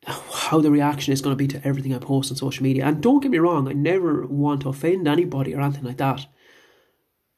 how 0.06 0.62
the 0.62 0.72
reaction 0.72 1.12
is 1.12 1.22
going 1.22 1.34
to 1.34 1.38
be 1.38 1.48
to 1.48 1.68
everything 1.68 1.94
I 1.94 1.98
post 1.98 2.32
on 2.32 2.38
social 2.38 2.64
media, 2.64 2.86
and 2.86 3.02
don't 3.02 3.22
get 3.22 3.32
me 3.32 3.40
wrong, 3.40 3.68
I 3.68 3.74
never 3.74 4.26
want 4.26 4.62
to 4.62 4.70
offend 4.70 5.08
anybody 5.08 5.56
or 5.56 5.62
anything 5.62 5.84
like 5.84 5.98
that. 5.98 6.26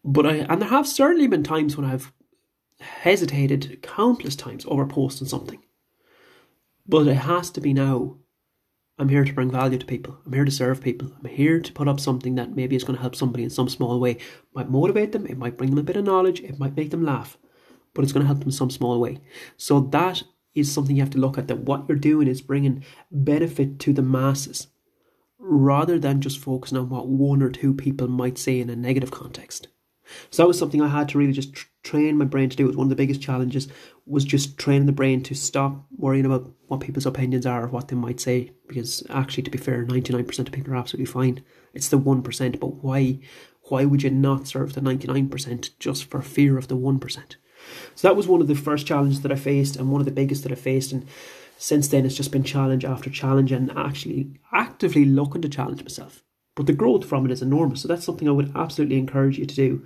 But 0.04 0.26
I, 0.26 0.36
and 0.38 0.62
there 0.62 0.70
have 0.70 0.88
certainly 0.88 1.28
been 1.28 1.44
times 1.44 1.78
when 1.78 1.86
I've 1.86 2.12
hesitated 2.80 3.82
countless 3.84 4.36
times 4.36 4.66
over 4.68 4.86
posting 4.86 5.28
something. 5.28 5.62
But 6.88 7.08
it 7.08 7.16
has 7.16 7.52
to 7.52 7.62
be 7.62 7.74
now. 7.74 8.18
I'm 8.98 9.10
here 9.10 9.24
to 9.24 9.34
bring 9.34 9.52
value 9.52 9.78
to 9.78 9.86
people. 9.86 10.20
I'm 10.26 10.34
here 10.34 10.46
to 10.46 10.52
serve 10.52 10.82
people. 10.82 11.12
I'm 11.18 11.30
here 11.30 11.60
to 11.60 11.74
put 11.74 11.88
up 11.88 12.00
something 12.00 12.36
that 12.36 12.56
maybe 12.56 12.76
is 12.76 12.84
going 12.84 12.96
to 12.96 13.02
help 13.02 13.16
somebody 13.16 13.44
in 13.44 13.50
some 13.50 13.70
small 13.70 14.00
way. 14.00 14.12
It 14.12 14.22
might 14.54 14.70
motivate 14.70 15.12
them. 15.12 15.26
It 15.26 15.38
might 15.38 15.58
bring 15.58 15.70
them 15.70 15.80
a 15.80 15.84
bit 15.84 15.96
of 15.96 16.06
knowledge. 16.06 16.40
It 16.42 16.60
might 16.60 16.76
make 16.76 16.92
them 16.92 17.04
laugh. 17.04 17.38
But 17.94 18.04
it's 18.04 18.12
going 18.12 18.22
to 18.22 18.28
help 18.28 18.40
them 18.40 18.50
in 18.50 18.54
some 18.54 18.70
small 18.70 19.00
way. 19.00 19.20
So 19.58 19.80
that 19.92 20.24
is 20.54 20.72
something 20.72 20.96
you 20.96 21.02
have 21.02 21.12
to 21.12 21.18
look 21.18 21.38
at. 21.38 21.48
That 21.48 21.62
what 21.62 21.86
you're 21.88 21.98
doing 21.98 22.28
is 22.28 22.42
bringing 22.42 22.84
benefit 23.12 23.80
to 23.80 23.94
the 23.94 24.02
masses, 24.02 24.68
rather 25.40 25.98
than 25.98 26.22
just 26.22 26.40
focusing 26.40 26.78
on 26.78 26.90
what 26.90 27.08
one 27.08 27.42
or 27.42 27.50
two 27.50 27.74
people 27.74 28.08
might 28.08 28.38
say 28.38 28.60
in 28.60 28.70
a 28.70 28.76
negative 28.76 29.12
context. 29.12 29.68
So 30.30 30.44
that 30.44 30.48
was 30.48 30.58
something 30.60 30.82
I 30.82 30.88
had 30.88 31.10
to 31.10 31.18
really 31.18 31.34
just 31.34 31.54
train 31.84 32.18
my 32.18 32.26
brain 32.26 32.50
to 32.50 32.58
do. 32.58 32.66
It 32.66 32.68
was 32.68 32.78
one 32.78 32.86
of 32.86 32.90
the 32.90 32.96
biggest 32.96 33.22
challenges 33.22 33.68
was 34.06 34.26
just 34.26 34.58
training 34.58 34.86
the 34.86 34.92
brain 34.92 35.24
to 35.24 35.36
stop 35.36 35.86
worrying 35.98 36.26
about 36.26 36.52
what 36.68 36.82
people's 36.82 37.06
opinions 37.06 37.46
are 37.46 37.64
or 37.64 37.68
what 37.68 37.88
they 37.88 37.96
might 37.96 38.20
say. 38.20 38.52
Because 38.68 39.04
actually, 39.10 39.44
to 39.44 39.52
be 39.52 39.58
fair, 39.58 39.84
ninety 39.84 40.14
nine 40.14 40.26
percent 40.26 40.48
of 40.48 40.54
people 40.54 40.74
are 40.74 40.78
absolutely 40.78 41.12
fine. 41.12 41.44
It's 41.74 41.90
the 41.90 41.98
one 41.98 42.22
percent. 42.22 42.60
But 42.60 42.84
why? 42.84 43.20
Why 43.70 43.86
would 43.86 44.04
you 44.04 44.10
not 44.10 44.48
serve 44.48 44.74
the 44.74 44.82
ninety 44.82 45.08
nine 45.08 45.30
percent 45.30 45.72
just 45.80 46.06
for 46.06 46.22
fear 46.22 46.58
of 46.58 46.68
the 46.68 46.76
one 46.76 47.00
percent? 47.00 47.38
So 47.96 48.08
that 48.08 48.16
was 48.16 48.28
one 48.28 48.42
of 48.42 48.48
the 48.48 48.56
first 48.56 48.88
challenges 48.88 49.22
that 49.22 49.32
I 49.32 49.36
faced, 49.36 49.76
and 49.76 49.92
one 49.92 50.02
of 50.02 50.06
the 50.06 50.12
biggest 50.12 50.44
that 50.44 50.52
I 50.52 50.56
faced. 50.56 50.92
And 50.92 51.06
since 51.58 51.88
then, 51.88 52.06
it's 52.06 52.16
just 52.16 52.32
been 52.32 52.44
challenge 52.44 52.84
after 52.84 53.10
challenge, 53.10 53.52
and 53.52 53.72
actually 53.78 54.40
actively 54.52 55.06
looking 55.06 55.42
to 55.44 55.50
challenge 55.50 55.84
myself 55.84 56.24
but 56.56 56.68
the 56.68 56.74
growth 56.74 57.06
from 57.06 57.26
it 57.26 57.32
is 57.32 57.42
enormous. 57.42 57.82
So 57.82 57.88
that's 57.88 58.06
something 58.06 58.28
I 58.28 58.32
would 58.32 58.52
absolutely 58.56 58.98
encourage 58.98 59.38
you 59.38 59.46
to 59.46 59.56
do. 59.56 59.86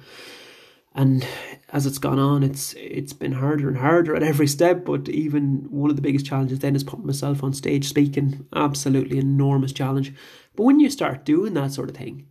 And 0.93 1.27
as 1.73 1.85
it's 1.85 1.97
gone 1.97 2.19
on, 2.19 2.41
it's 2.41 2.73
it's 2.73 3.13
been 3.13 3.33
harder 3.33 3.67
and 3.67 3.77
harder 3.77 4.15
at 4.15 4.23
every 4.23 4.47
step. 4.47 4.85
But 4.85 5.09
even 5.09 5.67
one 5.69 5.89
of 5.89 5.97
the 5.97 6.01
biggest 6.01 6.25
challenges 6.25 6.59
then 6.59 6.75
is 6.75 6.85
putting 6.85 7.05
myself 7.05 7.43
on 7.43 7.53
stage 7.53 7.87
speaking. 7.87 8.47
Absolutely 8.55 9.17
enormous 9.17 9.73
challenge. 9.73 10.13
But 10.55 10.63
when 10.63 10.79
you 10.79 10.89
start 10.89 11.25
doing 11.25 11.53
that 11.55 11.73
sort 11.73 11.89
of 11.89 11.97
thing, 11.97 12.27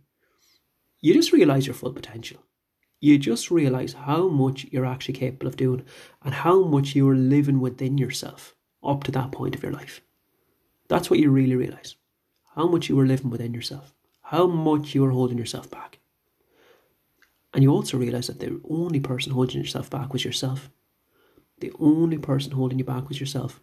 you 0.99 1.13
just 1.13 1.31
realize 1.31 1.67
your 1.67 1.75
full 1.75 1.93
potential. 1.93 2.41
You 2.99 3.19
just 3.19 3.51
realize 3.51 3.93
how 3.93 4.27
much 4.29 4.65
you're 4.71 4.85
actually 4.85 5.13
capable 5.13 5.47
of 5.47 5.57
doing 5.57 5.85
and 6.23 6.33
how 6.33 6.63
much 6.63 6.95
you 6.95 7.07
are 7.07 7.15
living 7.15 7.59
within 7.59 7.99
yourself 7.99 8.55
up 8.83 9.03
to 9.03 9.11
that 9.11 9.31
point 9.31 9.53
of 9.53 9.61
your 9.61 9.73
life. 9.73 10.01
That's 10.87 11.09
what 11.09 11.19
you 11.19 11.29
really 11.29 11.55
realize. 11.55 11.95
How 12.55 12.67
much 12.67 12.89
you 12.89 12.95
were 12.95 13.05
living 13.05 13.29
within 13.29 13.53
yourself 13.53 13.94
how 14.29 14.47
much 14.47 14.95
you 14.95 15.05
are 15.05 15.11
holding 15.11 15.37
yourself 15.37 15.69
back. 15.69 15.99
And 17.53 17.63
you 17.63 17.69
also 17.69 17.95
realize 17.95 18.25
that 18.25 18.39
the 18.39 18.59
only 18.67 18.99
person 18.99 19.31
holding 19.31 19.61
yourself 19.61 19.87
back 19.87 20.13
was 20.13 20.25
yourself. 20.25 20.71
The 21.59 21.71
only 21.79 22.17
person 22.17 22.53
holding 22.53 22.79
you 22.79 22.85
back 22.85 23.07
was 23.07 23.19
yourself. 23.19 23.61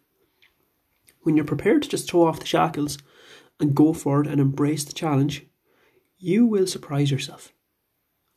When 1.22 1.36
you're 1.36 1.44
prepared 1.44 1.82
to 1.82 1.88
just 1.88 2.08
throw 2.08 2.22
off 2.22 2.38
the 2.38 2.46
shackles 2.46 2.98
and 3.58 3.74
go 3.74 3.92
forward 3.92 4.28
and 4.28 4.40
embrace 4.40 4.84
the 4.84 4.92
challenge, 4.92 5.44
you 6.16 6.46
will 6.46 6.68
surprise 6.68 7.10
yourself. 7.10 7.52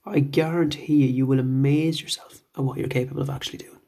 I 0.04 0.20
guarantee 0.20 1.06
you, 1.06 1.08
you 1.08 1.26
will 1.28 1.40
amaze 1.40 2.02
yourself 2.02 2.44
at 2.58 2.64
what 2.64 2.80
you're 2.80 2.88
capable 2.88 3.22
of 3.22 3.30
actually 3.30 3.60
doing. 3.60 3.82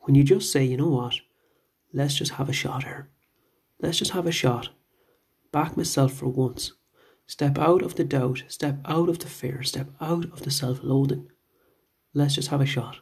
When 0.00 0.14
you 0.14 0.22
just 0.22 0.52
say, 0.52 0.64
you 0.64 0.76
know 0.76 0.88
what, 0.88 1.14
let's 1.94 2.14
just 2.14 2.32
have 2.32 2.50
a 2.50 2.52
shot 2.52 2.84
here. 2.84 3.08
Let's 3.80 3.98
just 3.98 4.10
have 4.10 4.26
a 4.26 4.32
shot. 4.32 4.68
Back 5.50 5.78
myself 5.78 6.12
for 6.12 6.28
once 6.28 6.72
Step 7.26 7.58
out 7.58 7.82
of 7.82 7.94
the 7.94 8.04
doubt, 8.04 8.42
step 8.48 8.78
out 8.84 9.08
of 9.08 9.18
the 9.20 9.28
fear, 9.28 9.62
step 9.62 9.88
out 10.00 10.24
of 10.26 10.42
the 10.42 10.50
self 10.50 10.80
loathing. 10.82 11.30
Let's 12.14 12.34
just 12.34 12.48
have 12.48 12.60
a 12.60 12.66
shot. 12.66 12.98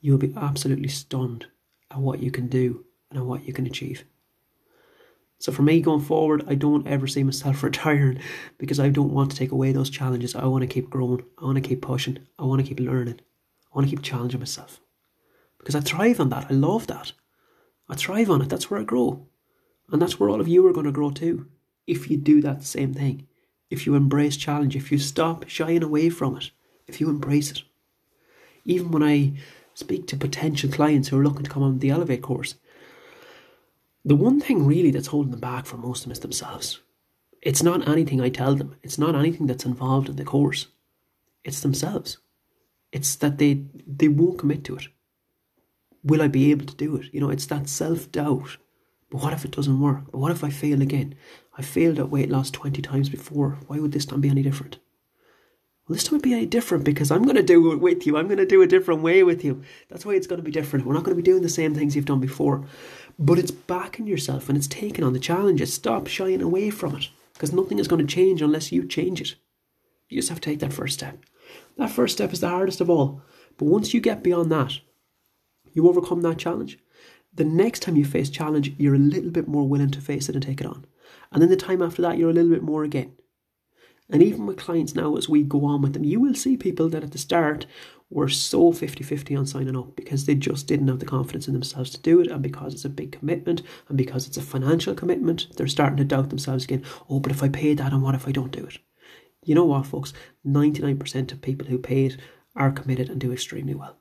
You'll 0.00 0.18
be 0.18 0.32
absolutely 0.36 0.88
stunned 0.88 1.46
at 1.90 1.98
what 1.98 2.22
you 2.22 2.30
can 2.30 2.48
do 2.48 2.84
and 3.10 3.18
at 3.18 3.26
what 3.26 3.44
you 3.44 3.52
can 3.52 3.66
achieve. 3.66 4.04
So 5.38 5.52
for 5.52 5.62
me 5.62 5.80
going 5.80 6.00
forward, 6.00 6.44
I 6.48 6.54
don't 6.54 6.86
ever 6.86 7.06
see 7.06 7.22
myself 7.22 7.62
retiring 7.62 8.20
because 8.58 8.80
I 8.80 8.88
don't 8.88 9.12
want 9.12 9.30
to 9.32 9.36
take 9.36 9.52
away 9.52 9.72
those 9.72 9.90
challenges. 9.90 10.34
I 10.34 10.46
want 10.46 10.62
to 10.62 10.68
keep 10.68 10.88
growing. 10.88 11.22
I 11.40 11.44
want 11.44 11.56
to 11.56 11.68
keep 11.68 11.82
pushing. 11.82 12.18
I 12.38 12.44
want 12.44 12.62
to 12.62 12.66
keep 12.66 12.80
learning. 12.80 13.20
I 13.20 13.76
want 13.76 13.88
to 13.88 13.94
keep 13.94 14.02
challenging 14.02 14.40
myself. 14.40 14.80
Because 15.58 15.74
I 15.74 15.80
thrive 15.80 16.20
on 16.20 16.30
that. 16.30 16.46
I 16.48 16.54
love 16.54 16.86
that. 16.86 17.12
I 17.88 17.94
thrive 17.94 18.30
on 18.30 18.42
it. 18.42 18.48
That's 18.48 18.70
where 18.70 18.80
I 18.80 18.84
grow. 18.84 19.26
And 19.90 20.00
that's 20.00 20.18
where 20.18 20.30
all 20.30 20.40
of 20.40 20.48
you 20.48 20.66
are 20.66 20.72
going 20.72 20.86
to 20.86 20.92
grow 20.92 21.10
too 21.10 21.48
if 21.86 22.10
you 22.10 22.16
do 22.16 22.40
that 22.42 22.62
same 22.64 22.94
thing, 22.94 23.26
if 23.70 23.86
you 23.86 23.94
embrace 23.94 24.36
challenge, 24.36 24.76
if 24.76 24.92
you 24.92 24.98
stop 24.98 25.48
shying 25.48 25.82
away 25.82 26.10
from 26.10 26.36
it, 26.36 26.50
if 26.86 27.00
you 27.00 27.08
embrace 27.08 27.50
it. 27.50 27.62
Even 28.64 28.90
when 28.90 29.02
I 29.02 29.32
speak 29.74 30.06
to 30.06 30.16
potential 30.16 30.70
clients 30.70 31.08
who 31.08 31.18
are 31.18 31.22
looking 31.22 31.42
to 31.42 31.50
come 31.50 31.62
on 31.62 31.78
the 31.78 31.90
Elevate 31.90 32.22
course, 32.22 32.54
the 34.04 34.16
one 34.16 34.40
thing 34.40 34.66
really 34.66 34.90
that's 34.90 35.08
holding 35.08 35.30
them 35.30 35.40
back 35.40 35.66
for 35.66 35.76
most 35.76 36.00
of 36.00 36.04
them 36.04 36.12
is 36.12 36.20
themselves. 36.20 36.80
It's 37.40 37.62
not 37.62 37.88
anything 37.88 38.20
I 38.20 38.28
tell 38.28 38.54
them, 38.54 38.76
it's 38.82 38.98
not 38.98 39.14
anything 39.14 39.46
that's 39.46 39.64
involved 39.64 40.08
in 40.08 40.16
the 40.16 40.24
course, 40.24 40.68
it's 41.44 41.60
themselves. 41.60 42.18
It's 42.92 43.16
that 43.16 43.38
they 43.38 43.64
they 43.86 44.08
won't 44.08 44.38
commit 44.38 44.64
to 44.64 44.76
it. 44.76 44.88
Will 46.04 46.20
I 46.20 46.28
be 46.28 46.50
able 46.50 46.66
to 46.66 46.76
do 46.76 46.96
it? 46.96 47.06
You 47.12 47.20
know, 47.20 47.30
it's 47.30 47.46
that 47.46 47.68
self 47.68 48.12
doubt 48.12 48.58
but 49.12 49.22
what 49.22 49.34
if 49.34 49.44
it 49.44 49.50
doesn't 49.50 49.78
work? 49.78 50.10
But 50.10 50.18
what 50.18 50.32
if 50.32 50.42
I 50.42 50.48
fail 50.48 50.80
again? 50.80 51.14
I 51.56 51.62
failed 51.62 51.98
at 51.98 52.10
weight 52.10 52.30
loss 52.30 52.50
20 52.50 52.80
times 52.82 53.08
before. 53.08 53.58
Why 53.66 53.78
would 53.78 53.92
this 53.92 54.06
time 54.06 54.20
be 54.20 54.30
any 54.30 54.42
different? 54.42 54.78
Well, 55.86 55.94
this 55.94 56.04
time 56.04 56.16
it'll 56.16 56.24
be 56.24 56.32
any 56.32 56.46
different 56.46 56.84
because 56.84 57.10
I'm 57.10 57.24
going 57.24 57.36
to 57.36 57.42
do 57.42 57.72
it 57.72 57.80
with 57.80 58.06
you. 58.06 58.16
I'm 58.16 58.26
going 58.26 58.38
to 58.38 58.46
do 58.46 58.62
a 58.62 58.66
different 58.66 59.02
way 59.02 59.22
with 59.22 59.44
you. 59.44 59.62
That's 59.88 60.06
why 60.06 60.14
it's 60.14 60.26
going 60.26 60.38
to 60.38 60.44
be 60.44 60.52
different. 60.52 60.86
We're 60.86 60.94
not 60.94 61.04
going 61.04 61.16
to 61.16 61.22
be 61.22 61.28
doing 61.28 61.42
the 61.42 61.48
same 61.48 61.74
things 61.74 61.94
you've 61.94 62.04
done 62.04 62.20
before. 62.20 62.64
But 63.18 63.38
it's 63.38 63.50
backing 63.50 64.06
yourself 64.06 64.48
and 64.48 64.56
it's 64.56 64.68
taking 64.68 65.04
on 65.04 65.12
the 65.12 65.18
challenges. 65.18 65.74
Stop 65.74 66.06
shying 66.06 66.40
away 66.40 66.70
from 66.70 66.96
it 66.96 67.08
because 67.34 67.52
nothing 67.52 67.78
is 67.78 67.88
going 67.88 68.06
to 68.06 68.14
change 68.14 68.40
unless 68.40 68.72
you 68.72 68.86
change 68.86 69.20
it. 69.20 69.34
You 70.08 70.18
just 70.18 70.28
have 70.28 70.40
to 70.40 70.50
take 70.50 70.60
that 70.60 70.72
first 70.72 70.94
step. 70.94 71.18
That 71.76 71.90
first 71.90 72.16
step 72.16 72.32
is 72.32 72.40
the 72.40 72.48
hardest 72.48 72.80
of 72.80 72.88
all. 72.88 73.22
But 73.58 73.66
once 73.66 73.92
you 73.92 74.00
get 74.00 74.22
beyond 74.22 74.52
that, 74.52 74.78
you 75.72 75.88
overcome 75.88 76.22
that 76.22 76.38
challenge. 76.38 76.78
The 77.34 77.44
next 77.44 77.80
time 77.80 77.96
you 77.96 78.04
face 78.04 78.30
challenge, 78.30 78.74
you're 78.78 78.94
a 78.94 78.98
little 78.98 79.30
bit 79.30 79.48
more 79.48 79.66
willing 79.66 79.90
to 79.90 80.00
face 80.00 80.28
it 80.28 80.34
and 80.34 80.42
take 80.44 80.60
it 80.60 80.66
on. 80.66 80.86
And 81.32 81.42
then 81.42 81.48
the 81.48 81.56
time 81.56 81.82
after 81.82 82.02
that, 82.02 82.18
you're 82.18 82.30
a 82.30 82.32
little 82.32 82.50
bit 82.50 82.62
more 82.62 82.84
again. 82.84 83.12
And 84.10 84.22
mm. 84.22 84.26
even 84.26 84.46
with 84.46 84.58
clients 84.58 84.94
now, 84.94 85.16
as 85.16 85.28
we 85.28 85.42
go 85.42 85.64
on 85.64 85.82
with 85.82 85.94
them, 85.94 86.04
you 86.04 86.20
will 86.20 86.34
see 86.34 86.56
people 86.56 86.88
that 86.90 87.02
at 87.02 87.12
the 87.12 87.18
start 87.18 87.66
were 88.10 88.28
so 88.28 88.72
50 88.72 89.02
50 89.02 89.34
on 89.34 89.46
signing 89.46 89.76
up 89.76 89.96
because 89.96 90.26
they 90.26 90.34
just 90.34 90.66
didn't 90.66 90.88
have 90.88 90.98
the 90.98 91.06
confidence 91.06 91.48
in 91.48 91.54
themselves 91.54 91.90
to 91.90 92.00
do 92.00 92.20
it. 92.20 92.30
And 92.30 92.42
because 92.42 92.74
it's 92.74 92.84
a 92.84 92.90
big 92.90 93.12
commitment 93.12 93.62
and 93.88 93.96
because 93.96 94.26
it's 94.26 94.36
a 94.36 94.42
financial 94.42 94.94
commitment, 94.94 95.48
they're 95.56 95.66
starting 95.66 95.96
to 95.96 96.04
doubt 96.04 96.28
themselves 96.28 96.64
again. 96.64 96.84
Oh, 97.08 97.20
but 97.20 97.32
if 97.32 97.42
I 97.42 97.48
pay 97.48 97.74
that, 97.74 97.92
and 97.92 98.02
what 98.02 98.14
if 98.14 98.28
I 98.28 98.32
don't 98.32 98.52
do 98.52 98.66
it? 98.66 98.78
You 99.44 99.54
know 99.54 99.64
what, 99.64 99.86
folks? 99.86 100.12
99% 100.46 101.32
of 101.32 101.40
people 101.40 101.66
who 101.66 101.78
pay 101.78 102.06
it 102.06 102.18
are 102.54 102.70
committed 102.70 103.08
and 103.08 103.20
do 103.20 103.32
extremely 103.32 103.74
well. 103.74 103.96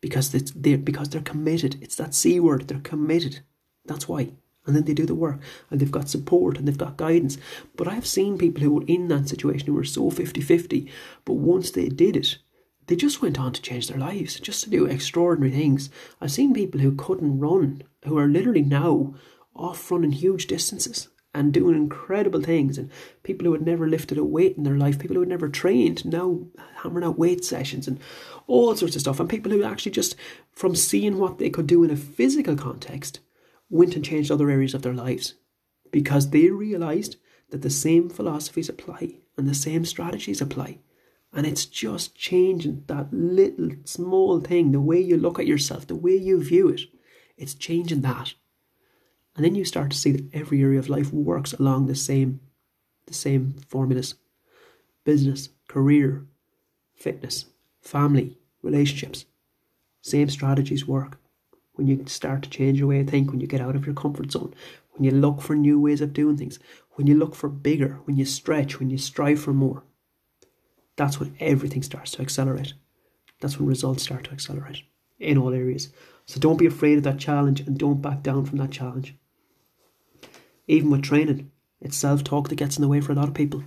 Because 0.00 0.32
it's 0.34 0.52
they're, 0.52 0.78
because 0.78 1.08
they're 1.08 1.20
committed. 1.20 1.78
It's 1.82 1.96
that 1.96 2.14
C 2.14 2.38
word, 2.38 2.68
they're 2.68 2.78
committed. 2.78 3.40
That's 3.84 4.08
why 4.08 4.32
and 4.66 4.74
then 4.74 4.84
they 4.84 4.94
do 4.94 5.06
the 5.06 5.14
work 5.14 5.40
and 5.70 5.80
they've 5.80 5.90
got 5.90 6.08
support 6.08 6.58
and 6.58 6.66
they've 6.66 6.76
got 6.76 6.96
guidance. 6.96 7.38
But 7.76 7.88
I've 7.88 8.06
seen 8.06 8.38
people 8.38 8.62
who 8.62 8.72
were 8.72 8.84
in 8.86 9.08
that 9.08 9.28
situation 9.28 9.66
who 9.66 9.74
were 9.74 9.84
so 9.84 10.10
50 10.10 10.40
50, 10.40 10.90
but 11.24 11.34
once 11.34 11.70
they 11.70 11.88
did 11.88 12.16
it, 12.16 12.38
they 12.86 12.96
just 12.96 13.20
went 13.20 13.38
on 13.38 13.52
to 13.52 13.62
change 13.62 13.88
their 13.88 13.98
lives, 13.98 14.38
just 14.38 14.62
to 14.64 14.70
do 14.70 14.86
extraordinary 14.86 15.52
things. 15.52 15.90
I've 16.20 16.30
seen 16.30 16.54
people 16.54 16.80
who 16.80 16.94
couldn't 16.94 17.40
run, 17.40 17.82
who 18.04 18.16
are 18.16 18.28
literally 18.28 18.62
now 18.62 19.14
off 19.54 19.90
running 19.90 20.12
huge 20.12 20.46
distances 20.46 21.08
and 21.34 21.52
doing 21.52 21.74
incredible 21.74 22.40
things, 22.40 22.78
and 22.78 22.90
people 23.22 23.44
who 23.44 23.52
had 23.52 23.66
never 23.66 23.88
lifted 23.88 24.18
a 24.18 24.24
weight 24.24 24.56
in 24.56 24.62
their 24.62 24.76
life, 24.78 24.98
people 24.98 25.14
who 25.14 25.20
had 25.20 25.28
never 25.28 25.48
trained, 25.48 26.04
now 26.04 26.40
hammering 26.76 27.04
out 27.04 27.18
weight 27.18 27.44
sessions 27.44 27.86
and 27.88 27.98
all 28.46 28.74
sorts 28.76 28.94
of 28.94 29.02
stuff, 29.02 29.20
and 29.20 29.28
people 29.28 29.50
who 29.50 29.62
actually 29.62 29.92
just 29.92 30.14
from 30.52 30.74
seeing 30.74 31.18
what 31.18 31.38
they 31.38 31.50
could 31.50 31.66
do 31.66 31.82
in 31.84 31.90
a 31.90 31.96
physical 31.96 32.56
context 32.56 33.20
went 33.68 33.96
and 33.96 34.04
changed 34.04 34.30
other 34.30 34.50
areas 34.50 34.74
of 34.74 34.82
their 34.82 34.94
lives 34.94 35.34
because 35.90 36.30
they 36.30 36.50
realized 36.50 37.16
that 37.50 37.62
the 37.62 37.70
same 37.70 38.08
philosophies 38.08 38.68
apply 38.68 39.16
and 39.36 39.46
the 39.46 39.54
same 39.54 39.84
strategies 39.84 40.40
apply. 40.40 40.78
And 41.32 41.46
it's 41.46 41.66
just 41.66 42.14
changing 42.14 42.84
that 42.86 43.12
little 43.12 43.70
small 43.84 44.40
thing, 44.40 44.72
the 44.72 44.80
way 44.80 45.00
you 45.00 45.16
look 45.16 45.38
at 45.38 45.46
yourself, 45.46 45.86
the 45.86 45.94
way 45.94 46.16
you 46.16 46.42
view 46.42 46.68
it. 46.68 46.82
It's 47.36 47.54
changing 47.54 48.00
that. 48.02 48.34
And 49.34 49.44
then 49.44 49.54
you 49.54 49.64
start 49.64 49.90
to 49.90 49.98
see 49.98 50.12
that 50.12 50.34
every 50.34 50.62
area 50.62 50.78
of 50.78 50.88
life 50.88 51.12
works 51.12 51.52
along 51.52 51.86
the 51.86 51.94
same 51.94 52.40
the 53.06 53.14
same 53.14 53.54
formulas. 53.68 54.14
Business, 55.04 55.50
career, 55.68 56.26
fitness, 56.94 57.46
family, 57.80 58.38
relationships. 58.62 59.26
Same 60.00 60.28
strategies 60.28 60.88
work 60.88 61.18
when 61.76 61.86
you 61.86 62.04
start 62.06 62.42
to 62.42 62.50
change 62.50 62.78
your 62.78 62.88
way 62.88 63.00
of 63.00 63.08
think, 63.08 63.30
when 63.30 63.40
you 63.40 63.46
get 63.46 63.60
out 63.60 63.76
of 63.76 63.86
your 63.86 63.94
comfort 63.94 64.32
zone, 64.32 64.52
when 64.92 65.04
you 65.04 65.10
look 65.10 65.40
for 65.40 65.54
new 65.54 65.78
ways 65.78 66.00
of 66.00 66.12
doing 66.12 66.36
things, 66.36 66.58
when 66.92 67.06
you 67.06 67.14
look 67.14 67.34
for 67.34 67.48
bigger, 67.48 68.00
when 68.04 68.16
you 68.16 68.24
stretch, 68.24 68.80
when 68.80 68.90
you 68.90 68.98
strive 68.98 69.40
for 69.40 69.52
more. 69.52 69.84
That's 70.96 71.20
when 71.20 71.36
everything 71.38 71.82
starts 71.82 72.10
to 72.12 72.22
accelerate. 72.22 72.72
That's 73.40 73.58
when 73.58 73.68
results 73.68 74.02
start 74.02 74.24
to 74.24 74.32
accelerate 74.32 74.82
in 75.18 75.38
all 75.38 75.52
areas. 75.52 75.90
So 76.24 76.40
don't 76.40 76.58
be 76.58 76.66
afraid 76.66 76.98
of 76.98 77.04
that 77.04 77.18
challenge 77.18 77.60
and 77.60 77.78
don't 77.78 78.02
back 78.02 78.22
down 78.22 78.46
from 78.46 78.58
that 78.58 78.70
challenge. 78.70 79.14
Even 80.66 80.90
with 80.90 81.02
training, 81.02 81.50
it's 81.80 81.96
self 81.96 82.24
talk 82.24 82.48
that 82.48 82.56
gets 82.56 82.76
in 82.76 82.82
the 82.82 82.88
way 82.88 83.00
for 83.00 83.12
a 83.12 83.14
lot 83.14 83.28
of 83.28 83.34
people. 83.34 83.62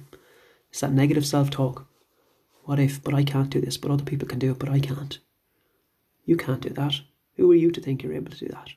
It's 0.69 0.82
that 0.82 0.91
negative 0.91 1.26
self 1.26 1.50
talk. 1.50 1.88
What 2.63 2.80
if, 2.80 3.02
but 3.02 3.13
I 3.13 3.24
can't 3.24 3.50
do 3.50 3.62
this, 3.62 3.78
but 3.78 3.91
other 3.91 4.04
people 4.04 4.28
can 4.28 4.39
do 4.39 4.52
it, 4.52 4.60
but 4.60 4.69
I 4.69 4.80
can't. 4.80 5.19
You 6.26 6.36
can't 6.36 6.62
do 6.62 6.69
that. 6.69 7.02
Who 7.39 7.49
are 7.54 7.56
you 7.56 7.71
to 7.71 7.80
think 7.80 8.04
you're 8.04 8.13
able 8.13 8.32
to 8.32 8.38
do 8.38 8.49
that? 8.49 8.71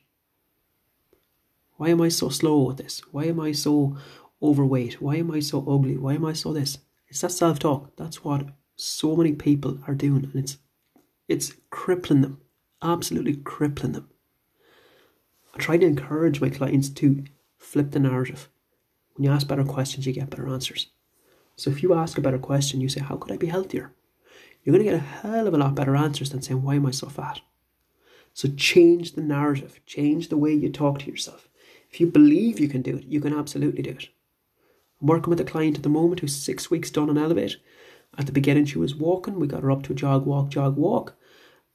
Why 1.75 1.89
am 1.89 1.99
I 1.99 2.07
so 2.07 2.29
slow 2.29 2.71
at 2.71 2.77
this? 2.77 3.01
Why 3.11 3.25
am 3.25 3.41
I 3.41 3.51
so 3.51 3.97
overweight? 4.41 5.01
Why 5.01 5.17
am 5.17 5.31
I 5.31 5.41
so 5.41 5.59
ugly? 5.67 5.97
Why 5.97 6.13
am 6.13 6.23
I 6.23 6.31
so 6.31 6.53
this? 6.53 6.77
It's 7.09 7.19
that 7.19 7.33
self 7.33 7.59
talk. 7.59 7.93
That's 7.97 8.23
what 8.23 8.51
so 8.77 9.17
many 9.17 9.33
people 9.33 9.79
are 9.85 9.93
doing, 9.93 10.23
and 10.23 10.35
it's 10.35 10.59
it's 11.27 11.55
crippling 11.71 12.21
them, 12.21 12.39
absolutely 12.81 13.35
crippling 13.35 13.91
them. 13.91 14.09
I 15.53 15.57
try 15.57 15.75
to 15.75 15.85
encourage 15.85 16.39
my 16.39 16.49
clients 16.49 16.87
to 16.89 17.25
flip 17.57 17.91
the 17.91 17.99
narrative. 17.99 18.47
When 19.15 19.25
you 19.25 19.31
ask 19.31 19.45
better 19.45 19.65
questions, 19.65 20.05
you 20.05 20.13
get 20.13 20.29
better 20.29 20.47
answers. 20.47 20.87
So 21.57 21.69
if 21.69 21.83
you 21.83 21.93
ask 21.93 22.17
a 22.17 22.21
better 22.21 22.39
question, 22.39 22.79
you 22.79 22.87
say, 22.87 23.01
How 23.01 23.17
could 23.17 23.33
I 23.33 23.37
be 23.37 23.47
healthier? 23.47 23.93
You're 24.63 24.73
going 24.73 24.85
to 24.85 24.91
get 24.91 25.01
a 25.01 25.05
hell 25.05 25.47
of 25.47 25.53
a 25.53 25.57
lot 25.57 25.75
better 25.75 25.97
answers 25.97 26.29
than 26.29 26.41
saying, 26.41 26.63
Why 26.63 26.75
am 26.75 26.85
I 26.85 26.91
so 26.91 27.09
fat? 27.09 27.41
So 28.33 28.49
change 28.49 29.13
the 29.13 29.21
narrative, 29.21 29.79
change 29.85 30.29
the 30.29 30.37
way 30.37 30.53
you 30.53 30.69
talk 30.69 30.99
to 30.99 31.09
yourself. 31.11 31.47
If 31.91 32.01
you 32.01 32.07
believe 32.07 32.59
you 32.59 32.67
can 32.67 32.81
do 32.81 32.97
it, 32.97 33.05
you 33.05 33.21
can 33.21 33.33
absolutely 33.33 33.83
do 33.83 33.91
it. 33.91 34.09
I'm 34.99 35.07
working 35.07 35.29
with 35.29 35.39
a 35.39 35.45
client 35.45 35.77
at 35.77 35.83
the 35.83 35.89
moment 35.89 36.21
who's 36.21 36.35
six 36.35 36.71
weeks 36.71 36.89
done 36.89 37.09
on 37.09 37.17
Elevate. 37.17 37.57
At 38.17 38.25
the 38.25 38.31
beginning, 38.31 38.65
she 38.65 38.79
was 38.79 38.95
walking. 38.95 39.39
We 39.39 39.47
got 39.47 39.61
her 39.61 39.71
up 39.71 39.83
to 39.83 39.93
a 39.93 39.95
jog, 39.95 40.25
walk, 40.25 40.49
jog, 40.49 40.75
walk. 40.75 41.15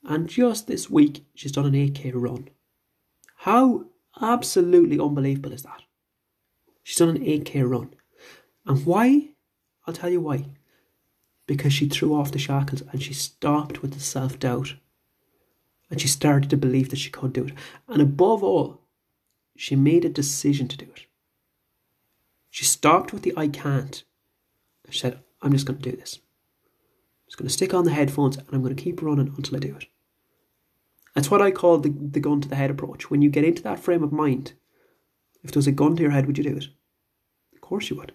And 0.04 0.28
just 0.28 0.66
this 0.66 0.90
week, 0.90 1.24
she's 1.34 1.52
done 1.52 1.66
an 1.66 1.72
8k 1.72 2.12
run. 2.14 2.48
How 3.36 3.86
absolutely 4.20 4.98
unbelievable 4.98 5.52
is 5.52 5.62
that? 5.62 5.82
She's 6.82 6.96
done 6.96 7.10
an 7.10 7.24
8k 7.24 7.68
run. 7.68 7.94
And 8.66 8.84
why? 8.84 9.30
I'll 9.86 9.94
tell 9.94 10.10
you 10.10 10.20
why. 10.20 10.46
Because 11.46 11.72
she 11.72 11.88
threw 11.88 12.14
off 12.14 12.32
the 12.32 12.38
shackles 12.38 12.82
and 12.92 13.02
she 13.02 13.14
stopped 13.14 13.82
with 13.82 13.94
the 13.94 14.00
self 14.00 14.38
doubt 14.38 14.74
and 15.90 16.00
she 16.00 16.08
started 16.08 16.50
to 16.50 16.56
believe 16.56 16.90
that 16.90 16.98
she 16.98 17.10
could 17.10 17.32
do 17.32 17.46
it. 17.46 17.54
And 17.88 18.02
above 18.02 18.42
all, 18.42 18.80
she 19.56 19.74
made 19.76 20.04
a 20.04 20.10
decision 20.10 20.68
to 20.68 20.76
do 20.76 20.84
it. 20.84 21.06
She 22.50 22.64
stopped 22.64 23.12
with 23.12 23.22
the 23.22 23.34
I 23.36 23.48
can't. 23.48 24.02
She 24.90 24.98
said, 24.98 25.20
I'm 25.42 25.52
just 25.52 25.66
going 25.66 25.78
to 25.80 25.90
do 25.90 25.96
this. 25.96 26.16
I'm 26.16 27.28
just 27.28 27.38
going 27.38 27.48
to 27.48 27.52
stick 27.52 27.74
on 27.74 27.84
the 27.84 27.92
headphones 27.92 28.36
and 28.36 28.46
I'm 28.52 28.62
going 28.62 28.74
to 28.74 28.82
keep 28.82 29.02
running 29.02 29.32
until 29.36 29.56
I 29.56 29.60
do 29.60 29.76
it. 29.76 29.86
That's 31.14 31.30
what 31.30 31.42
I 31.42 31.50
call 31.50 31.78
the, 31.78 31.90
the 31.90 32.20
gun 32.20 32.40
to 32.40 32.48
the 32.48 32.56
head 32.56 32.70
approach. 32.70 33.10
When 33.10 33.22
you 33.22 33.30
get 33.30 33.44
into 33.44 33.62
that 33.62 33.80
frame 33.80 34.02
of 34.02 34.12
mind, 34.12 34.52
if 35.42 35.52
there 35.52 35.58
was 35.58 35.66
a 35.66 35.72
gun 35.72 35.96
to 35.96 36.02
your 36.02 36.12
head, 36.12 36.26
would 36.26 36.38
you 36.38 36.44
do 36.44 36.56
it? 36.56 36.68
Of 37.54 37.60
course 37.60 37.90
you 37.90 37.96
would. 37.96 38.12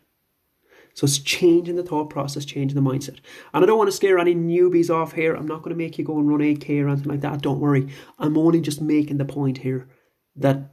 So 0.94 1.06
it's 1.06 1.18
changing 1.18 1.76
the 1.76 1.84
thought 1.84 2.10
process, 2.10 2.46
changing 2.46 2.76
the 2.76 2.90
mindset. 2.90 3.20
And 3.54 3.64
I 3.64 3.66
don't 3.66 3.78
want 3.78 3.90
to 3.90 3.96
scare 3.96 4.20
any 4.20 4.36
newbies 4.36 4.90
off 4.90 5.14
here. 5.14 5.34
I'm 5.34 5.48
not 5.48 5.64
going 5.64 5.76
to 5.76 5.84
make 5.84 5.98
you 5.98 6.06
go 6.06 6.20
and 6.20 6.30
run 6.30 6.40
8K 6.40 6.84
or 6.84 6.90
anything 6.90 7.10
like 7.10 7.22
that. 7.22 7.42
Don't 7.42 7.60
worry. 7.60 7.88
I'm 8.20 8.38
only 8.38 8.62
just 8.62 8.82
making 8.82 9.18
the 9.18 9.26
point 9.26 9.60
here 9.60 9.88
that 10.36 10.72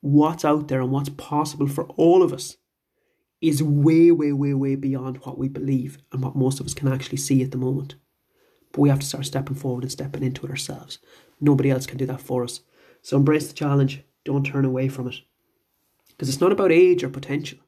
what's 0.00 0.44
out 0.44 0.68
there 0.68 0.80
and 0.80 0.90
what's 0.90 1.10
possible 1.10 1.68
for 1.68 1.84
all 1.96 2.22
of 2.22 2.32
us 2.32 2.56
is 3.40 3.62
way, 3.62 4.10
way, 4.10 4.32
way, 4.32 4.54
way 4.54 4.74
beyond 4.74 5.18
what 5.18 5.38
we 5.38 5.48
believe 5.48 5.98
and 6.12 6.22
what 6.22 6.36
most 6.36 6.60
of 6.60 6.66
us 6.66 6.74
can 6.74 6.92
actually 6.92 7.18
see 7.18 7.42
at 7.42 7.52
the 7.52 7.56
moment. 7.56 7.94
But 8.72 8.80
we 8.80 8.88
have 8.88 9.00
to 9.00 9.06
start 9.06 9.26
stepping 9.26 9.56
forward 9.56 9.84
and 9.84 9.92
stepping 9.92 10.22
into 10.22 10.46
it 10.46 10.50
ourselves. 10.50 10.98
Nobody 11.40 11.70
else 11.70 11.86
can 11.86 11.98
do 11.98 12.06
that 12.06 12.20
for 12.20 12.42
us. 12.42 12.60
So 13.02 13.16
embrace 13.16 13.48
the 13.48 13.54
challenge. 13.54 14.02
Don't 14.24 14.46
turn 14.46 14.64
away 14.64 14.88
from 14.88 15.08
it. 15.08 15.16
Because 16.08 16.28
it's 16.28 16.40
not 16.40 16.52
about 16.52 16.72
age 16.72 17.02
or 17.02 17.08
potential. 17.08 17.58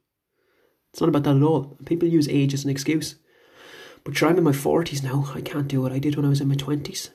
It's 0.94 1.00
not 1.00 1.09
about 1.09 1.24
that 1.24 1.35
at 1.35 1.42
all. 1.42 1.76
People 1.87 2.07
use 2.07 2.28
age 2.28 2.54
as 2.54 2.62
an 2.62 2.70
excuse. 2.70 3.16
But 4.04 4.16
sure, 4.16 4.28
I'm 4.28 4.38
in 4.38 4.44
my 4.44 4.52
40s 4.52 5.02
now. 5.02 5.28
I 5.35 5.40
can't 5.40 5.66
do 5.66 5.83
what 5.83 5.90
I 5.90 5.98
did 5.98 6.14
when 6.14 6.24
I 6.24 6.28
was 6.28 6.40
in 6.40 6.46
my 6.46 6.54
20s. 6.54 7.11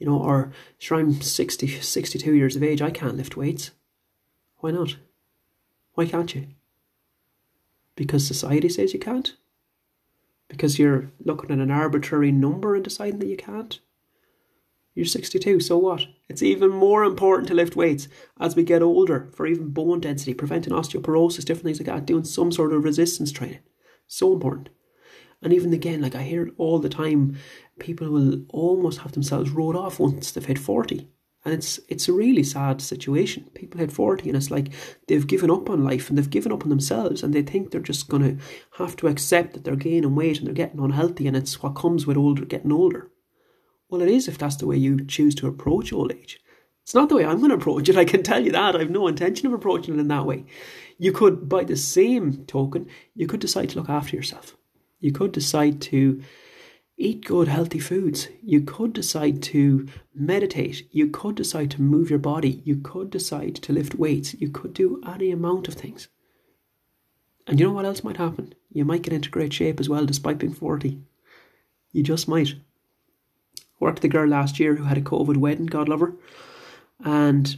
You 0.00 0.06
know, 0.08 0.18
or 0.18 0.50
sure, 0.76 0.98
I'm 0.98 1.22
60, 1.22 1.68
62 1.68 2.34
years 2.34 2.56
of 2.56 2.64
age. 2.64 2.82
I 2.82 2.90
can't 2.90 3.16
lift 3.16 3.36
weights. 3.36 3.70
Why 4.56 4.72
not? 4.72 4.96
Why 5.94 6.06
can't 6.06 6.34
you? 6.34 6.48
Because 7.94 8.26
society 8.26 8.68
says 8.68 8.92
you 8.92 8.98
can't? 8.98 9.36
Because 10.48 10.80
you're 10.80 11.12
looking 11.24 11.52
at 11.52 11.60
an 11.60 11.70
arbitrary 11.70 12.32
number 12.32 12.74
and 12.74 12.82
deciding 12.82 13.20
that 13.20 13.28
you 13.28 13.36
can't? 13.36 13.78
You're 14.94 15.06
62, 15.06 15.60
so 15.60 15.78
what? 15.78 16.04
It's 16.28 16.42
even 16.42 16.70
more 16.70 17.02
important 17.04 17.48
to 17.48 17.54
lift 17.54 17.76
weights 17.76 18.08
as 18.38 18.54
we 18.54 18.62
get 18.62 18.82
older 18.82 19.30
for 19.34 19.46
even 19.46 19.70
bone 19.70 20.00
density, 20.00 20.34
preventing 20.34 20.74
osteoporosis, 20.74 21.46
different 21.46 21.64
things 21.64 21.80
like 21.80 21.86
that, 21.86 22.04
doing 22.04 22.24
some 22.24 22.52
sort 22.52 22.74
of 22.74 22.84
resistance 22.84 23.32
training. 23.32 23.60
So 24.06 24.34
important. 24.34 24.68
And 25.40 25.52
even 25.52 25.72
again, 25.72 26.02
like 26.02 26.14
I 26.14 26.22
hear 26.22 26.50
all 26.58 26.78
the 26.78 26.90
time, 26.90 27.38
people 27.78 28.10
will 28.10 28.42
almost 28.50 29.00
have 29.00 29.12
themselves 29.12 29.50
rode 29.50 29.76
off 29.76 29.98
once 29.98 30.30
they've 30.30 30.44
hit 30.44 30.58
40. 30.58 31.08
And 31.44 31.54
it's 31.54 31.80
it's 31.88 32.08
a 32.08 32.12
really 32.12 32.44
sad 32.44 32.80
situation. 32.80 33.50
People 33.54 33.80
hit 33.80 33.90
40 33.90 34.28
and 34.28 34.36
it's 34.36 34.50
like 34.50 34.68
they've 35.08 35.26
given 35.26 35.50
up 35.50 35.68
on 35.68 35.82
life 35.82 36.08
and 36.08 36.16
they've 36.16 36.30
given 36.30 36.52
up 36.52 36.62
on 36.62 36.68
themselves 36.68 37.22
and 37.22 37.34
they 37.34 37.42
think 37.42 37.70
they're 37.70 37.80
just 37.80 38.08
going 38.08 38.22
to 38.22 38.44
have 38.78 38.94
to 38.96 39.08
accept 39.08 39.54
that 39.54 39.64
they're 39.64 39.74
gaining 39.74 40.14
weight 40.14 40.38
and 40.38 40.46
they're 40.46 40.54
getting 40.54 40.78
unhealthy 40.78 41.26
and 41.26 41.36
it's 41.36 41.60
what 41.60 41.74
comes 41.74 42.06
with 42.06 42.16
older 42.16 42.44
getting 42.44 42.70
older. 42.70 43.11
Well, 43.92 44.00
it 44.00 44.08
is 44.08 44.26
if 44.26 44.38
that's 44.38 44.56
the 44.56 44.66
way 44.66 44.78
you 44.78 45.04
choose 45.04 45.34
to 45.34 45.46
approach 45.46 45.92
old 45.92 46.12
age. 46.12 46.40
It's 46.82 46.94
not 46.94 47.10
the 47.10 47.16
way 47.16 47.26
I'm 47.26 47.40
going 47.40 47.50
to 47.50 47.56
approach 47.56 47.90
it, 47.90 47.96
I 47.98 48.06
can 48.06 48.22
tell 48.22 48.42
you 48.42 48.50
that. 48.52 48.74
I 48.74 48.78
have 48.78 48.88
no 48.88 49.06
intention 49.06 49.46
of 49.46 49.52
approaching 49.52 49.92
it 49.92 50.00
in 50.00 50.08
that 50.08 50.24
way. 50.24 50.46
You 50.96 51.12
could, 51.12 51.46
by 51.46 51.64
the 51.64 51.76
same 51.76 52.46
token, 52.46 52.88
you 53.14 53.26
could 53.26 53.40
decide 53.40 53.68
to 53.68 53.78
look 53.78 53.90
after 53.90 54.16
yourself. 54.16 54.56
You 54.98 55.12
could 55.12 55.32
decide 55.32 55.82
to 55.82 56.22
eat 56.96 57.26
good, 57.26 57.48
healthy 57.48 57.80
foods. 57.80 58.28
You 58.42 58.62
could 58.62 58.94
decide 58.94 59.42
to 59.42 59.86
meditate. 60.14 60.88
You 60.90 61.08
could 61.08 61.34
decide 61.34 61.70
to 61.72 61.82
move 61.82 62.08
your 62.08 62.18
body. 62.18 62.62
You 62.64 62.76
could 62.76 63.10
decide 63.10 63.56
to 63.56 63.74
lift 63.74 63.96
weights. 63.96 64.32
You 64.32 64.48
could 64.48 64.72
do 64.72 65.02
any 65.06 65.30
amount 65.30 65.68
of 65.68 65.74
things. 65.74 66.08
And 67.46 67.60
you 67.60 67.66
know 67.66 67.72
what 67.72 67.84
else 67.84 68.02
might 68.02 68.16
happen? 68.16 68.54
You 68.70 68.86
might 68.86 69.02
get 69.02 69.12
into 69.12 69.28
great 69.28 69.52
shape 69.52 69.80
as 69.80 69.90
well, 69.90 70.06
despite 70.06 70.38
being 70.38 70.54
40. 70.54 70.98
You 71.92 72.02
just 72.02 72.26
might. 72.26 72.54
Worked 73.82 74.04
a 74.04 74.08
girl 74.08 74.28
last 74.28 74.60
year 74.60 74.76
who 74.76 74.84
had 74.84 74.96
a 74.96 75.02
COVID 75.02 75.38
wedding, 75.38 75.66
God 75.66 75.88
love 75.88 75.98
her. 75.98 76.14
And 77.04 77.56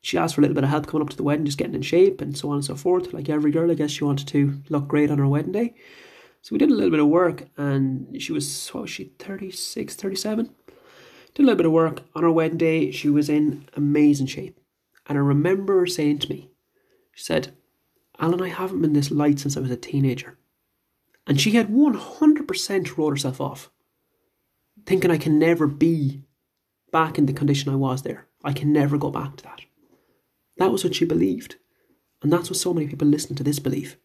she 0.00 0.18
asked 0.18 0.34
for 0.34 0.40
a 0.40 0.42
little 0.42 0.56
bit 0.56 0.64
of 0.64 0.70
help 0.70 0.88
coming 0.88 1.02
up 1.06 1.10
to 1.10 1.16
the 1.16 1.22
wedding, 1.22 1.44
just 1.44 1.56
getting 1.56 1.76
in 1.76 1.82
shape 1.82 2.20
and 2.20 2.36
so 2.36 2.48
on 2.48 2.56
and 2.56 2.64
so 2.64 2.74
forth. 2.74 3.12
Like 3.12 3.28
every 3.28 3.52
girl, 3.52 3.70
I 3.70 3.74
guess 3.74 3.92
she 3.92 4.02
wanted 4.02 4.26
to 4.26 4.60
look 4.70 4.88
great 4.88 5.08
on 5.08 5.18
her 5.18 5.28
wedding 5.28 5.52
day. 5.52 5.74
So 6.40 6.48
we 6.50 6.58
did 6.58 6.72
a 6.72 6.74
little 6.74 6.90
bit 6.90 6.98
of 6.98 7.06
work, 7.06 7.46
and 7.56 8.20
she 8.20 8.32
was, 8.32 8.68
what 8.70 8.80
was 8.80 8.90
she, 8.90 9.12
36, 9.20 9.94
37? 9.94 10.50
Did 11.34 11.42
a 11.42 11.46
little 11.46 11.56
bit 11.56 11.66
of 11.66 11.72
work 11.72 12.02
on 12.16 12.24
her 12.24 12.32
wedding 12.32 12.58
day. 12.58 12.90
She 12.90 13.08
was 13.08 13.28
in 13.28 13.68
amazing 13.76 14.26
shape. 14.26 14.58
And 15.06 15.16
I 15.16 15.20
remember 15.20 15.78
her 15.78 15.86
saying 15.86 16.18
to 16.20 16.28
me, 16.28 16.50
she 17.12 17.22
said, 17.22 17.54
Alan, 18.18 18.42
I 18.42 18.48
haven't 18.48 18.82
been 18.82 18.94
this 18.94 19.12
light 19.12 19.38
since 19.38 19.56
I 19.56 19.60
was 19.60 19.70
a 19.70 19.76
teenager. 19.76 20.38
And 21.24 21.40
she 21.40 21.52
had 21.52 21.68
100% 21.68 22.96
wrote 22.96 23.10
herself 23.10 23.40
off, 23.40 23.70
thinking 24.86 25.10
I 25.10 25.18
can 25.18 25.38
never 25.38 25.66
be 25.66 26.22
back 26.90 27.18
in 27.18 27.26
the 27.26 27.32
condition 27.32 27.72
I 27.72 27.76
was 27.76 28.02
there. 28.02 28.26
I 28.44 28.52
can 28.52 28.72
never 28.72 28.98
go 28.98 29.10
back 29.10 29.36
to 29.36 29.44
that. 29.44 29.62
That 30.58 30.72
was 30.72 30.84
what 30.84 30.94
she 30.94 31.04
believed. 31.04 31.56
And 32.22 32.32
that's 32.32 32.50
what 32.50 32.58
so 32.58 32.72
many 32.72 32.86
people 32.86 33.08
listen 33.08 33.34
to 33.36 33.42
this 33.42 33.58
belief 33.58 33.96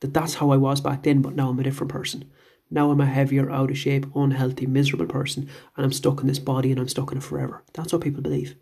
that 0.00 0.14
that's 0.14 0.34
how 0.34 0.50
I 0.50 0.56
was 0.56 0.80
back 0.80 1.02
then, 1.02 1.22
but 1.22 1.34
now 1.34 1.48
I'm 1.48 1.58
a 1.58 1.64
different 1.64 1.90
person. 1.90 2.30
Now 2.70 2.90
I'm 2.90 3.00
a 3.00 3.06
heavier, 3.06 3.50
out 3.50 3.70
of 3.70 3.78
shape, 3.78 4.06
unhealthy, 4.14 4.66
miserable 4.66 5.06
person, 5.06 5.48
and 5.76 5.84
I'm 5.84 5.92
stuck 5.92 6.20
in 6.20 6.26
this 6.26 6.38
body 6.38 6.70
and 6.70 6.78
I'm 6.78 6.88
stuck 6.88 7.10
in 7.10 7.18
it 7.18 7.24
forever. 7.24 7.64
That's 7.72 7.92
what 7.92 8.02
people 8.02 8.22
believe. 8.22 8.56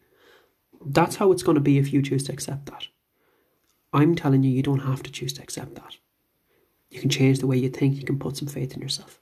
That's 0.85 1.17
how 1.17 1.33
it's 1.33 1.43
going 1.43 1.57
to 1.57 1.61
be 1.61 1.79
if 1.79 1.93
you 1.93 2.01
choose 2.03 2.25
to 2.25 2.33
accept 2.33 2.67
that. 2.67 2.89
I'm 3.93 4.15
telling 4.15 4.45
you, 4.45 4.51
you 4.51 4.63
don't 4.63 4.81
have 4.81 5.03
to 5.03 5.11
choose 5.11 5.33
to 5.35 5.43
accept 5.43 5.75
that. 5.75 5.97
You 6.91 7.01
can 7.01 7.11
change 7.11 7.41
the 7.41 7.47
way 7.47 7.57
you 7.57 7.69
think, 7.69 7.97
you 7.97 8.05
can 8.05 8.19
put 8.19 8.37
some 8.37 8.49
faith 8.49 8.75
in 8.75 8.81
yourself. 8.81 9.21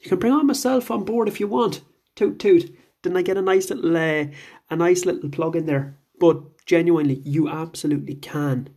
You 0.00 0.08
can 0.08 0.18
bring 0.18 0.32
on 0.32 0.46
myself 0.46 0.90
on 0.90 1.04
board 1.04 1.28
if 1.28 1.40
you 1.40 1.46
want. 1.46 1.82
Toot 2.14 2.38
toot. 2.38 2.74
Didn't 3.02 3.16
I 3.16 3.22
get 3.22 3.36
a 3.36 3.42
nice 3.42 3.70
little 3.70 3.96
uh, 3.96 4.26
a 4.70 4.76
nice 4.76 5.04
little 5.04 5.30
plug 5.30 5.56
in 5.56 5.66
there? 5.66 5.98
But 6.18 6.66
genuinely, 6.66 7.22
you 7.24 7.48
absolutely 7.48 8.14
can 8.14 8.70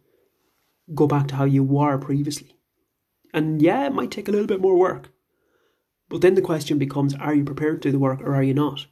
go 0.93 1.07
back 1.07 1.27
to 1.29 1.35
how 1.35 1.45
you 1.45 1.63
were 1.63 1.97
previously. 1.97 2.57
And 3.33 3.61
yeah, 3.61 3.85
it 3.85 3.93
might 3.93 4.11
take 4.11 4.27
a 4.27 4.31
little 4.31 4.47
bit 4.47 4.61
more 4.61 4.77
work. 4.77 5.09
But 6.09 6.21
then 6.21 6.35
the 6.35 6.41
question 6.41 6.77
becomes 6.77 7.15
are 7.15 7.33
you 7.33 7.43
prepared 7.43 7.81
to 7.81 7.87
do 7.87 7.93
the 7.93 7.99
work 7.99 8.21
or 8.21 8.35
are 8.35 8.43
you 8.43 8.53
not? 8.53 8.87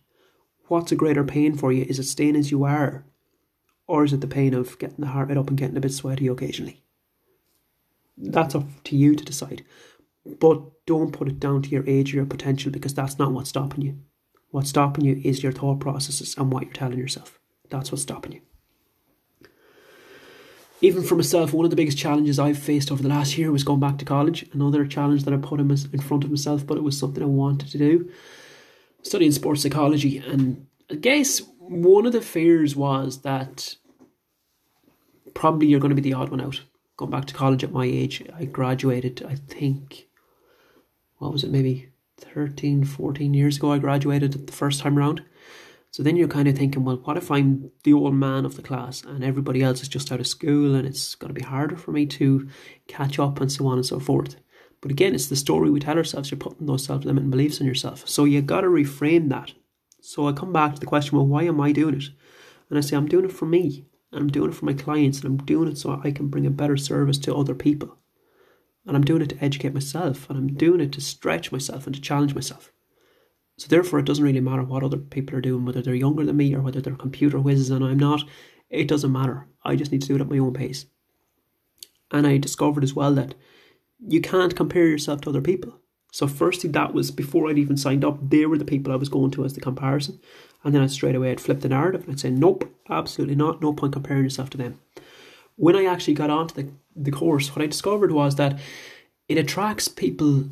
What's 0.67 0.91
a 0.91 0.95
greater 0.95 1.23
pain 1.23 1.55
for 1.55 1.71
you? 1.71 1.83
Is 1.83 1.99
it 1.99 2.03
staying 2.03 2.35
as 2.35 2.51
you 2.51 2.63
are? 2.63 3.05
Or 3.87 4.03
is 4.03 4.13
it 4.13 4.21
the 4.21 4.27
pain 4.27 4.53
of 4.53 4.77
getting 4.79 4.99
the 4.99 5.07
heart 5.07 5.29
rate 5.29 5.37
up 5.37 5.49
and 5.49 5.57
getting 5.57 5.75
a 5.75 5.81
bit 5.81 5.91
sweaty 5.91 6.27
occasionally? 6.27 6.83
That's 8.15 8.55
up 8.55 8.65
to 8.85 8.95
you 8.95 9.15
to 9.15 9.25
decide. 9.25 9.65
But 10.25 10.61
don't 10.85 11.11
put 11.11 11.27
it 11.27 11.39
down 11.39 11.61
to 11.63 11.69
your 11.69 11.87
age 11.87 12.13
or 12.13 12.17
your 12.17 12.25
potential 12.25 12.71
because 12.71 12.93
that's 12.93 13.17
not 13.17 13.31
what's 13.31 13.49
stopping 13.49 13.81
you. 13.81 13.99
What's 14.51 14.69
stopping 14.69 15.05
you 15.05 15.21
is 15.23 15.43
your 15.43 15.51
thought 15.51 15.79
processes 15.79 16.35
and 16.37 16.51
what 16.51 16.63
you're 16.63 16.73
telling 16.73 16.97
yourself. 16.97 17.39
That's 17.69 17.91
what's 17.91 18.01
stopping 18.01 18.33
you 18.33 18.41
even 20.81 21.03
for 21.03 21.15
myself, 21.15 21.53
one 21.53 21.65
of 21.65 21.71
the 21.71 21.75
biggest 21.75 21.97
challenges 21.97 22.39
I've 22.39 22.57
faced 22.57 22.91
over 22.91 23.03
the 23.03 23.09
last 23.09 23.37
year 23.37 23.51
was 23.51 23.63
going 23.63 23.79
back 23.79 23.97
to 23.97 24.05
college. 24.05 24.45
Another 24.53 24.85
challenge 24.85 25.23
that 25.23 25.33
I 25.33 25.37
put 25.37 25.59
in, 25.59 25.77
front 25.99 26.23
of 26.23 26.29
myself, 26.29 26.65
but 26.65 26.77
it 26.77 26.83
was 26.83 26.97
something 26.97 27.21
I 27.21 27.27
wanted 27.27 27.69
to 27.69 27.77
do. 27.77 28.09
Studying 29.01 29.31
sports 29.31 29.61
psychology, 29.61 30.17
and 30.17 30.67
I 30.89 30.95
guess 30.95 31.41
one 31.57 32.05
of 32.05 32.13
the 32.13 32.21
fears 32.21 32.75
was 32.75 33.21
that 33.21 33.75
probably 35.33 35.67
you're 35.67 35.79
going 35.79 35.95
to 35.95 36.01
be 36.01 36.01
the 36.01 36.13
odd 36.13 36.29
one 36.29 36.41
out. 36.41 36.61
Going 36.97 37.11
back 37.11 37.25
to 37.25 37.33
college 37.33 37.63
at 37.63 37.71
my 37.71 37.85
age, 37.85 38.23
I 38.37 38.45
graduated, 38.45 39.25
I 39.27 39.35
think, 39.35 40.07
what 41.19 41.31
was 41.31 41.43
it, 41.43 41.51
maybe 41.51 41.89
13, 42.17 42.83
14 42.83 43.33
years 43.33 43.57
ago, 43.57 43.71
I 43.71 43.77
graduated 43.77 44.47
the 44.47 44.53
first 44.53 44.81
time 44.81 44.97
around. 44.97 45.23
So 45.91 46.03
then 46.03 46.15
you're 46.15 46.27
kind 46.27 46.47
of 46.47 46.55
thinking, 46.55 46.83
well, 46.83 46.97
what 46.97 47.17
if 47.17 47.31
I'm 47.31 47.71
the 47.83 47.93
old 47.93 48.13
man 48.13 48.45
of 48.45 48.55
the 48.55 48.61
class 48.61 49.03
and 49.03 49.23
everybody 49.23 49.63
else 49.63 49.81
is 49.81 49.87
just 49.87 50.11
out 50.11 50.19
of 50.19 50.27
school 50.27 50.75
and 50.75 50.87
it's 50.87 51.15
going 51.15 51.33
to 51.33 51.39
be 51.39 51.45
harder 51.45 51.75
for 51.75 51.91
me 51.91 52.05
to 52.07 52.47
catch 52.87 53.17
up 53.17 53.41
and 53.41 53.51
so 53.51 53.65
on 53.67 53.77
and 53.77 53.85
so 53.85 53.99
forth. 53.99 54.35
But 54.81 54.91
again, 54.91 55.15
it's 55.15 55.27
the 55.27 55.35
story 55.35 55.69
we 55.69 55.79
tell 55.79 55.97
ourselves. 55.97 56.29
You're 56.29 56.37
putting 56.37 56.67
those 56.67 56.85
self 56.85 57.05
limiting 57.05 57.31
beliefs 57.31 57.59
on 57.59 57.67
yourself. 57.67 58.07
So 58.07 58.25
you 58.25 58.41
got 58.41 58.61
to 58.61 58.67
reframe 58.67 59.29
that. 59.29 59.53
So 60.01 60.27
I 60.27 60.31
come 60.31 60.53
back 60.53 60.75
to 60.75 60.79
the 60.79 60.85
question, 60.85 61.17
well, 61.17 61.27
why 61.27 61.43
am 61.43 61.59
I 61.59 61.71
doing 61.71 61.95
it? 61.95 62.05
And 62.69 62.77
I 62.77 62.81
say, 62.81 62.95
I'm 62.95 63.07
doing 63.07 63.25
it 63.25 63.33
for 63.33 63.45
me. 63.45 63.85
And 64.11 64.21
I'm 64.21 64.29
doing 64.29 64.51
it 64.51 64.55
for 64.55 64.65
my 64.65 64.73
clients. 64.73 65.19
And 65.19 65.27
I'm 65.27 65.45
doing 65.45 65.69
it 65.69 65.77
so 65.77 65.99
I 66.03 66.11
can 66.11 66.29
bring 66.29 66.45
a 66.45 66.51
better 66.51 66.77
service 66.77 67.17
to 67.19 67.35
other 67.35 67.55
people. 67.55 67.98
And 68.85 68.95
I'm 68.95 69.05
doing 69.05 69.21
it 69.21 69.29
to 69.29 69.43
educate 69.43 69.73
myself. 69.73 70.29
And 70.29 70.37
I'm 70.37 70.55
doing 70.55 70.79
it 70.81 70.91
to 70.93 71.01
stretch 71.01 71.51
myself 71.51 71.85
and 71.85 71.95
to 71.95 72.01
challenge 72.01 72.35
myself. 72.35 72.71
So 73.57 73.67
therefore, 73.67 73.99
it 73.99 74.05
doesn't 74.05 74.23
really 74.23 74.39
matter 74.39 74.63
what 74.63 74.83
other 74.83 74.97
people 74.97 75.35
are 75.35 75.41
doing, 75.41 75.65
whether 75.65 75.81
they're 75.81 75.93
younger 75.93 76.25
than 76.25 76.37
me 76.37 76.55
or 76.55 76.61
whether 76.61 76.79
they're 76.79 76.95
computer 76.95 77.39
whizzes 77.39 77.69
and 77.69 77.83
I'm 77.83 77.99
not. 77.99 78.23
It 78.69 78.87
doesn't 78.87 79.11
matter. 79.11 79.47
I 79.63 79.75
just 79.75 79.91
need 79.91 80.01
to 80.03 80.07
do 80.07 80.15
it 80.15 80.21
at 80.21 80.29
my 80.29 80.37
own 80.37 80.53
pace. 80.53 80.85
And 82.11 82.25
I 82.25 82.37
discovered 82.37 82.83
as 82.83 82.93
well 82.93 83.13
that 83.15 83.35
you 83.99 84.21
can't 84.21 84.55
compare 84.55 84.87
yourself 84.87 85.21
to 85.21 85.29
other 85.29 85.41
people. 85.41 85.79
So 86.11 86.27
firstly, 86.27 86.69
that 86.71 86.93
was 86.93 87.11
before 87.11 87.49
I'd 87.49 87.59
even 87.59 87.77
signed 87.77 88.03
up. 88.03 88.17
They 88.29 88.45
were 88.45 88.57
the 88.57 88.65
people 88.65 88.91
I 88.91 88.97
was 88.97 89.09
going 89.09 89.31
to 89.31 89.45
as 89.45 89.53
the 89.53 89.61
comparison, 89.61 90.19
and 90.63 90.73
then 90.73 90.81
I 90.81 90.87
straight 90.87 91.15
away 91.15 91.31
I'd 91.31 91.41
flip 91.41 91.61
the 91.61 91.69
narrative 91.69 92.03
and 92.03 92.11
I'd 92.11 92.19
say, 92.19 92.31
nope, 92.31 92.63
absolutely 92.89 93.35
not. 93.35 93.61
No 93.61 93.73
point 93.73 93.93
comparing 93.93 94.23
yourself 94.23 94.49
to 94.51 94.57
them. 94.57 94.79
When 95.55 95.75
I 95.75 95.85
actually 95.85 96.13
got 96.13 96.29
onto 96.29 96.55
the 96.55 96.71
the 96.99 97.11
course, 97.11 97.55
what 97.55 97.63
I 97.63 97.67
discovered 97.67 98.11
was 98.11 98.35
that 98.35 98.59
it 99.27 99.37
attracts 99.37 99.87
people 99.87 100.49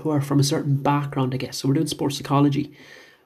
who 0.00 0.10
are 0.10 0.20
from 0.20 0.40
a 0.40 0.44
certain 0.44 0.76
background, 0.76 1.32
I 1.32 1.36
guess. 1.36 1.58
So 1.58 1.68
we're 1.68 1.74
doing 1.74 1.86
sports 1.86 2.16
psychology, 2.18 2.72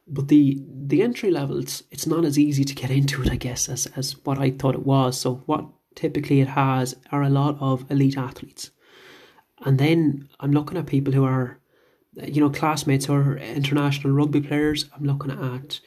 but 0.07 0.29
the 0.29 0.63
the 0.69 1.03
entry 1.03 1.31
levels, 1.31 1.85
it's 1.91 2.07
not 2.07 2.25
as 2.25 2.39
easy 2.39 2.65
to 2.65 2.75
get 2.75 2.91
into 2.91 3.23
it, 3.23 3.31
I 3.31 3.37
guess, 3.37 3.69
as 3.69 3.87
as 3.97 4.13
what 4.25 4.39
I 4.39 4.51
thought 4.51 4.75
it 4.75 4.87
was. 4.87 5.19
So 5.19 5.43
what 5.47 5.67
typically 5.95 6.41
it 6.41 6.49
has 6.49 6.97
are 7.13 7.23
a 7.23 7.31
lot 7.31 7.57
of 7.61 7.91
elite 7.91 8.19
athletes, 8.19 8.71
and 9.65 9.79
then 9.79 10.29
I'm 10.41 10.53
looking 10.53 10.77
at 10.77 10.87
people 10.87 11.13
who 11.15 11.25
are, 11.25 11.59
you 12.23 12.41
know, 12.41 12.51
classmates 12.51 13.09
or 13.09 13.39
international 13.39 14.13
rugby 14.13 14.41
players. 14.41 14.87
I'm 14.95 15.05
looking 15.05 15.31
at 15.31 15.81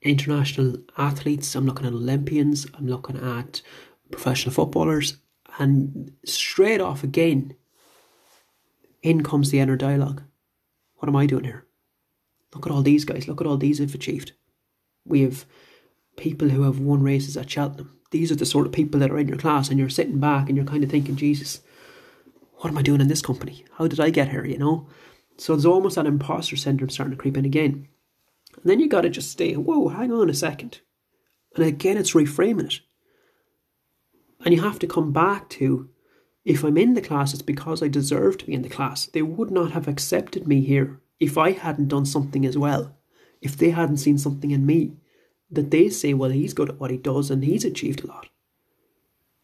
international 0.00 0.76
athletes. 0.96 1.54
I'm 1.54 1.66
looking 1.66 1.86
at 1.86 1.92
Olympians. 1.92 2.66
I'm 2.74 2.86
looking 2.86 3.16
at 3.16 3.60
professional 4.10 4.54
footballers, 4.54 5.16
and 5.58 6.12
straight 6.24 6.80
off 6.80 7.02
again 7.02 7.54
in 9.02 9.22
comes 9.22 9.50
the 9.50 9.60
inner 9.60 9.76
dialogue. 9.76 10.22
What 10.96 11.08
am 11.08 11.16
I 11.16 11.26
doing 11.26 11.44
here? 11.44 11.66
Look 12.54 12.66
at 12.66 12.72
all 12.72 12.82
these 12.82 13.04
guys. 13.04 13.28
Look 13.28 13.40
at 13.40 13.46
all 13.46 13.56
these 13.56 13.78
have 13.78 13.94
achieved. 13.94 14.32
We 15.04 15.22
have 15.22 15.44
people 16.16 16.48
who 16.48 16.62
have 16.62 16.80
won 16.80 17.02
races 17.02 17.36
at 17.36 17.50
Cheltenham. 17.50 17.98
These 18.10 18.32
are 18.32 18.36
the 18.36 18.46
sort 18.46 18.66
of 18.66 18.72
people 18.72 19.00
that 19.00 19.10
are 19.10 19.18
in 19.18 19.28
your 19.28 19.36
class, 19.36 19.68
and 19.68 19.78
you're 19.78 19.88
sitting 19.88 20.20
back 20.20 20.48
and 20.48 20.56
you're 20.56 20.66
kind 20.66 20.82
of 20.82 20.90
thinking, 20.90 21.16
Jesus, 21.16 21.60
what 22.56 22.70
am 22.70 22.78
I 22.78 22.82
doing 22.82 23.00
in 23.00 23.08
this 23.08 23.22
company? 23.22 23.64
How 23.72 23.86
did 23.86 24.00
I 24.00 24.10
get 24.10 24.30
here? 24.30 24.44
You 24.44 24.58
know? 24.58 24.88
So 25.36 25.52
there's 25.52 25.66
almost 25.66 25.96
that 25.96 26.06
imposter 26.06 26.56
syndrome 26.56 26.90
starting 26.90 27.14
to 27.14 27.20
creep 27.20 27.36
in 27.36 27.44
again. 27.44 27.88
And 28.54 28.64
then 28.64 28.80
you 28.80 28.88
got 28.88 29.02
to 29.02 29.10
just 29.10 29.30
stay, 29.30 29.54
whoa, 29.54 29.88
hang 29.88 30.12
on 30.12 30.30
a 30.30 30.34
second. 30.34 30.80
And 31.54 31.64
again, 31.64 31.96
it's 31.96 32.14
reframing 32.14 32.66
it. 32.66 32.80
And 34.46 34.54
you 34.54 34.62
have 34.62 34.78
to 34.78 34.86
come 34.86 35.12
back 35.12 35.48
to 35.50 35.90
if 36.44 36.62
I'm 36.62 36.78
in 36.78 36.94
the 36.94 37.02
class, 37.02 37.32
it's 37.32 37.42
because 37.42 37.82
I 37.82 37.88
deserve 37.88 38.38
to 38.38 38.46
be 38.46 38.54
in 38.54 38.62
the 38.62 38.68
class. 38.68 39.06
They 39.06 39.22
would 39.22 39.50
not 39.50 39.72
have 39.72 39.88
accepted 39.88 40.46
me 40.46 40.60
here 40.60 41.00
if 41.18 41.36
I 41.36 41.50
hadn't 41.50 41.88
done 41.88 42.06
something 42.06 42.46
as 42.46 42.56
well. 42.56 42.96
If 43.42 43.56
they 43.56 43.70
hadn't 43.70 43.96
seen 43.96 44.18
something 44.18 44.52
in 44.52 44.64
me 44.64 44.92
that 45.50 45.72
they 45.72 45.88
say, 45.88 46.14
well, 46.14 46.30
he's 46.30 46.54
good 46.54 46.70
at 46.70 46.78
what 46.78 46.92
he 46.92 46.96
does 46.96 47.28
and 47.28 47.42
he's 47.42 47.64
achieved 47.64 48.04
a 48.04 48.06
lot. 48.06 48.28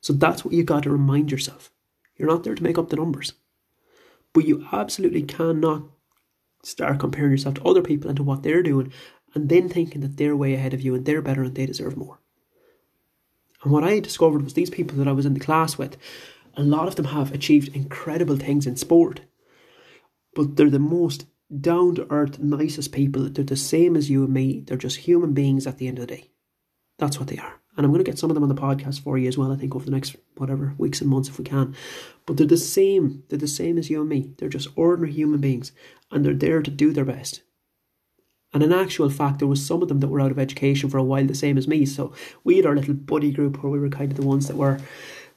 So 0.00 0.12
that's 0.12 0.44
what 0.44 0.54
you 0.54 0.62
got 0.62 0.84
to 0.84 0.90
remind 0.90 1.32
yourself. 1.32 1.72
You're 2.16 2.28
not 2.28 2.44
there 2.44 2.54
to 2.54 2.62
make 2.62 2.78
up 2.78 2.90
the 2.90 2.96
numbers. 2.96 3.32
But 4.32 4.44
you 4.44 4.68
absolutely 4.70 5.22
cannot 5.22 5.82
start 6.62 7.00
comparing 7.00 7.32
yourself 7.32 7.56
to 7.56 7.64
other 7.64 7.82
people 7.82 8.08
and 8.08 8.16
to 8.18 8.22
what 8.22 8.44
they're 8.44 8.62
doing 8.62 8.92
and 9.34 9.48
then 9.48 9.68
thinking 9.68 10.00
that 10.02 10.16
they're 10.16 10.36
way 10.36 10.54
ahead 10.54 10.74
of 10.74 10.80
you 10.80 10.94
and 10.94 11.04
they're 11.04 11.22
better 11.22 11.42
and 11.42 11.56
they 11.56 11.66
deserve 11.66 11.96
more. 11.96 12.21
And 13.62 13.72
what 13.72 13.84
I 13.84 14.00
discovered 14.00 14.42
was 14.42 14.54
these 14.54 14.70
people 14.70 14.96
that 14.98 15.08
I 15.08 15.12
was 15.12 15.26
in 15.26 15.34
the 15.34 15.40
class 15.40 15.78
with, 15.78 15.96
a 16.56 16.62
lot 16.62 16.88
of 16.88 16.96
them 16.96 17.06
have 17.06 17.32
achieved 17.32 17.74
incredible 17.74 18.36
things 18.36 18.66
in 18.66 18.76
sport, 18.76 19.20
but 20.34 20.56
they're 20.56 20.70
the 20.70 20.78
most 20.78 21.26
down 21.60 21.94
to 21.94 22.10
earth, 22.10 22.38
nicest 22.38 22.92
people. 22.92 23.28
They're 23.28 23.44
the 23.44 23.56
same 23.56 23.96
as 23.96 24.10
you 24.10 24.24
and 24.24 24.32
me. 24.32 24.64
They're 24.66 24.76
just 24.76 24.98
human 24.98 25.32
beings 25.32 25.66
at 25.66 25.78
the 25.78 25.86
end 25.86 25.98
of 25.98 26.06
the 26.06 26.16
day. 26.16 26.30
That's 26.98 27.18
what 27.18 27.28
they 27.28 27.38
are. 27.38 27.60
And 27.76 27.86
I'm 27.86 27.92
going 27.92 28.04
to 28.04 28.10
get 28.10 28.18
some 28.18 28.30
of 28.30 28.34
them 28.34 28.42
on 28.42 28.48
the 28.48 28.54
podcast 28.54 29.00
for 29.02 29.16
you 29.16 29.28
as 29.28 29.38
well, 29.38 29.50
I 29.50 29.56
think, 29.56 29.74
over 29.74 29.84
the 29.84 29.90
next 29.90 30.14
whatever 30.36 30.74
weeks 30.76 31.00
and 31.00 31.08
months 31.08 31.28
if 31.28 31.38
we 31.38 31.44
can. 31.44 31.74
But 32.26 32.36
they're 32.36 32.46
the 32.46 32.56
same. 32.58 33.24
They're 33.28 33.38
the 33.38 33.48
same 33.48 33.78
as 33.78 33.88
you 33.88 34.00
and 34.00 34.10
me. 34.10 34.34
They're 34.36 34.50
just 34.50 34.68
ordinary 34.76 35.12
human 35.12 35.40
beings. 35.40 35.72
And 36.10 36.24
they're 36.24 36.34
there 36.34 36.60
to 36.60 36.70
do 36.70 36.92
their 36.92 37.06
best. 37.06 37.42
And 38.52 38.62
in 38.62 38.72
actual 38.72 39.08
fact, 39.08 39.38
there 39.38 39.48
was 39.48 39.64
some 39.64 39.82
of 39.82 39.88
them 39.88 40.00
that 40.00 40.08
were 40.08 40.20
out 40.20 40.30
of 40.30 40.38
education 40.38 40.90
for 40.90 40.98
a 40.98 41.02
while, 41.02 41.26
the 41.26 41.34
same 41.34 41.56
as 41.56 41.66
me. 41.66 41.86
So 41.86 42.12
we 42.44 42.56
had 42.56 42.66
our 42.66 42.76
little 42.76 42.94
buddy 42.94 43.30
group 43.30 43.62
where 43.62 43.72
we 43.72 43.78
were 43.78 43.88
kind 43.88 44.10
of 44.10 44.16
the 44.16 44.26
ones 44.26 44.46
that 44.48 44.56
were 44.56 44.78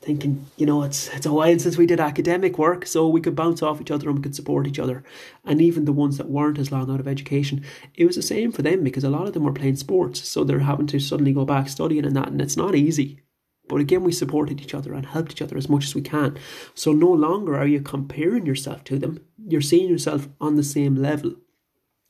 thinking, 0.02 0.46
you 0.58 0.66
know, 0.66 0.84
it's 0.84 1.08
it's 1.10 1.26
a 1.26 1.34
while 1.34 1.58
since 1.58 1.78
we 1.78 1.86
did 1.86 2.00
academic 2.00 2.58
work, 2.58 2.86
so 2.86 3.08
we 3.08 3.22
could 3.22 3.36
bounce 3.36 3.64
off 3.64 3.82
each 3.82 3.92
other 3.92 4.08
and 4.08 4.18
we 4.18 4.24
could 4.24 4.36
support 4.36 4.68
each 4.68 4.80
other. 4.80 5.04
And 5.44 5.62
even 5.62 5.86
the 5.86 5.94
ones 5.94 6.18
that 6.18 6.30
weren't 6.30 6.60
as 6.60 6.72
long 6.72 6.92
out 6.92 7.00
of 7.00 7.08
education, 7.08 7.64
it 7.96 8.06
was 8.06 8.16
the 8.16 8.22
same 8.22 8.52
for 8.52 8.62
them 8.62 8.84
because 8.84 9.04
a 9.04 9.10
lot 9.10 9.28
of 9.28 9.34
them 9.34 9.44
were 9.44 9.54
playing 9.54 9.78
sports, 9.78 10.28
so 10.28 10.44
they're 10.44 10.60
having 10.60 10.88
to 10.88 11.00
suddenly 11.00 11.34
go 11.34 11.46
back 11.46 11.70
studying 11.70 12.06
and 12.06 12.16
that, 12.16 12.28
and 12.28 12.42
it's 12.42 12.58
not 12.58 12.76
easy. 12.76 13.22
But 13.68 13.82
again, 13.82 14.04
we 14.04 14.12
supported 14.12 14.62
each 14.62 14.76
other 14.76 14.94
and 14.94 15.08
helped 15.08 15.32
each 15.32 15.42
other 15.42 15.58
as 15.58 15.70
much 15.70 15.86
as 15.86 15.96
we 15.96 16.02
can. 16.02 16.38
So 16.76 16.94
no 16.94 17.12
longer 17.12 17.58
are 17.58 17.66
you 17.66 17.82
comparing 17.82 18.46
yourself 18.46 18.84
to 18.86 19.00
them, 19.00 19.22
you're 19.48 19.62
seeing 19.62 19.90
yourself 19.90 20.28
on 20.40 20.56
the 20.56 20.64
same 20.64 20.96
level. 20.96 21.36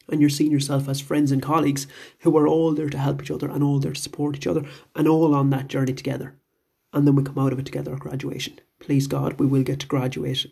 And 0.09 0.21
you're 0.21 0.29
seeing 0.29 0.51
yourself 0.51 0.87
as 0.87 1.01
friends 1.01 1.31
and 1.31 1.41
colleagues 1.41 1.87
who 2.19 2.37
are 2.37 2.47
all 2.47 2.73
there 2.73 2.89
to 2.89 2.97
help 2.97 3.21
each 3.21 3.31
other 3.31 3.49
and 3.49 3.63
all 3.63 3.79
there 3.79 3.93
to 3.93 4.01
support 4.01 4.35
each 4.35 4.47
other 4.47 4.63
and 4.95 5.07
all 5.07 5.33
on 5.33 5.49
that 5.49 5.67
journey 5.67 5.93
together 5.93 6.35
and 6.95 7.05
then 7.05 7.15
we 7.15 7.23
come 7.23 7.37
out 7.37 7.51
of 7.51 7.59
it 7.59 7.65
together 7.65 7.93
at 7.93 7.99
graduation. 7.99 8.57
Please 8.79 9.05
God, 9.05 9.33
we 9.37 9.45
will 9.45 9.63
get 9.63 9.81
to 9.81 9.87
graduate. 9.87 10.45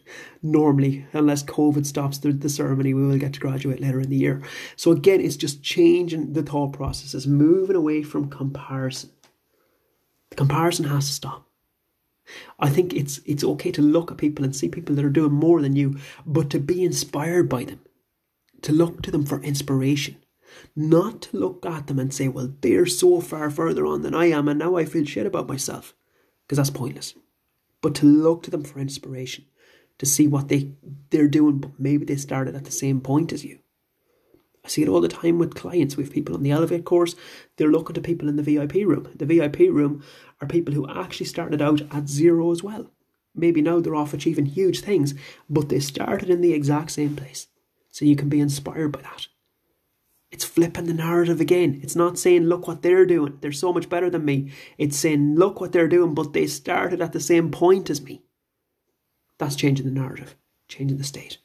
Normally, 0.44 1.06
unless 1.14 1.42
COVID 1.42 1.86
stops 1.86 2.18
the, 2.18 2.34
the 2.34 2.50
ceremony, 2.50 2.94
we 2.94 3.06
will 3.06 3.18
get 3.18 3.34
to 3.34 3.40
graduate 3.40 3.80
later 3.80 4.02
in 4.02 4.10
the 4.10 4.18
year. 4.18 4.44
So 4.76 4.92
again, 4.92 5.22
it's 5.22 5.38
just 5.38 5.64
changing 5.64 6.34
the 6.34 6.44
thought 6.44 6.74
processes, 6.74 7.26
moving 7.26 7.78
away 7.78 8.04
from 8.04 8.30
comparison. 8.30 9.12
The 10.32 10.36
comparison 10.36 10.86
has 10.86 11.08
to 11.08 11.14
stop. 11.14 11.48
I 12.60 12.70
think 12.70 12.94
it's 12.94 13.20
it's 13.26 13.44
okay 13.44 13.72
to 13.72 13.82
look 13.82 14.12
at 14.12 14.18
people 14.18 14.44
and 14.44 14.56
see 14.56 14.70
people 14.70 14.96
that 14.96 15.06
are 15.06 15.10
doing 15.10 15.34
more 15.34 15.62
than 15.62 15.76
you, 15.76 15.98
but 16.26 16.50
to 16.52 16.60
be 16.60 16.84
inspired 16.84 17.48
by 17.48 17.66
them, 17.66 17.80
to 18.64 18.74
look 18.74 19.02
to 19.04 19.12
them 19.12 19.26
for 19.26 19.42
inspiration, 19.42 20.18
not 20.76 21.22
to 21.24 21.38
look 21.38 21.66
at 21.66 21.88
them 21.88 22.00
and 22.00 22.14
say, 22.14 22.28
"Well, 22.28 22.54
they're 22.62 22.86
so 22.86 23.22
far 23.22 23.50
further 23.50 23.86
on 23.86 24.02
than 24.02 24.16
I 24.16 24.26
am, 24.26 24.48
and 24.48 24.60
now 24.60 24.76
I 24.76 24.86
feel 24.86 25.06
shit 25.06 25.26
about 25.26 25.48
myself." 25.48 25.96
because 26.54 26.58
that's 26.58 26.78
pointless. 26.78 27.16
But 27.82 27.96
to 27.96 28.06
look 28.06 28.44
to 28.44 28.52
them 28.52 28.64
for 28.64 28.80
inspiration, 28.80 29.46
to 29.98 30.06
see 30.06 30.28
what 30.28 30.50
they 30.50 30.72
they're 31.10 31.28
doing, 31.28 31.60
but 31.60 31.80
maybe 31.80 32.06
they 32.06 32.16
started 32.16 32.56
at 32.56 32.66
the 32.66 32.72
same 32.72 33.02
point 33.02 33.34
as 33.34 33.44
you. 33.44 33.60
I 34.66 34.70
see 34.70 34.82
it 34.82 34.88
all 34.88 35.02
the 35.02 35.10
time 35.10 35.40
with 35.40 35.56
clients. 35.56 35.98
We 35.98 36.04
have 36.04 36.14
people 36.14 36.36
on 36.36 36.44
the 36.44 36.52
Elevate 36.52 36.86
course, 36.86 37.16
they're 37.58 37.72
looking 37.72 37.96
to 37.96 38.02
people 38.02 38.30
in 38.30 38.38
the 38.38 38.44
VIP 38.44 38.76
room. 38.86 39.10
The 39.16 39.26
VIP 39.26 39.60
room 39.70 40.04
are 40.40 40.48
people 40.48 40.74
who 40.74 40.90
actually 40.90 41.26
started 41.26 41.62
out 41.62 41.82
at 41.92 42.08
zero 42.08 42.52
as 42.52 42.64
well. 42.64 42.90
Maybe 43.36 43.62
now 43.62 43.80
they're 43.80 43.96
off 43.96 44.14
achieving 44.14 44.46
huge 44.46 44.82
things, 44.82 45.16
but 45.50 45.70
they 45.70 45.80
started 45.80 46.30
in 46.30 46.42
the 46.42 46.54
exact 46.54 46.92
same 46.92 47.16
place. 47.16 47.48
So 47.94 48.06
you 48.06 48.16
can 48.16 48.28
be 48.28 48.40
inspired 48.40 48.92
by 48.92 49.02
that. 49.02 49.28
It's 50.32 50.44
flipping 50.44 50.86
the 50.86 50.96
narrative 50.96 51.40
again. 51.40 51.80
It's 51.84 51.96
not 51.96 52.18
saying, 52.18 52.46
look 52.46 52.68
what 52.68 52.82
they're 52.82 53.06
doing. 53.06 53.38
They're 53.40 53.52
so 53.52 53.72
much 53.72 53.88
better 53.88 54.10
than 54.10 54.26
me. 54.26 54.52
It's 54.80 54.98
saying, 54.98 55.36
look 55.36 55.62
what 55.62 55.74
they're 55.74 55.88
doing, 55.88 56.16
but 56.16 56.34
they 56.34 56.48
started 56.48 57.02
at 57.02 57.14
the 57.14 57.20
same 57.20 57.52
point 57.52 57.92
as 57.92 58.02
me. 58.02 58.24
That's 59.38 59.56
changing 59.56 59.86
the 59.86 59.92
narrative, 59.92 60.36
changing 60.68 60.98
the 60.98 61.04
state. 61.04 61.38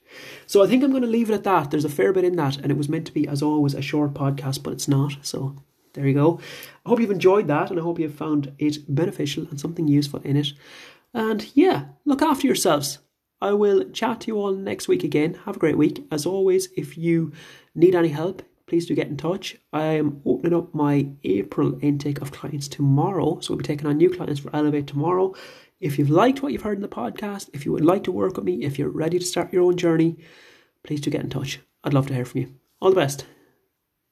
So 0.47 0.65
I 0.65 0.67
think 0.67 0.83
I'm 0.83 0.91
going 0.91 1.03
to 1.03 1.09
leave 1.09 1.29
it 1.29 1.35
at 1.35 1.45
that. 1.45 1.71
There's 1.71 1.85
a 1.85 1.91
fair 1.91 2.15
bit 2.15 2.25
in 2.25 2.37
that, 2.37 2.57
and 2.57 2.73
it 2.73 2.79
was 2.79 2.89
meant 2.89 3.05
to 3.09 3.13
be, 3.13 3.29
as 3.29 3.43
always, 3.43 3.75
a 3.75 3.83
short 3.83 4.15
podcast, 4.15 4.63
but 4.63 4.73
it's 4.73 4.89
not. 4.89 5.19
So 5.21 5.55
there 5.93 6.07
you 6.07 6.15
go. 6.15 6.41
I 6.87 6.89
hope 6.89 7.01
you've 7.01 7.11
enjoyed 7.11 7.47
that, 7.49 7.71
and 7.71 7.79
I 7.79 7.83
hope 7.83 7.99
you've 7.99 8.15
found 8.15 8.55
it 8.59 8.79
beneficial 8.89 9.47
and 9.51 9.61
something 9.61 9.87
useful 9.87 10.23
in 10.23 10.39
it. 10.39 10.49
And 11.13 11.47
yeah, 11.55 11.89
look 12.07 12.23
after 12.23 12.47
yourselves. 12.47 13.01
I 13.41 13.53
will 13.53 13.89
chat 13.91 14.23
to 14.23 14.27
you 14.29 14.37
all 14.37 14.53
next 14.53 14.89
week 14.89 15.05
again. 15.05 15.35
Have 15.45 15.57
a 15.57 15.61
great 15.61 15.79
week. 15.79 16.05
As 16.11 16.27
always, 16.27 16.69
if 16.77 16.99
you 16.99 17.33
need 17.75 17.95
any 17.95 18.09
help, 18.09 18.43
please 18.67 18.87
do 18.87 18.95
get 18.95 19.09
in 19.09 19.17
touch. 19.17 19.57
I 19.73 19.85
am 19.85 20.21
opening 20.25 20.59
up 20.59 20.75
my 20.75 21.09
April 21.25 21.79
intake 21.81 22.21
of 22.21 22.33
clients 22.33 22.69
tomorrow, 22.69 23.39
so 23.41 23.53
we'll 23.53 23.59
be 23.59 23.65
taking 23.65 23.87
on 23.87 23.97
new 23.97 24.11
clients 24.11 24.41
for 24.41 24.55
Elevate 24.55 24.87
tomorrow. 24.87 25.35
If 25.81 25.99
you've 25.99 26.11
liked 26.11 26.43
what 26.43 26.53
you've 26.53 26.63
heard 26.63 26.79
in 26.79 26.83
the 26.83 26.89
podcast, 26.89 27.51
if 27.53 27.65
you 27.65 27.73
would 27.73 27.85
like 27.85 28.05
to 28.05 28.13
work 28.13 28.37
with 28.37 28.45
me, 28.45 28.65
if 28.65 28.79
you're 28.79 28.91
ready 28.91 29.19
to 29.19 29.25
start 29.25 29.53
your 29.53 29.63
own 29.63 29.77
journey, 29.77 30.17
please 30.83 31.01
do 31.01 31.11
get 31.11 31.23
in 31.23 31.31
touch. 31.31 31.61
I'd 31.85 31.95
love 31.95 32.09
to 32.09 32.15
hear 32.15 32.25
from 32.25 32.41
you. 32.41 32.55
All 32.81 32.91
the 32.91 32.97
best. 32.97 33.25